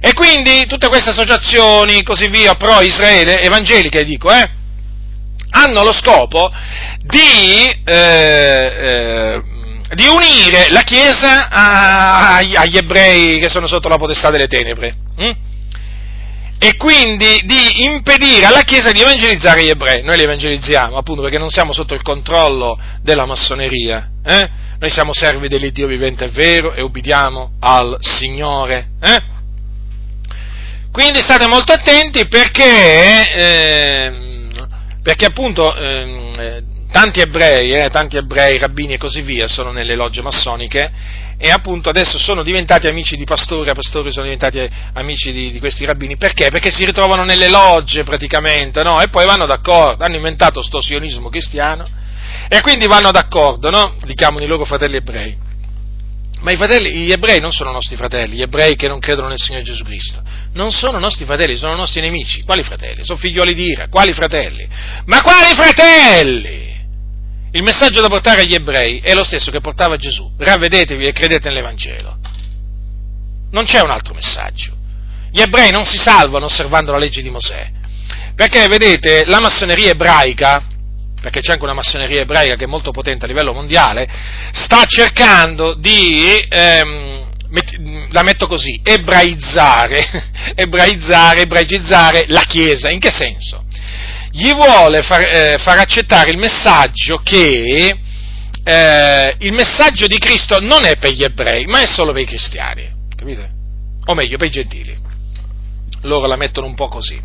[0.00, 4.56] E quindi tutte queste associazioni, così via, pro-Israele, evangeliche dico, eh,
[5.50, 6.50] hanno lo scopo
[7.02, 9.42] di, eh, eh,
[9.94, 14.94] di unire la Chiesa a, agli ebrei che sono sotto la potestà delle tenebre.
[15.16, 15.30] Hm?
[16.60, 20.02] E quindi di impedire alla Chiesa di evangelizzare gli ebrei.
[20.02, 24.10] Noi li evangelizziamo, appunto, perché non siamo sotto il controllo della massoneria.
[24.24, 24.50] Eh?
[24.80, 28.88] Noi siamo servi dell'Iddio vivente e vero e ubbidiamo al Signore.
[29.00, 29.22] Eh?
[30.90, 34.28] Quindi state molto attenti perché, eh,
[35.08, 36.60] perché appunto ehm, eh,
[36.92, 40.92] tanti ebrei, eh, tanti ebrei, rabbini e così via sono nelle logge massoniche
[41.38, 45.86] e appunto adesso sono diventati amici di pastori, pastori sono diventati amici di, di, questi
[45.86, 46.48] rabbini, perché?
[46.50, 49.00] Perché si ritrovano nelle logge praticamente, no?
[49.00, 51.86] E poi vanno d'accordo, hanno inventato sto sionismo cristiano
[52.46, 53.94] e quindi vanno d'accordo, no?
[54.02, 55.47] Li chiamano i loro fratelli ebrei.
[56.40, 59.38] Ma i fratelli, gli ebrei non sono nostri fratelli, gli ebrei che non credono nel
[59.38, 60.22] Signore Gesù Cristo.
[60.52, 62.42] Non sono nostri fratelli, sono nostri nemici.
[62.42, 63.04] Quali fratelli?
[63.04, 63.88] Sono figlioli di ira.
[63.88, 64.68] Quali fratelli?
[65.06, 66.76] Ma quali fratelli?
[67.50, 70.30] Il messaggio da portare agli ebrei è lo stesso che portava Gesù.
[70.36, 72.18] Ravvedetevi e credete nell'Evangelo.
[73.50, 74.76] Non c'è un altro messaggio.
[75.32, 77.70] Gli ebrei non si salvano osservando la legge di Mosè.
[78.36, 80.64] Perché, vedete, la massoneria ebraica,
[81.20, 84.08] perché c'è anche una massoneria ebraica che è molto potente a livello mondiale,
[84.52, 87.26] sta cercando di, ehm,
[88.10, 90.04] la metto così, ebraizzare,
[90.54, 92.90] ebraizzare, ebraicizzare la Chiesa.
[92.90, 93.64] In che senso?
[94.30, 97.98] gli vuole far, eh, far accettare il messaggio che
[98.64, 102.26] eh, il messaggio di Cristo non è per gli ebrei, ma è solo per i
[102.26, 103.50] cristiani, capite?
[104.04, 104.96] O meglio, per i gentili.
[106.02, 107.20] Loro la mettono un po' così.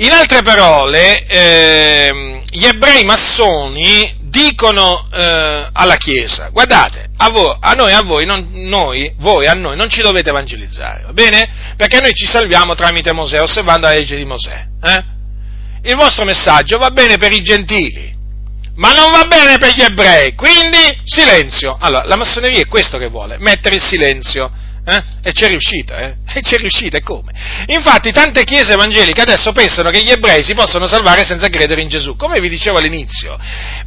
[0.00, 7.72] In altre parole, eh, gli ebrei massoni dicono eh, alla Chiesa, guardate, a, voi, a
[7.72, 11.74] noi, a voi, non, noi, voi, a noi non ci dovete evangelizzare, va bene?
[11.76, 14.66] Perché noi ci salviamo tramite Mosè, osservando la legge di Mosè.
[14.84, 15.16] Eh?
[15.82, 18.14] il vostro messaggio va bene per i gentili,
[18.76, 21.76] ma non va bene per gli ebrei, quindi silenzio.
[21.78, 24.50] Allora, la massoneria è questo che vuole, mettere il silenzio.
[24.88, 25.02] Eh?
[25.22, 26.14] E c'è riuscita, eh?
[26.38, 27.32] E c'è riuscita, e come?
[27.66, 31.88] Infatti tante chiese evangeliche adesso pensano che gli ebrei si possono salvare senza credere in
[31.88, 32.16] Gesù.
[32.16, 33.36] Come vi dicevo all'inizio,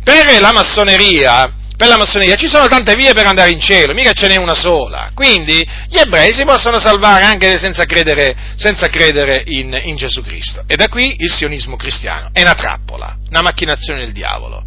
[0.03, 4.11] per la massoneria per la massoneria ci sono tante vie per andare in cielo, mica
[4.11, 5.10] ce n'è una sola.
[5.15, 10.64] Quindi gli ebrei si possono salvare anche senza credere, senza credere in, in, Gesù Cristo.
[10.68, 12.30] E da qui il sionismo cristiano.
[12.32, 14.64] È una trappola, una macchinazione del diavolo.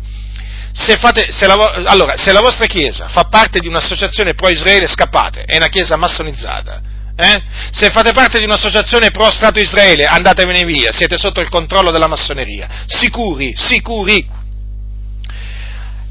[0.76, 1.54] Se fate, se la,
[1.86, 6.82] allora, se la vostra chiesa fa parte di un'associazione pro-Israele, scappate, è una chiesa massonizzata.
[7.16, 7.42] Eh?
[7.70, 12.68] Se fate parte di un'associazione pro-Stato Israele, andatevene via, siete sotto il controllo della massoneria.
[12.86, 14.42] Sicuri, sicuri.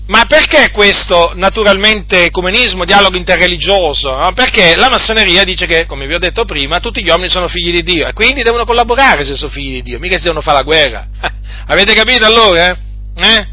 [0.05, 4.15] Ma perché questo naturalmente ecumenismo, dialogo interreligioso?
[4.15, 4.31] No?
[4.31, 7.71] Perché la massoneria dice che, come vi ho detto prima, tutti gli uomini sono figli
[7.71, 10.57] di Dio e quindi devono collaborare se sono figli di Dio, mica si devono fare
[10.57, 11.07] la guerra.
[11.67, 12.77] Avete capito allora?
[13.15, 13.47] Eh?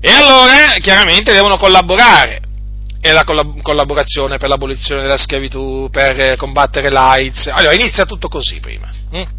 [0.00, 2.40] E allora chiaramente devono collaborare.
[3.02, 7.46] E la collaborazione per l'abolizione della schiavitù, per combattere l'AIDS.
[7.46, 8.88] Allora inizia tutto così prima.
[9.12, 9.38] Hm?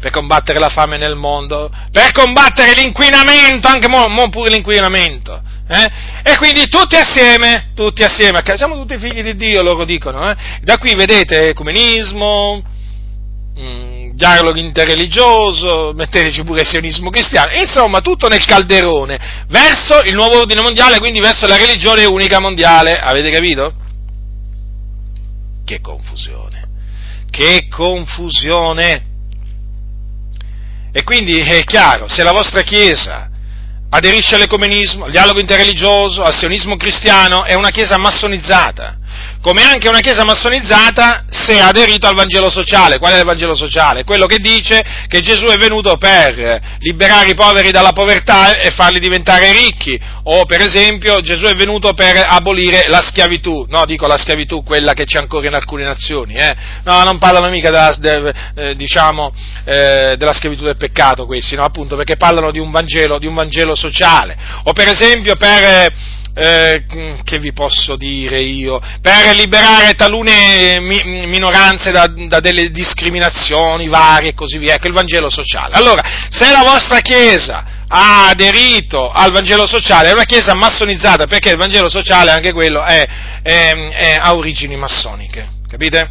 [0.00, 5.40] per combattere la fame nel mondo, per combattere l'inquinamento, anche mo, mo pure l'inquinamento.
[5.68, 5.90] Eh?
[6.22, 10.30] E quindi tutti assieme, tutti assieme, siamo tutti figli di Dio, loro dicono.
[10.30, 10.36] Eh?
[10.62, 12.62] Da qui vedete ecumenismo,
[13.54, 20.40] mh, mm, dialogo interreligioso, metteteci pure sionismo cristiano, insomma tutto nel calderone, verso il nuovo
[20.40, 22.98] ordine mondiale, quindi verso la religione unica mondiale.
[22.98, 23.72] Avete capito?
[25.64, 26.66] Che confusione!
[27.30, 29.06] Che confusione!
[30.90, 33.30] E quindi è chiaro, se la vostra Chiesa
[33.90, 38.98] aderisce all'ecumenismo, al dialogo interreligioso, al sionismo cristiano, è una Chiesa massonizzata,
[39.40, 42.98] come anche una chiesa massonizzata se ha aderito al Vangelo sociale.
[42.98, 44.04] Qual è il Vangelo sociale?
[44.04, 48.98] Quello che dice che Gesù è venuto per liberare i poveri dalla povertà e farli
[48.98, 54.18] diventare ricchi, o per esempio Gesù è venuto per abolire la schiavitù, no, dico la
[54.18, 56.54] schiavitù, quella che c'è ancora in alcune nazioni, eh?
[56.84, 59.32] no, non parlano mica della, de, eh, diciamo,
[59.64, 63.34] eh, della schiavitù del peccato questi, no, appunto perché parlano di un Vangelo, di un
[63.34, 66.84] Vangelo sociale, o per esempio per eh,
[67.24, 74.30] che vi posso dire io, per liberare talune mi, minoranze da, da, delle discriminazioni varie
[74.30, 75.74] e così via, ecco il Vangelo sociale.
[75.74, 81.50] Allora, se la vostra Chiesa ha aderito al Vangelo sociale, è una Chiesa massonizzata, perché
[81.50, 83.04] il Vangelo sociale, anche quello, è,
[83.42, 86.08] è, è, ha origini massoniche, capite?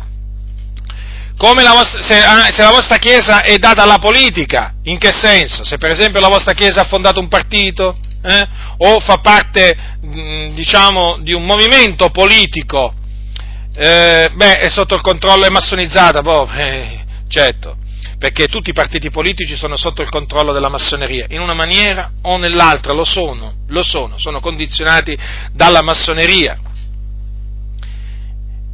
[1.38, 5.12] Come la vostra, se, ah, se, la vostra Chiesa è data alla politica, in che
[5.12, 5.64] senso?
[5.64, 7.96] Se per esempio la vostra Chiesa ha fondato un partito,
[8.28, 8.48] eh?
[8.78, 12.94] o fa parte, mh, diciamo, di un movimento politico,
[13.74, 17.00] eh, beh, è sotto il controllo, è massonizzata, boh, eh,
[17.30, 17.78] certo,
[18.20, 22.38] perché tutti i partiti politici sono sotto il controllo della massoneria, in una maniera o
[22.38, 25.18] nell'altra, lo sono, lo sono, sono condizionati
[25.54, 26.60] dalla massoneria.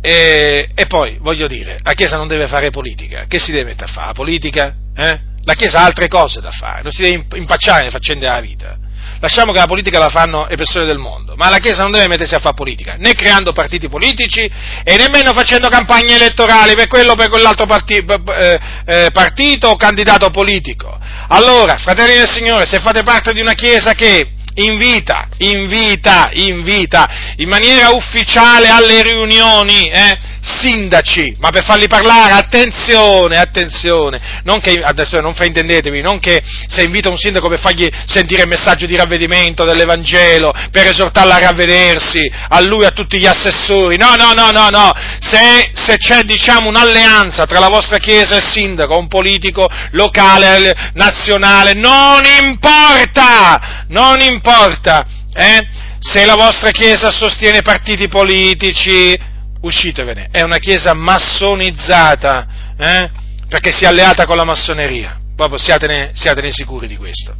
[0.05, 3.89] E, e, poi, voglio dire, la Chiesa non deve fare politica, che si deve mettere
[3.89, 4.13] a fare?
[4.13, 4.75] Politica?
[4.95, 5.19] Eh?
[5.45, 8.77] La Chiesa ha altre cose da fare, non si deve impacciare nelle faccende della vita.
[9.23, 12.09] Lasciamo che la politica la fanno le persone del mondo, ma la Chiesa non deve
[12.09, 17.13] mettersi a fare politica, né creando partiti politici e nemmeno facendo campagne elettorali per quello
[17.13, 20.99] o per quell'altro parti, eh, eh, partito o candidato politico.
[21.29, 27.47] Allora, fratelli del Signore, se fate parte di una Chiesa che invita, invita, invita in
[27.47, 35.19] maniera ufficiale alle riunioni, eh, sindaci, ma per farli parlare, attenzione, attenzione, non che, adesso
[35.21, 39.63] non fraintendetevi, non che se invita un sindaco per fargli sentire il messaggio di ravvedimento
[39.63, 44.51] dell'Evangelo, per esortarlo a ravvedersi, a lui e a tutti gli assessori, no, no, no,
[44.51, 49.07] no, no, se, se c'è diciamo un'alleanza tra la vostra chiesa e il sindaco, un
[49.07, 55.67] politico locale, nazionale, non importa, non importa, eh?
[55.99, 59.17] se la vostra chiesa sostiene partiti politici,
[59.63, 63.09] uscitevene, è una chiesa massonizzata, eh?
[63.47, 67.35] perché si è alleata con la massoneria, proprio siatene, siatene sicuri di questo.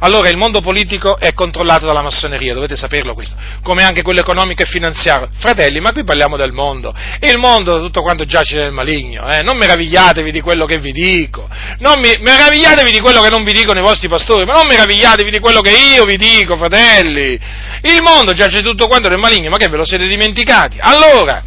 [0.00, 3.34] Allora il mondo politico è controllato dalla massoneria, dovete saperlo questo,
[3.64, 5.28] come anche quello economico e finanziario.
[5.38, 9.42] Fratelli, ma qui parliamo del mondo, e il mondo tutto quanto giace nel maligno, eh?
[9.42, 11.48] non meravigliatevi di quello che vi dico,
[11.80, 15.30] non mi, meravigliatevi di quello che non vi dicono i vostri pastori, ma non meravigliatevi
[15.30, 17.38] di quello che io vi dico, fratelli.
[17.82, 20.78] Il mondo giace tutto quanto nel maligno, ma che ve lo siete dimenticati?
[20.80, 21.42] Allora,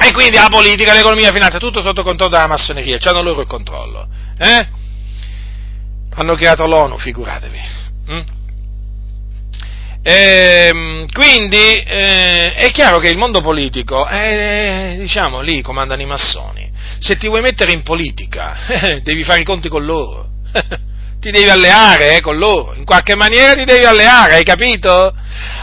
[0.00, 3.48] e quindi la politica, l'economia, la finanza, tutto sotto controllo della massoneria, hanno loro il
[3.48, 4.08] controllo.
[4.38, 4.68] Eh?
[6.14, 7.58] Hanno creato l'ONU, figuratevi.
[8.12, 8.20] Mm?
[10.00, 16.06] E, ehm, quindi eh, è chiaro che il mondo politico, è, diciamo, lì comandano i
[16.06, 16.70] massoni.
[17.00, 18.56] Se ti vuoi mettere in politica,
[19.02, 20.28] devi fare i conti con loro.
[21.20, 25.12] ti devi alleare eh, con loro, in qualche maniera ti devi alleare, hai capito?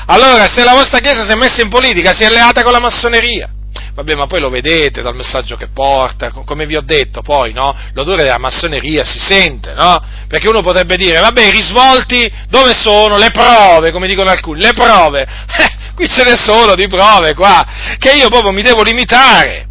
[0.08, 2.80] Allora, se la vostra Chiesa si è messa in politica, si è alleata con la
[2.80, 3.55] massoneria.
[3.96, 7.74] Vabbè, ma poi lo vedete dal messaggio che porta, come vi ho detto, poi, no?
[7.94, 10.04] L'odore della massoneria si sente, no?
[10.28, 13.16] Perché uno potrebbe dire, vabbè, i risvolti dove sono?
[13.18, 15.26] Le prove, come dicono alcuni, le prove.
[15.58, 17.66] Eh, qui ce ne sono di prove qua,
[17.98, 19.66] che io proprio mi devo limitare,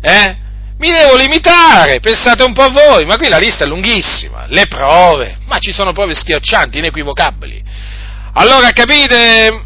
[0.00, 0.36] eh?
[0.78, 5.36] Mi devo limitare, pensate un po' voi, ma qui la lista è lunghissima, le prove,
[5.44, 7.62] ma ci sono prove schiaccianti, inequivocabili.
[8.32, 9.64] Allora capite?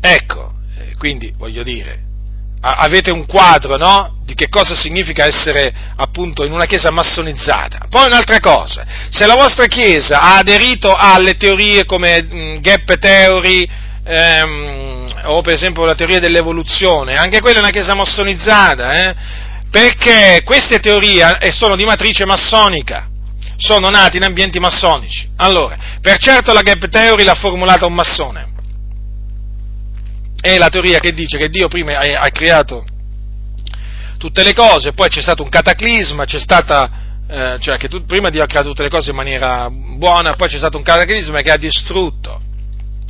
[0.00, 2.09] Ecco, eh, quindi voglio dire,
[2.60, 4.18] avete un quadro, no?
[4.24, 7.86] Di che cosa significa essere appunto in una chiesa massonizzata.
[7.88, 13.68] Poi un'altra cosa, se la vostra chiesa ha aderito alle teorie come mh, gap theory,
[14.04, 19.14] ehm, o per esempio la teoria dell'evoluzione, anche quella è una chiesa massonizzata, eh?
[19.70, 23.08] Perché queste teorie eh, sono di matrice massonica,
[23.56, 25.28] sono nate in ambienti massonici.
[25.36, 28.48] Allora, per certo la gap theory l'ha formulata un massone,
[30.40, 32.84] è la teoria che dice che Dio prima ha, creato
[34.18, 36.90] tutte le cose, poi c'è stato un cataclisma, c'è stata,
[37.28, 40.48] eh, cioè che tu, prima Dio ha creato tutte le cose in maniera buona, poi
[40.48, 42.48] c'è stato un cataclisma che ha distrutto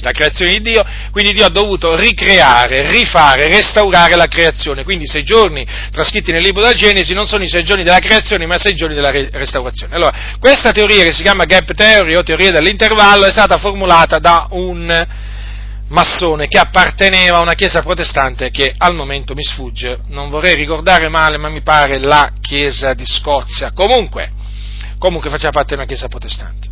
[0.02, 4.85] la creazione di Dio, quindi Dio ha dovuto ricreare, rifare, restaurare la creazione.
[4.85, 7.98] Quindi i sei giorni trascritti nel libro della Genesi non sono i sei giorni della
[7.98, 9.94] creazione, ma i sei giorni della restaurazione.
[9.94, 14.47] Allora, questa teoria che si chiama gap theory o teoria dell'intervallo è stata formulata da
[14.51, 15.28] un
[15.90, 21.08] massone che apparteneva a una chiesa protestante che al momento mi sfugge, non vorrei ricordare
[21.08, 23.72] male, ma mi pare la chiesa di Scozia.
[23.72, 24.32] Comunque,
[24.98, 26.68] comunque faceva parte di una chiesa protestante.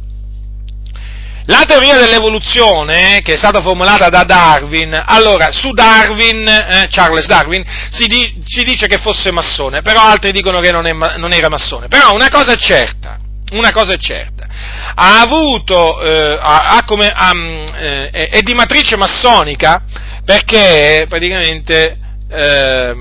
[1.46, 7.64] La teoria dell'evoluzione, che è stata formulata da Darwin, allora, su Darwin, eh, Charles Darwin,
[7.90, 11.48] si, di, si, dice che fosse massone, però altri dicono che non, è, non era
[11.48, 11.88] massone.
[11.88, 13.18] Però una cosa è certa,
[13.52, 14.37] una cosa è certa,
[14.94, 17.32] ha avuto, eh, ha, ha come, ha,
[17.76, 19.82] eh, è di matrice massonica
[20.24, 21.98] perché praticamente
[22.30, 22.94] eh,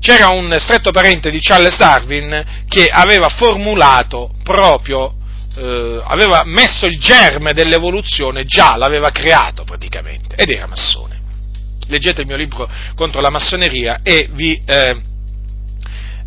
[0.00, 5.14] c'era un stretto parente di Charles Darwin che aveva formulato proprio
[5.56, 11.20] eh, aveva messo il germe dell'evoluzione, già l'aveva creato praticamente, ed era massone.
[11.88, 15.00] Leggete il mio libro contro la massoneria e vi, eh,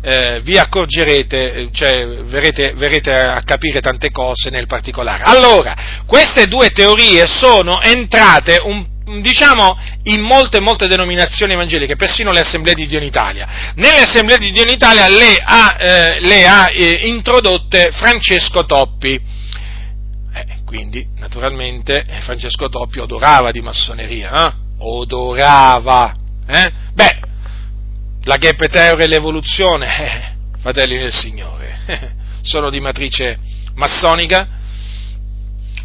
[0.08, 5.24] eh, vi accorgerete, cioè verrete, verrete a capire tante cose nel particolare.
[5.24, 5.74] Allora,
[6.06, 12.74] queste due teorie sono entrate un diciamo, in molte, molte denominazioni evangeliche, persino le assemblee
[12.74, 13.72] di Dio in Italia.
[13.74, 19.14] Nelle assemblee di Dio in Italia le ha, eh, le ha eh, introdotte Francesco Toppi.
[19.14, 24.52] Eh, quindi, naturalmente, Francesco Toppi odorava di massoneria, eh?
[24.78, 26.14] odorava.
[26.48, 26.72] Eh?
[26.92, 27.25] Beh,
[28.26, 33.38] la Gepeteo e l'evoluzione, eh, fratelli del Signore, sono di matrice
[33.74, 34.48] massonica.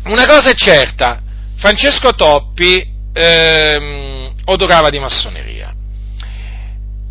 [0.06, 1.22] Una cosa è certa,
[1.58, 5.72] Francesco Toppi ehm, odorava di massoneria.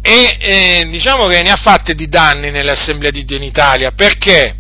[0.03, 3.93] E eh, diciamo che ne ha fatte di danni nelle assemblee di Dio in Italia,
[3.93, 4.57] perché?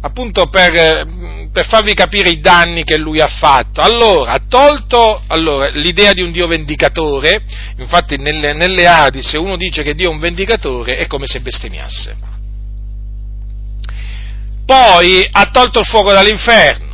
[0.00, 1.06] Appunto per,
[1.52, 3.80] per farvi capire i danni che lui ha fatto.
[3.80, 7.44] Allora, ha tolto allora, l'idea di un Dio vendicatore,
[7.76, 11.40] infatti nelle, nelle Adi se uno dice che Dio è un vendicatore è come se
[11.40, 12.16] bestemmiasse.
[14.64, 16.92] Poi ha tolto il fuoco dall'inferno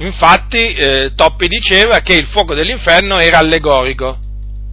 [0.00, 4.18] Infatti eh, Toppi diceva che il fuoco dell'inferno era allegorico,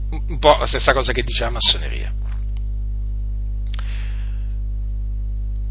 [0.09, 2.13] un po' la stessa cosa che dice la massoneria.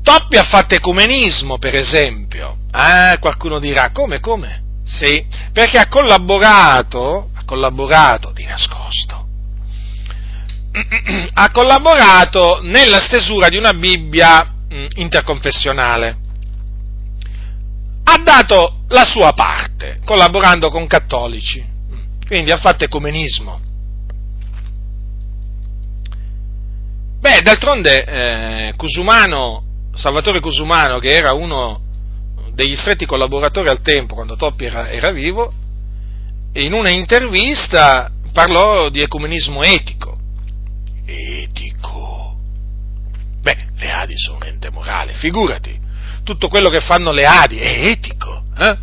[0.06, 2.58] Toppi ha fatto ecumenismo, per esempio.
[2.70, 4.62] Ah, qualcuno dirà, come, come?
[4.84, 9.26] Sì, perché ha collaborato, ha collaborato di nascosto,
[11.34, 16.18] ha collaborato nella stesura di una Bibbia mh, interconfessionale
[18.08, 21.64] ha dato la sua parte, collaborando con cattolici,
[22.24, 23.60] quindi ha fatto ecumenismo.
[27.18, 29.65] Beh, d'altronde eh, Cusumano,
[29.96, 31.80] Salvatore Cusumano, che era uno
[32.52, 35.52] degli stretti collaboratori al tempo, quando Toppi era, era vivo,
[36.54, 40.16] in una intervista parlò di ecumenismo etico.
[41.04, 42.36] Etico.
[43.40, 45.84] Beh, le Adi sono un ente morale, figurati
[46.26, 48.42] tutto quello che fanno le Adi è etico.
[48.58, 48.76] Eh?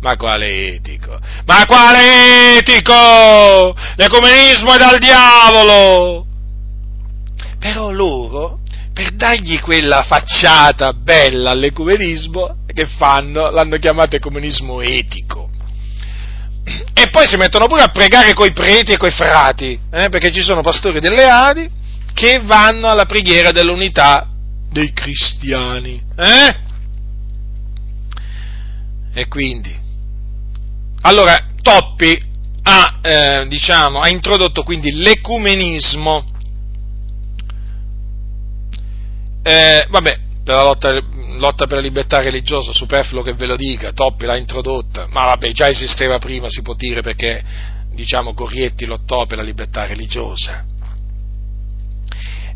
[0.00, 1.18] Ma quale etico?
[1.46, 3.74] Ma quale etico?
[3.96, 6.26] L'ecumenismo è dal diavolo!
[7.58, 8.58] Però loro,
[8.92, 13.50] per dargli quella facciata bella all'ecumenismo, che fanno?
[13.50, 15.50] L'hanno chiamato ecumenismo etico.
[16.94, 20.08] E poi si mettono pure a pregare coi preti e coi frati, eh?
[20.08, 21.68] perché ci sono pastori delle Adi
[22.14, 24.28] che vanno alla preghiera dell'unità
[24.70, 26.00] dei cristiani.
[26.16, 26.56] Eh?
[29.14, 29.74] E quindi,
[31.02, 32.30] allora, Toppi
[32.62, 36.31] ha, eh, diciamo, ha introdotto quindi l'ecumenismo,
[39.42, 40.92] eh, vabbè, per la lotta,
[41.36, 45.52] lotta, per la libertà religiosa, superfluo che ve lo dica, Toppi l'ha introdotta, ma vabbè,
[45.52, 47.42] già esisteva prima, si può dire, perché,
[47.92, 50.64] diciamo, Gorietti lottò per la libertà religiosa.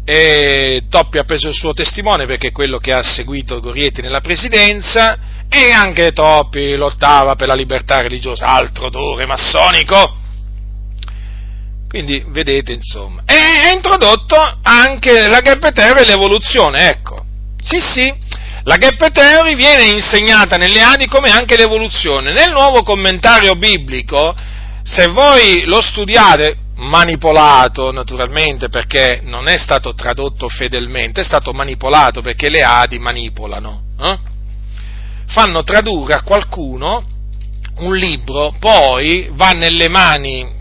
[0.05, 4.21] E Toppi ha preso il suo testimone perché è quello che ha seguito Gorietti nella
[4.21, 5.19] presidenza
[5.49, 10.25] e anche Toppi lottava per la libertà religiosa, altro odore massonico.
[11.97, 13.23] Quindi vedete, insomma.
[13.25, 17.25] E ha introdotto anche la gap theory e l'evoluzione, ecco.
[17.59, 18.13] Sì, sì,
[18.65, 22.35] la gap theory viene insegnata nelle Adi come anche l'evoluzione.
[22.35, 24.35] Nel nuovo commentario biblico,
[24.83, 32.21] se voi lo studiate, manipolato naturalmente perché non è stato tradotto fedelmente, è stato manipolato
[32.21, 33.85] perché le Adi manipolano.
[33.99, 34.19] Eh?
[35.29, 37.05] fanno tradurre a qualcuno
[37.79, 40.56] un libro, poi va nelle mani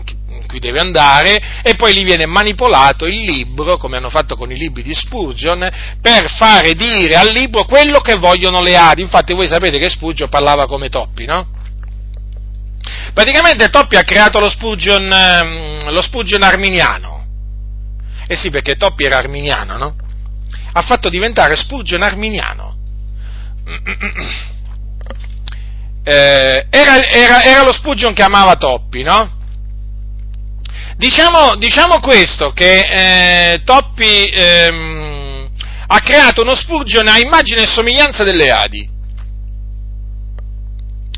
[0.46, 4.50] in cui deve andare e poi gli viene manipolato il libro, come hanno fatto con
[4.50, 5.68] i libri di Spurgeon,
[6.00, 9.02] per fare dire al libro quello che vogliono le Adi.
[9.02, 11.54] Infatti voi sapete che Spurgeon parlava come Toppi, no?
[13.12, 17.24] Praticamente Toppi ha creato lo Spurgeon, ehm, lo Spurgeon arminiano.
[18.28, 19.96] Eh sì, perché Toppi era arminiano, no?
[20.72, 22.74] Ha fatto diventare Spurgeon arminiano
[26.08, 29.35] eh, era, era, era, lo Spurgeon che amava Toppi, no?
[30.96, 35.50] Diciamo, diciamo questo, che eh, Toppi ehm,
[35.88, 38.88] ha creato uno Spurgeon a immagine e somiglianza delle Adi.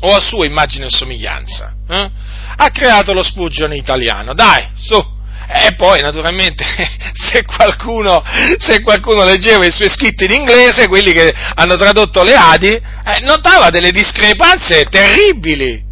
[0.01, 1.73] o a sua immagine e somiglianza.
[1.89, 2.11] Eh?
[2.57, 5.17] Ha creato lo Spurgeon italiano, dai, su!
[5.47, 6.63] E poi, naturalmente,
[7.13, 8.21] se qualcuno,
[8.57, 13.19] se qualcuno, leggeva i suoi scritti in inglese, quelli che hanno tradotto le Adi, eh,
[13.21, 15.87] notava delle discrepanze terribili.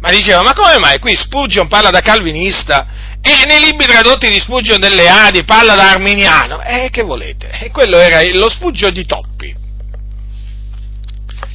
[0.00, 2.86] Ma diceva, ma come mai qui Spurgeon parla da calvinista
[3.26, 6.60] e nei libri tradotti di Spurgeon delle Adi parla da arminiano?
[6.60, 7.50] E eh, che volete?
[7.58, 9.56] E quello era lo Spurgeon di Toppi.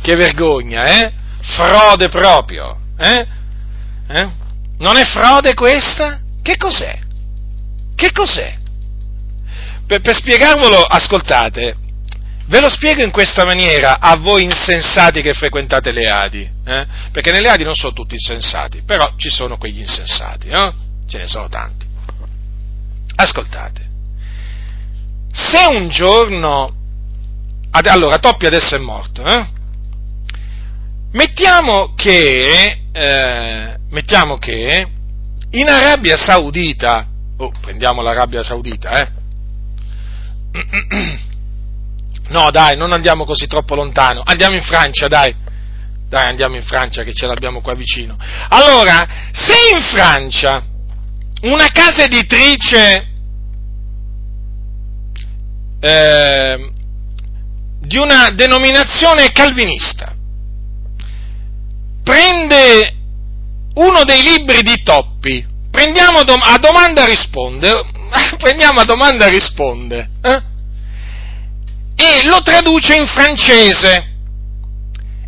[0.01, 1.11] Che vergogna, eh?
[1.41, 3.25] Frode proprio, eh?
[4.07, 4.29] eh?
[4.79, 6.21] Non è frode questa?
[6.41, 6.97] Che cos'è?
[7.95, 8.57] Che cos'è?
[9.85, 11.75] Per, per spiegarvelo, ascoltate,
[12.49, 16.87] Ve lo spiego in questa maniera a voi insensati che frequentate le Adi, eh?
[17.11, 20.87] perché nelle Adi non sono tutti insensati, però ci sono quegli insensati, eh?
[21.09, 21.85] Ce ne sono tanti.
[23.15, 23.87] Ascoltate,
[25.31, 26.73] se un giorno,
[27.71, 29.47] allora Toppi adesso è morto, eh?
[31.11, 34.87] mettiamo, che, eh, mettiamo che
[35.51, 37.07] in Arabia Saudita,
[37.37, 39.07] oh, prendiamo l'Arabia Saudita, eh?
[42.29, 44.21] No, dai, non andiamo così troppo lontano.
[44.23, 45.35] Andiamo in Francia, dai.
[46.07, 48.15] Dai, andiamo in Francia che ce l'abbiamo qua vicino.
[48.49, 50.63] Allora, se in Francia
[51.41, 53.07] una casa editrice
[55.79, 56.71] eh,
[57.79, 60.13] di una denominazione calvinista
[62.03, 62.95] prende
[63.75, 67.85] uno dei libri di Toppi, prendiamo a domanda risponde,
[68.37, 70.41] prendiamo a domanda risponde, eh?
[71.95, 74.07] e lo traduce in francese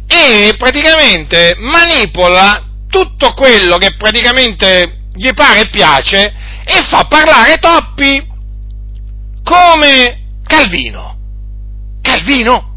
[0.07, 6.33] e praticamente manipola tutto quello che praticamente gli pare e piace
[6.63, 8.27] e fa parlare Toppi
[9.43, 11.17] come Calvino.
[12.01, 12.69] Calvino.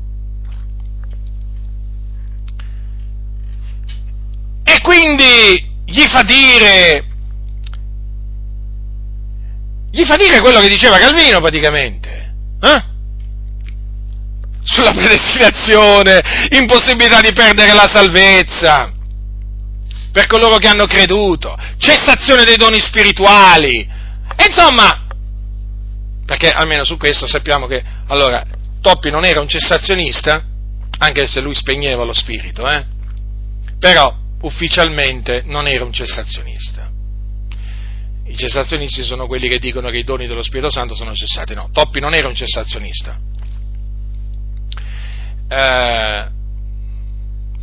[4.65, 7.05] E quindi gli fa dire
[9.91, 12.35] gli fa dire quello che diceva Calvino praticamente.
[12.61, 12.93] Eh?
[14.65, 16.21] sulla predestinazione,
[16.51, 18.93] impossibilità di perdere la salvezza
[20.15, 23.81] per coloro che hanno creduto, cessazione dei doni spirituali.
[24.37, 25.07] E insomma,
[26.25, 28.47] perché almeno su questo sappiamo che, allora,
[28.81, 30.41] Toppi non era un cessazionista,
[30.99, 32.85] anche se lui spegneva lo spirito, eh?
[33.81, 36.89] però ufficialmente non era un cessazionista.
[38.27, 41.71] I cessazionisti sono quelli che dicono che i doni dello Spirito Santo sono cessati, no,
[41.73, 43.19] Toppi non era un cessazionista,
[45.49, 46.29] eh,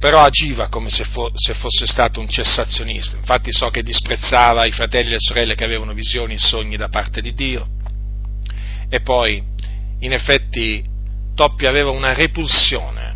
[0.02, 3.18] però agiva come se, fo- se, fosse stato un cessazionista.
[3.18, 6.90] Infatti so che disprezzava i fratelli e le sorelle che avevano visioni e sogni da
[6.90, 7.68] parte di Dio.
[8.90, 9.44] E poi,
[10.00, 10.84] in effetti,
[11.36, 13.16] Toppi aveva una repulsione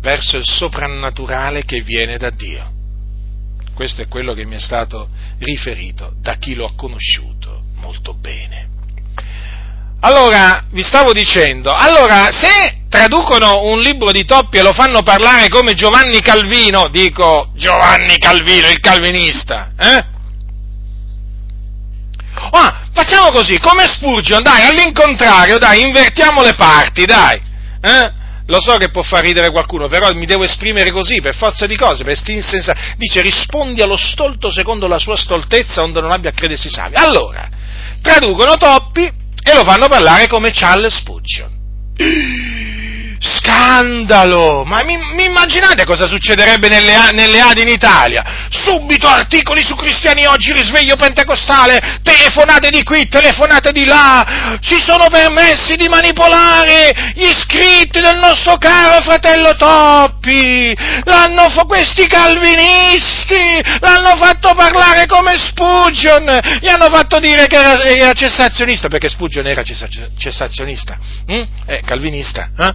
[0.00, 2.72] verso il soprannaturale che viene da Dio.
[3.74, 5.10] Questo è quello che mi è stato
[5.40, 8.66] riferito da chi lo ha conosciuto molto bene.
[10.00, 15.48] Allora, vi stavo dicendo, allora, se traducono un libro di Toppi e lo fanno parlare
[15.48, 20.04] come Giovanni Calvino, dico Giovanni Calvino, il calvinista, eh?
[22.50, 27.40] Ah, facciamo così, come Spurgeon, dai, all'incontrario, dai, invertiamo le parti, dai,
[27.80, 28.16] eh?
[28.46, 31.76] Lo so che può far ridere qualcuno, però mi devo esprimere così, per forza di
[31.76, 32.74] cose, per insensà.
[32.96, 36.94] Dice, rispondi allo stolto secondo la sua stoltezza, onde non abbia a credersi savi.
[36.94, 37.46] Allora,
[38.00, 41.56] traducono Toppi e lo fanno parlare come Charles Spurgeon.
[43.20, 44.64] Scandalo!
[44.64, 48.24] Ma mi, mi, immaginate cosa succederebbe nelle, nelle Adi in Italia?
[48.50, 55.08] Subito articoli su cristiani oggi, risveglio pentecostale, telefonate di qui, telefonate di là, si sono
[55.08, 64.54] permessi di manipolare gli iscritti del nostro caro fratello Toppi, l'hanno questi calvinisti, l'hanno fatto
[64.54, 70.98] parlare come Spurgeon, gli hanno fatto dire che era, era cessazionista, perché Spurgeon era cessazionista,
[71.26, 71.42] hm?
[71.66, 72.72] eh, calvinista, eh?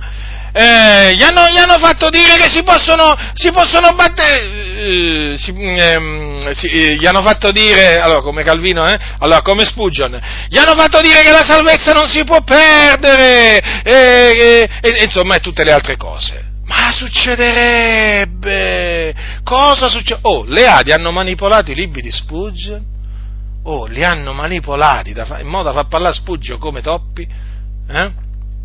[0.53, 5.51] Eh, gli, hanno, gli, hanno, fatto dire che si possono, si possono battere, eh, si,
[5.51, 10.59] ehm, si, eh, gli hanno fatto dire, allora come Calvino, eh, allora come Spurgeon, gli
[10.59, 15.63] hanno fatto dire che la salvezza non si può perdere, e, e insomma e tutte
[15.63, 16.51] le altre cose.
[16.65, 19.13] Ma succederebbe!
[19.43, 20.19] Cosa succede?
[20.23, 22.91] Oh, le Adi hanno manipolato i libri di Spurgeon?
[23.63, 27.27] Oh, li hanno manipolati da, in modo da far parlare Spurgeon come Toppi?
[27.89, 28.11] Eh?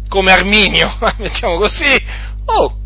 [0.09, 1.95] Come Arminio, mettiamo così,
[2.47, 2.77] oh!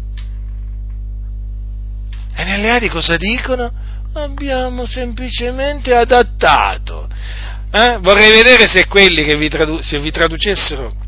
[2.35, 3.71] E nelle Adi cosa dicono?
[4.15, 7.09] Abbiamo semplicemente adattato.
[7.71, 7.99] Eh?
[8.01, 11.02] Vorrei vedere se quelli che vi, tradu- se vi traducessero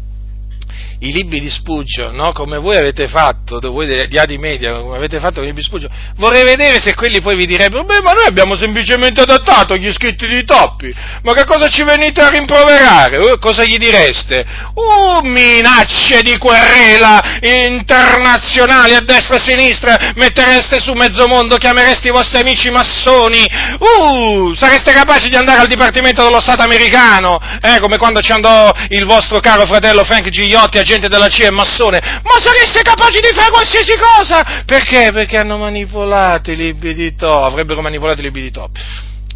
[1.05, 2.33] i libri di Spugio, no?
[2.33, 5.69] come voi avete fatto, voi di Adi Media, come avete fatto con i libri di
[5.69, 9.93] Spugio, vorrei vedere se quelli poi vi direbbero, beh, ma noi abbiamo semplicemente adattato gli
[9.93, 13.19] scritti di Toppi, ma che cosa ci venite a rimproverare?
[13.19, 14.47] Uh, cosa gli direste?
[14.75, 22.09] Uh, minacce di querela internazionali a destra e a sinistra, mettereste su mezzo mondo, chiamereste
[22.09, 23.47] i vostri amici massoni,
[23.79, 28.73] uh, sareste capaci di andare al Dipartimento dello Stato americano, eh, come quando ci andò
[28.89, 33.33] il vostro caro fratello Frank Gigliotti, agente della CIA e massone, ma sareste capaci di
[33.35, 34.63] fare qualsiasi cosa!
[34.65, 35.11] Perché?
[35.13, 38.71] Perché hanno manipolato i libri di Top, avrebbero manipolato i libri di Top.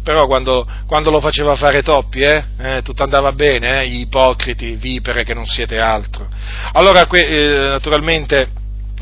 [0.01, 4.75] Però quando, quando lo faceva fare Toppi, eh, eh, tutto andava bene, eh, gli ipocriti,
[4.75, 6.27] vipere che non siete altro.
[6.73, 8.49] Allora, que, eh, naturalmente,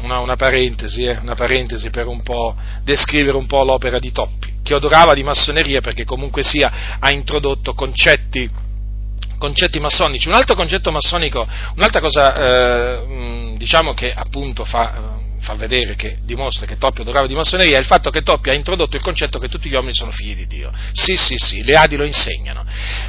[0.02, 4.56] una, una, parentesi, eh, una parentesi per un po' descrivere un po' l'opera di Toppi,
[4.64, 8.50] che odorava di massoneria perché comunque sia ha introdotto concetti
[9.38, 10.28] concetti massonici.
[10.28, 16.66] Un altro concetto massonico, un'altra cosa eh, diciamo che appunto fa, fa, vedere, che dimostra
[16.66, 19.48] che Toppi adorava di massoneria, è il fatto che Toppi ha introdotto il concetto che
[19.48, 20.72] tutti gli uomini sono figli di Dio.
[20.92, 22.66] Sì, sì, sì, le Adi lo insegnano.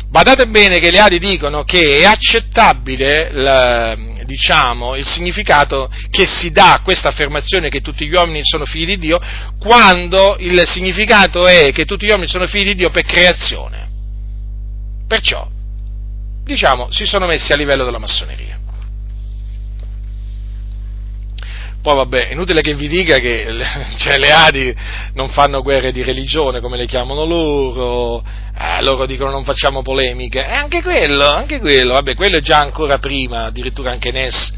[0.09, 6.51] Badate bene che le Adi dicono che è accettabile la, diciamo, il significato che si
[6.51, 9.19] dà a questa affermazione che tutti gli uomini sono figli di Dio,
[9.59, 13.87] quando il significato è che tutti gli uomini sono figli di Dio per creazione.
[15.07, 15.49] Perciò,
[16.49, 18.57] diciamo, si sono messi a livello della massoneria.
[21.81, 23.47] Poi vabbè, inutile che vi dica che
[23.99, 24.75] cioè, le Adi
[25.13, 28.25] non fanno guerre di religione come le chiamano loro,
[28.59, 32.59] eh, loro dicono non facciamo polemiche, e anche quello, anche quello, vabbè, quello è già
[32.59, 34.53] ancora prima, addirittura anche Ness,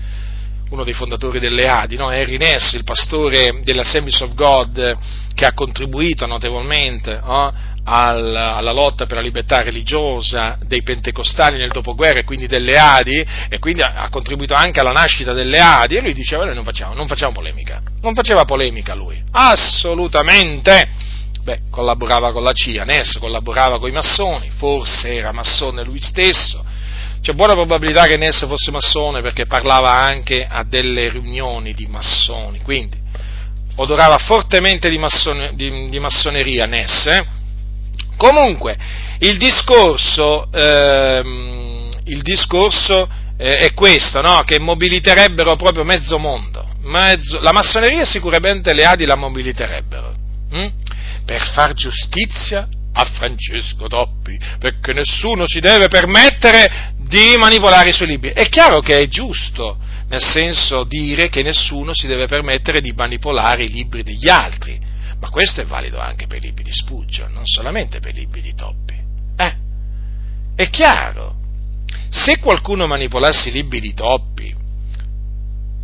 [0.70, 2.10] uno dei fondatori delle Adi, no?
[2.10, 4.97] Henry Ness, il pastore dell'Assemblies of God,
[5.34, 7.52] che ha contribuito notevolmente oh,
[7.84, 13.26] al, alla lotta per la libertà religiosa dei pentecostali nel dopoguerra e quindi delle Adi,
[13.48, 16.64] e quindi ha, ha contribuito anche alla nascita delle Adi, e lui diceva noi non
[16.64, 17.82] facciamo, non facciamo polemica.
[18.01, 20.88] Non faceva polemica lui, assolutamente.
[21.42, 26.62] Beh, collaborava con la CIA, Ness collaborava con i massoni, forse era massone lui stesso.
[27.22, 32.60] C'è buona probabilità che Ness fosse massone perché parlava anche a delle riunioni di massoni,
[32.60, 32.98] quindi
[33.76, 37.38] odorava fortemente di, massone, di, di massoneria Ness, eh?
[38.16, 38.76] Comunque,
[39.20, 44.42] il discorso, ehm, il discorso eh, è questo, no?
[44.44, 46.68] che mobiliterebbero proprio mezzo mondo.
[46.82, 50.14] Mezzo, la massoneria sicuramente le Adi la mobiliterebbero.
[50.51, 50.68] Hm?
[51.24, 58.08] Per far giustizia a Francesco Toppi, perché nessuno si deve permettere di manipolare i suoi
[58.08, 58.30] libri.
[58.30, 63.64] È chiaro che è giusto, nel senso dire che nessuno si deve permettere di manipolare
[63.64, 64.90] i libri degli altri
[65.20, 68.40] ma questo è valido anche per i libri di Spugio, non solamente per i libri
[68.40, 68.94] di Toppi.
[69.36, 69.56] Eh,
[70.56, 71.36] è chiaro.
[72.08, 74.54] Se qualcuno manipolasse i libri di Toppi,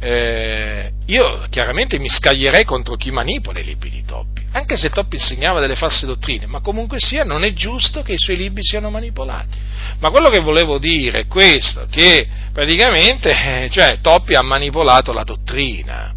[0.00, 5.16] eh, io chiaramente mi scaglierei contro chi manipola i libri di Toppi, anche se Toppi
[5.16, 8.88] insegnava delle false dottrine, ma comunque sia non è giusto che i suoi libri siano
[8.88, 9.58] manipolati.
[9.98, 15.24] Ma quello che volevo dire è questo, che praticamente eh, cioè, Toppi ha manipolato la
[15.24, 16.10] dottrina,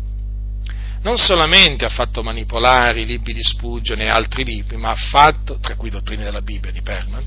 [1.02, 5.58] non solamente ha fatto manipolare i libri di Spurgeon e altri libri, ma ha fatto,
[5.60, 7.24] tra cui Dottrine della Bibbia di Perman,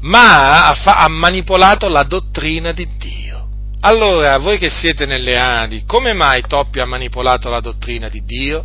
[0.00, 3.48] ma ha, fa, ha manipolato la dottrina di Dio.
[3.80, 8.64] Allora, voi che siete nelle Adi, come mai Toppi ha manipolato la dottrina di Dio?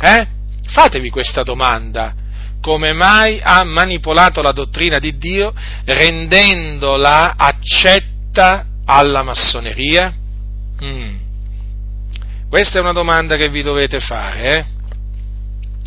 [0.00, 0.42] Eh?
[0.74, 2.14] Fatevi questa domanda.
[2.60, 10.12] Come mai ha manipolato la dottrina di Dio rendendola accetta alla massoneria?
[10.82, 11.14] Mm.
[12.48, 14.64] Questa è una domanda che vi dovete fare, eh?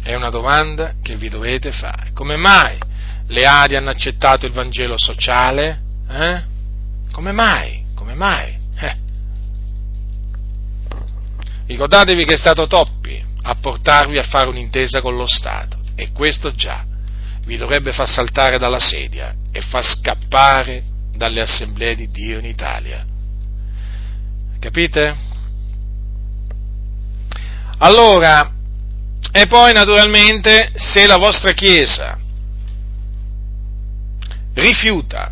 [0.04, 2.12] È una domanda che vi dovete fare.
[2.14, 2.78] Come mai
[3.28, 5.82] le Adi hanno accettato il Vangelo sociale?
[6.10, 6.44] Eh?
[7.12, 7.84] Come mai?
[7.94, 8.58] Come mai?
[8.80, 8.96] Eh.
[11.66, 16.54] Ricordatevi che è stato Toppi a portarvi a fare un'intesa con lo Stato e questo
[16.54, 16.84] già
[17.46, 20.84] vi dovrebbe far saltare dalla sedia e far scappare
[21.16, 23.06] dalle assemblee di Dio in Italia.
[24.60, 25.16] Capite?
[27.78, 28.52] Allora,
[29.32, 32.20] e poi naturalmente se la vostra Chiesa
[34.56, 35.30] rifiuta,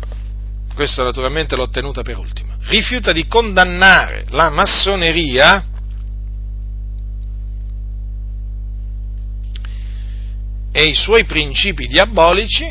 [0.74, 5.62] questo naturalmente l'ho tenuta per ultima, rifiuta di condannare la massoneria,
[10.76, 12.70] e i suoi principi diabolici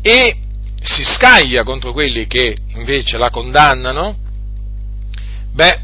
[0.00, 0.36] e
[0.80, 4.16] si scaglia contro quelli che invece la condannano,
[5.50, 5.80] beh,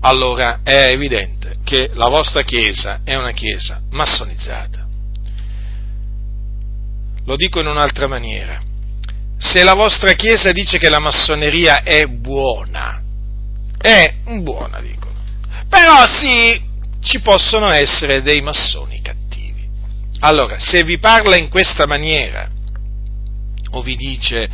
[0.00, 4.86] allora è evidente che la vostra Chiesa è una Chiesa massonizzata.
[7.24, 8.60] Lo dico in un'altra maniera.
[9.38, 13.02] se la vostra Chiesa dice che la massoneria è buona,
[13.80, 15.14] è buona, dicono.
[15.66, 16.62] Però sì,
[17.00, 18.99] ci possono essere dei massoni.
[20.20, 22.48] Allora, se vi parla in questa maniera,
[23.70, 24.48] o vi dice,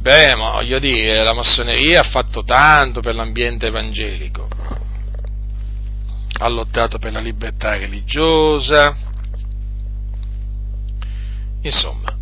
[0.00, 4.48] beh, ma voglio dire, la massoneria ha fatto tanto per l'ambiente evangelico,
[6.40, 8.96] ha lottato per la libertà religiosa,
[11.62, 12.16] insomma,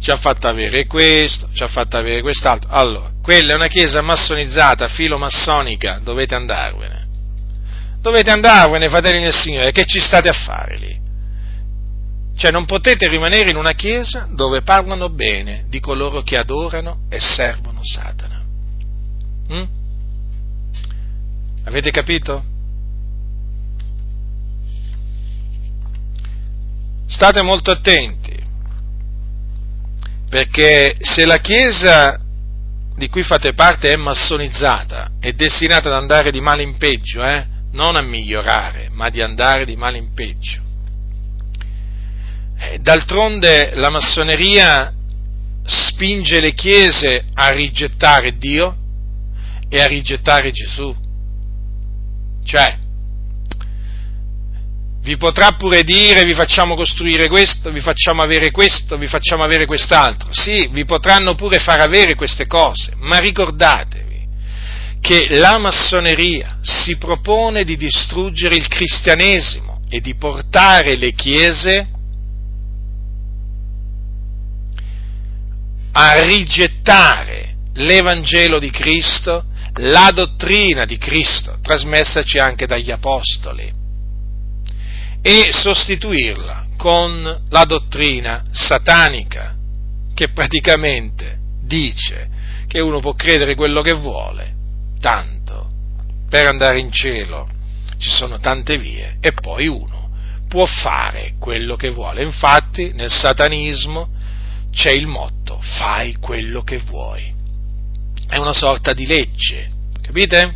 [0.00, 2.70] ci ha fatto avere questo, ci ha fatto avere quest'altro.
[2.70, 7.06] Allora, quella è una chiesa massonizzata, filomassonica, dovete andarvene.
[8.00, 11.05] Dovete andarvene, fratelli del Signore, che ci state a fare lì?
[12.36, 17.18] Cioè non potete rimanere in una chiesa dove parlano bene di coloro che adorano e
[17.18, 18.44] servono Satana.
[19.52, 19.64] Mm?
[21.64, 22.44] Avete capito?
[27.06, 28.36] State molto attenti,
[30.28, 32.20] perché se la Chiesa
[32.96, 37.46] di cui fate parte è massonizzata, è destinata ad andare di male in peggio, eh?
[37.72, 40.65] non a migliorare, ma di andare di male in peggio.
[42.58, 44.92] Eh, d'altronde la massoneria
[45.64, 48.76] spinge le chiese a rigettare Dio
[49.68, 50.94] e a rigettare Gesù.
[52.44, 52.78] Cioè,
[55.00, 59.66] vi potrà pure dire vi facciamo costruire questo, vi facciamo avere questo, vi facciamo avere
[59.66, 60.32] quest'altro.
[60.32, 64.04] Sì, vi potranno pure far avere queste cose, ma ricordatevi
[65.00, 71.88] che la massoneria si propone di distruggere il cristianesimo e di portare le chiese
[75.98, 79.46] a rigettare l'Evangelo di Cristo,
[79.76, 83.72] la dottrina di Cristo, trasmessaci anche dagli Apostoli
[85.22, 89.54] e sostituirla con la dottrina satanica,
[90.12, 92.28] che praticamente dice
[92.66, 94.54] che uno può credere quello che vuole,
[95.00, 95.70] tanto
[96.28, 97.48] per andare in cielo
[97.96, 100.10] ci sono tante vie e poi uno
[100.46, 102.22] può fare quello che vuole.
[102.22, 104.10] Infatti nel satanismo
[104.76, 107.34] c'è il motto fai quello che vuoi.
[108.28, 109.70] È una sorta di legge,
[110.02, 110.54] capite?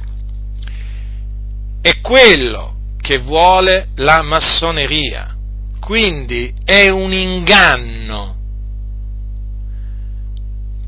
[1.81, 5.35] È quello che vuole la massoneria.
[5.81, 8.37] Quindi è un inganno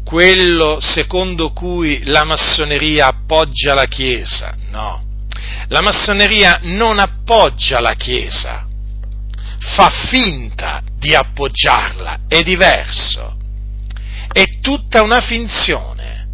[0.04, 4.54] quello secondo cui la massoneria appoggia la Chiesa.
[4.70, 5.02] No,
[5.68, 8.66] la massoneria non appoggia la Chiesa,
[9.58, 13.36] fa finta di appoggiarla, è diverso.
[14.32, 16.28] È tutta una finzione,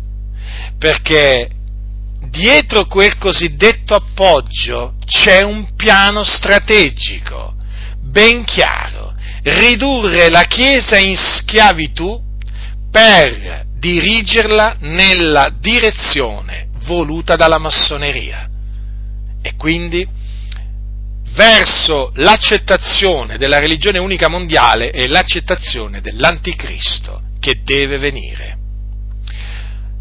[0.78, 1.50] perché
[2.28, 7.54] dietro quel cosiddetto appoggio c'è un piano strategico,
[8.02, 12.22] ben chiaro, ridurre la Chiesa in schiavitù
[12.90, 18.48] per dirigerla nella direzione voluta dalla massoneria
[19.40, 20.06] e quindi
[21.38, 28.56] verso l'accettazione della religione unica mondiale e l'accettazione dell'anticristo che deve venire.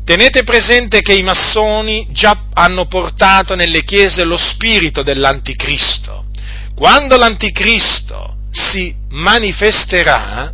[0.03, 6.25] Tenete presente che i massoni già hanno portato nelle chiese lo spirito dell'anticristo.
[6.73, 10.51] Quando l'anticristo si manifesterà,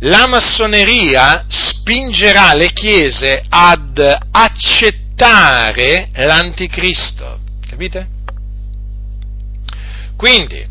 [0.00, 7.40] la massoneria spingerà le chiese ad accettare l'anticristo.
[7.68, 8.16] Capite?
[10.18, 10.66] Quindi,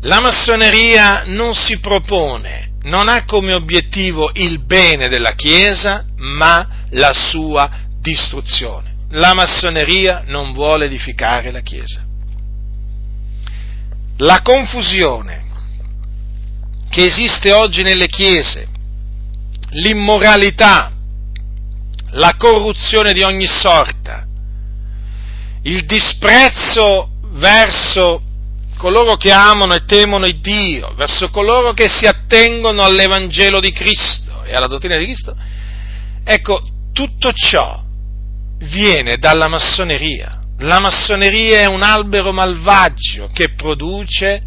[0.00, 7.12] la massoneria non si propone non ha come obiettivo il bene della Chiesa, ma la
[7.12, 7.70] sua
[8.00, 9.06] distruzione.
[9.10, 12.04] La massoneria non vuole edificare la Chiesa.
[14.16, 15.44] La confusione
[16.90, 18.66] che esiste oggi nelle Chiese,
[19.70, 20.90] l'immoralità,
[22.12, 24.26] la corruzione di ogni sorta,
[25.62, 28.22] il disprezzo verso
[28.78, 34.42] coloro che amano e temono il Dio, verso coloro che si attengono all'Evangelo di Cristo
[34.44, 35.36] e alla dottrina di Cristo,
[36.24, 36.62] ecco,
[36.94, 37.82] tutto ciò
[38.60, 40.40] viene dalla massoneria.
[40.60, 44.42] La massoneria è un albero malvagio che produce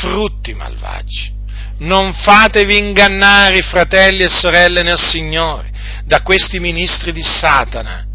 [0.00, 1.40] frutti malvagi.
[1.78, 5.70] Non fatevi ingannare, fratelli e sorelle nel Signore,
[6.04, 8.06] da questi ministri di Satana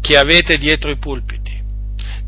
[0.00, 1.39] che avete dietro i pulpiti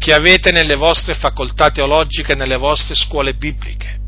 [0.03, 4.01] che avete nelle vostre facoltà teologiche, nelle vostre scuole bibliche.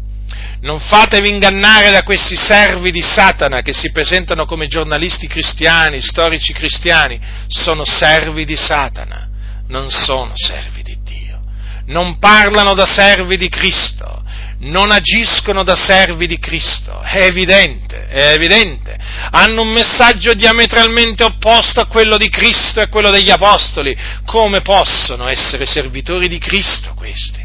[0.63, 6.53] Non fatevi ingannare da questi servi di Satana che si presentano come giornalisti cristiani, storici
[6.53, 9.29] cristiani, sono servi di Satana,
[9.69, 11.41] non sono servi di Dio.
[11.87, 14.24] Non parlano da servi di Cristo,
[14.65, 18.97] non agiscono da servi di Cristo, è evidente, è evidente.
[19.31, 23.97] hanno un messaggio diametralmente opposto a quello di Cristo e a quello degli Apostoli.
[24.25, 27.43] Come possono essere servitori di Cristo questi?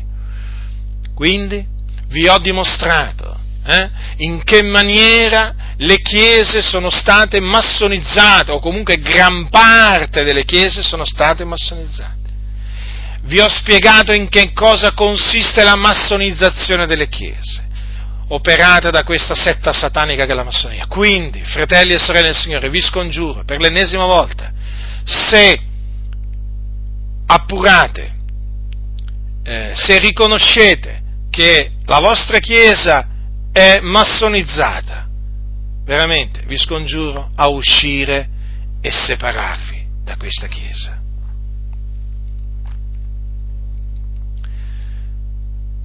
[1.14, 1.66] Quindi
[2.08, 9.50] vi ho dimostrato eh, in che maniera le chiese sono state massonizzate, o comunque gran
[9.50, 12.19] parte delle chiese sono state massonizzate.
[13.22, 17.68] Vi ho spiegato in che cosa consiste la massonizzazione delle chiese,
[18.30, 20.88] operata da questa setta satanica che è la massonia.
[20.88, 24.52] Quindi, fratelli e sorelle del Signore, vi scongiuro per l'ennesima volta,
[25.04, 25.62] se
[27.28, 28.16] appurate,
[29.44, 33.08] eh, se riconoscete che la vostra chiesa
[33.52, 35.08] è massonizzata,
[35.86, 38.30] veramente vi scongiuro a uscire
[38.82, 40.99] e separarvi da questa Chiesa.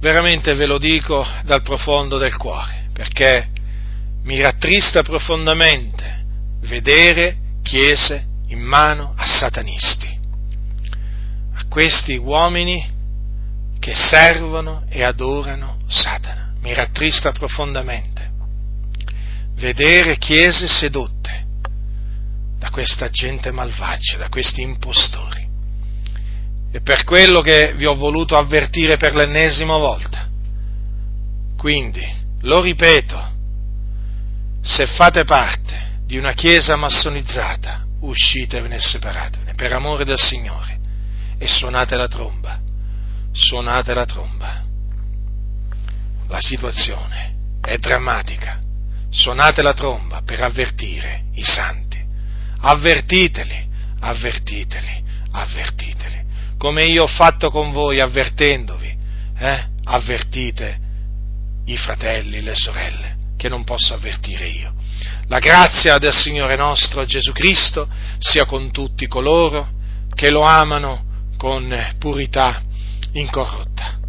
[0.05, 3.47] Veramente ve lo dico dal profondo del cuore, perché
[4.25, 6.25] mi rattrista profondamente
[6.59, 10.19] vedere chiese in mano a satanisti,
[11.55, 12.87] a questi uomini
[13.79, 16.53] che servono e adorano Satana.
[16.59, 18.31] Mi rattrista profondamente
[19.55, 21.47] vedere chiese sedotte
[22.59, 25.44] da questa gente malvagia, da questi impostori.
[26.75, 30.27] E per quello che vi ho voluto avvertire per l'ennesima volta.
[31.55, 32.05] Quindi,
[32.41, 33.31] lo ripeto,
[34.61, 40.77] se fate parte di una chiesa massonizzata, uscitevene e separatevene, per amore del Signore,
[41.37, 42.59] e suonate la tromba,
[43.31, 44.65] suonate la tromba.
[46.27, 48.59] La situazione è drammatica
[49.15, 52.03] suonate la tromba per avvertire i santi.
[52.59, 53.65] Avvertiteli,
[54.01, 56.24] avvertiteli, avvertiteli.
[56.57, 58.97] Come io ho fatto con voi avvertendovi,
[59.37, 59.63] eh?
[59.83, 60.79] avvertite
[61.65, 64.73] i fratelli, le sorelle, che non posso avvertire io.
[65.27, 67.87] La grazia del Signore nostro Gesù Cristo
[68.19, 69.69] sia con tutti coloro
[70.13, 71.03] che lo amano
[71.37, 72.61] con purità
[73.13, 73.99] incorrotta.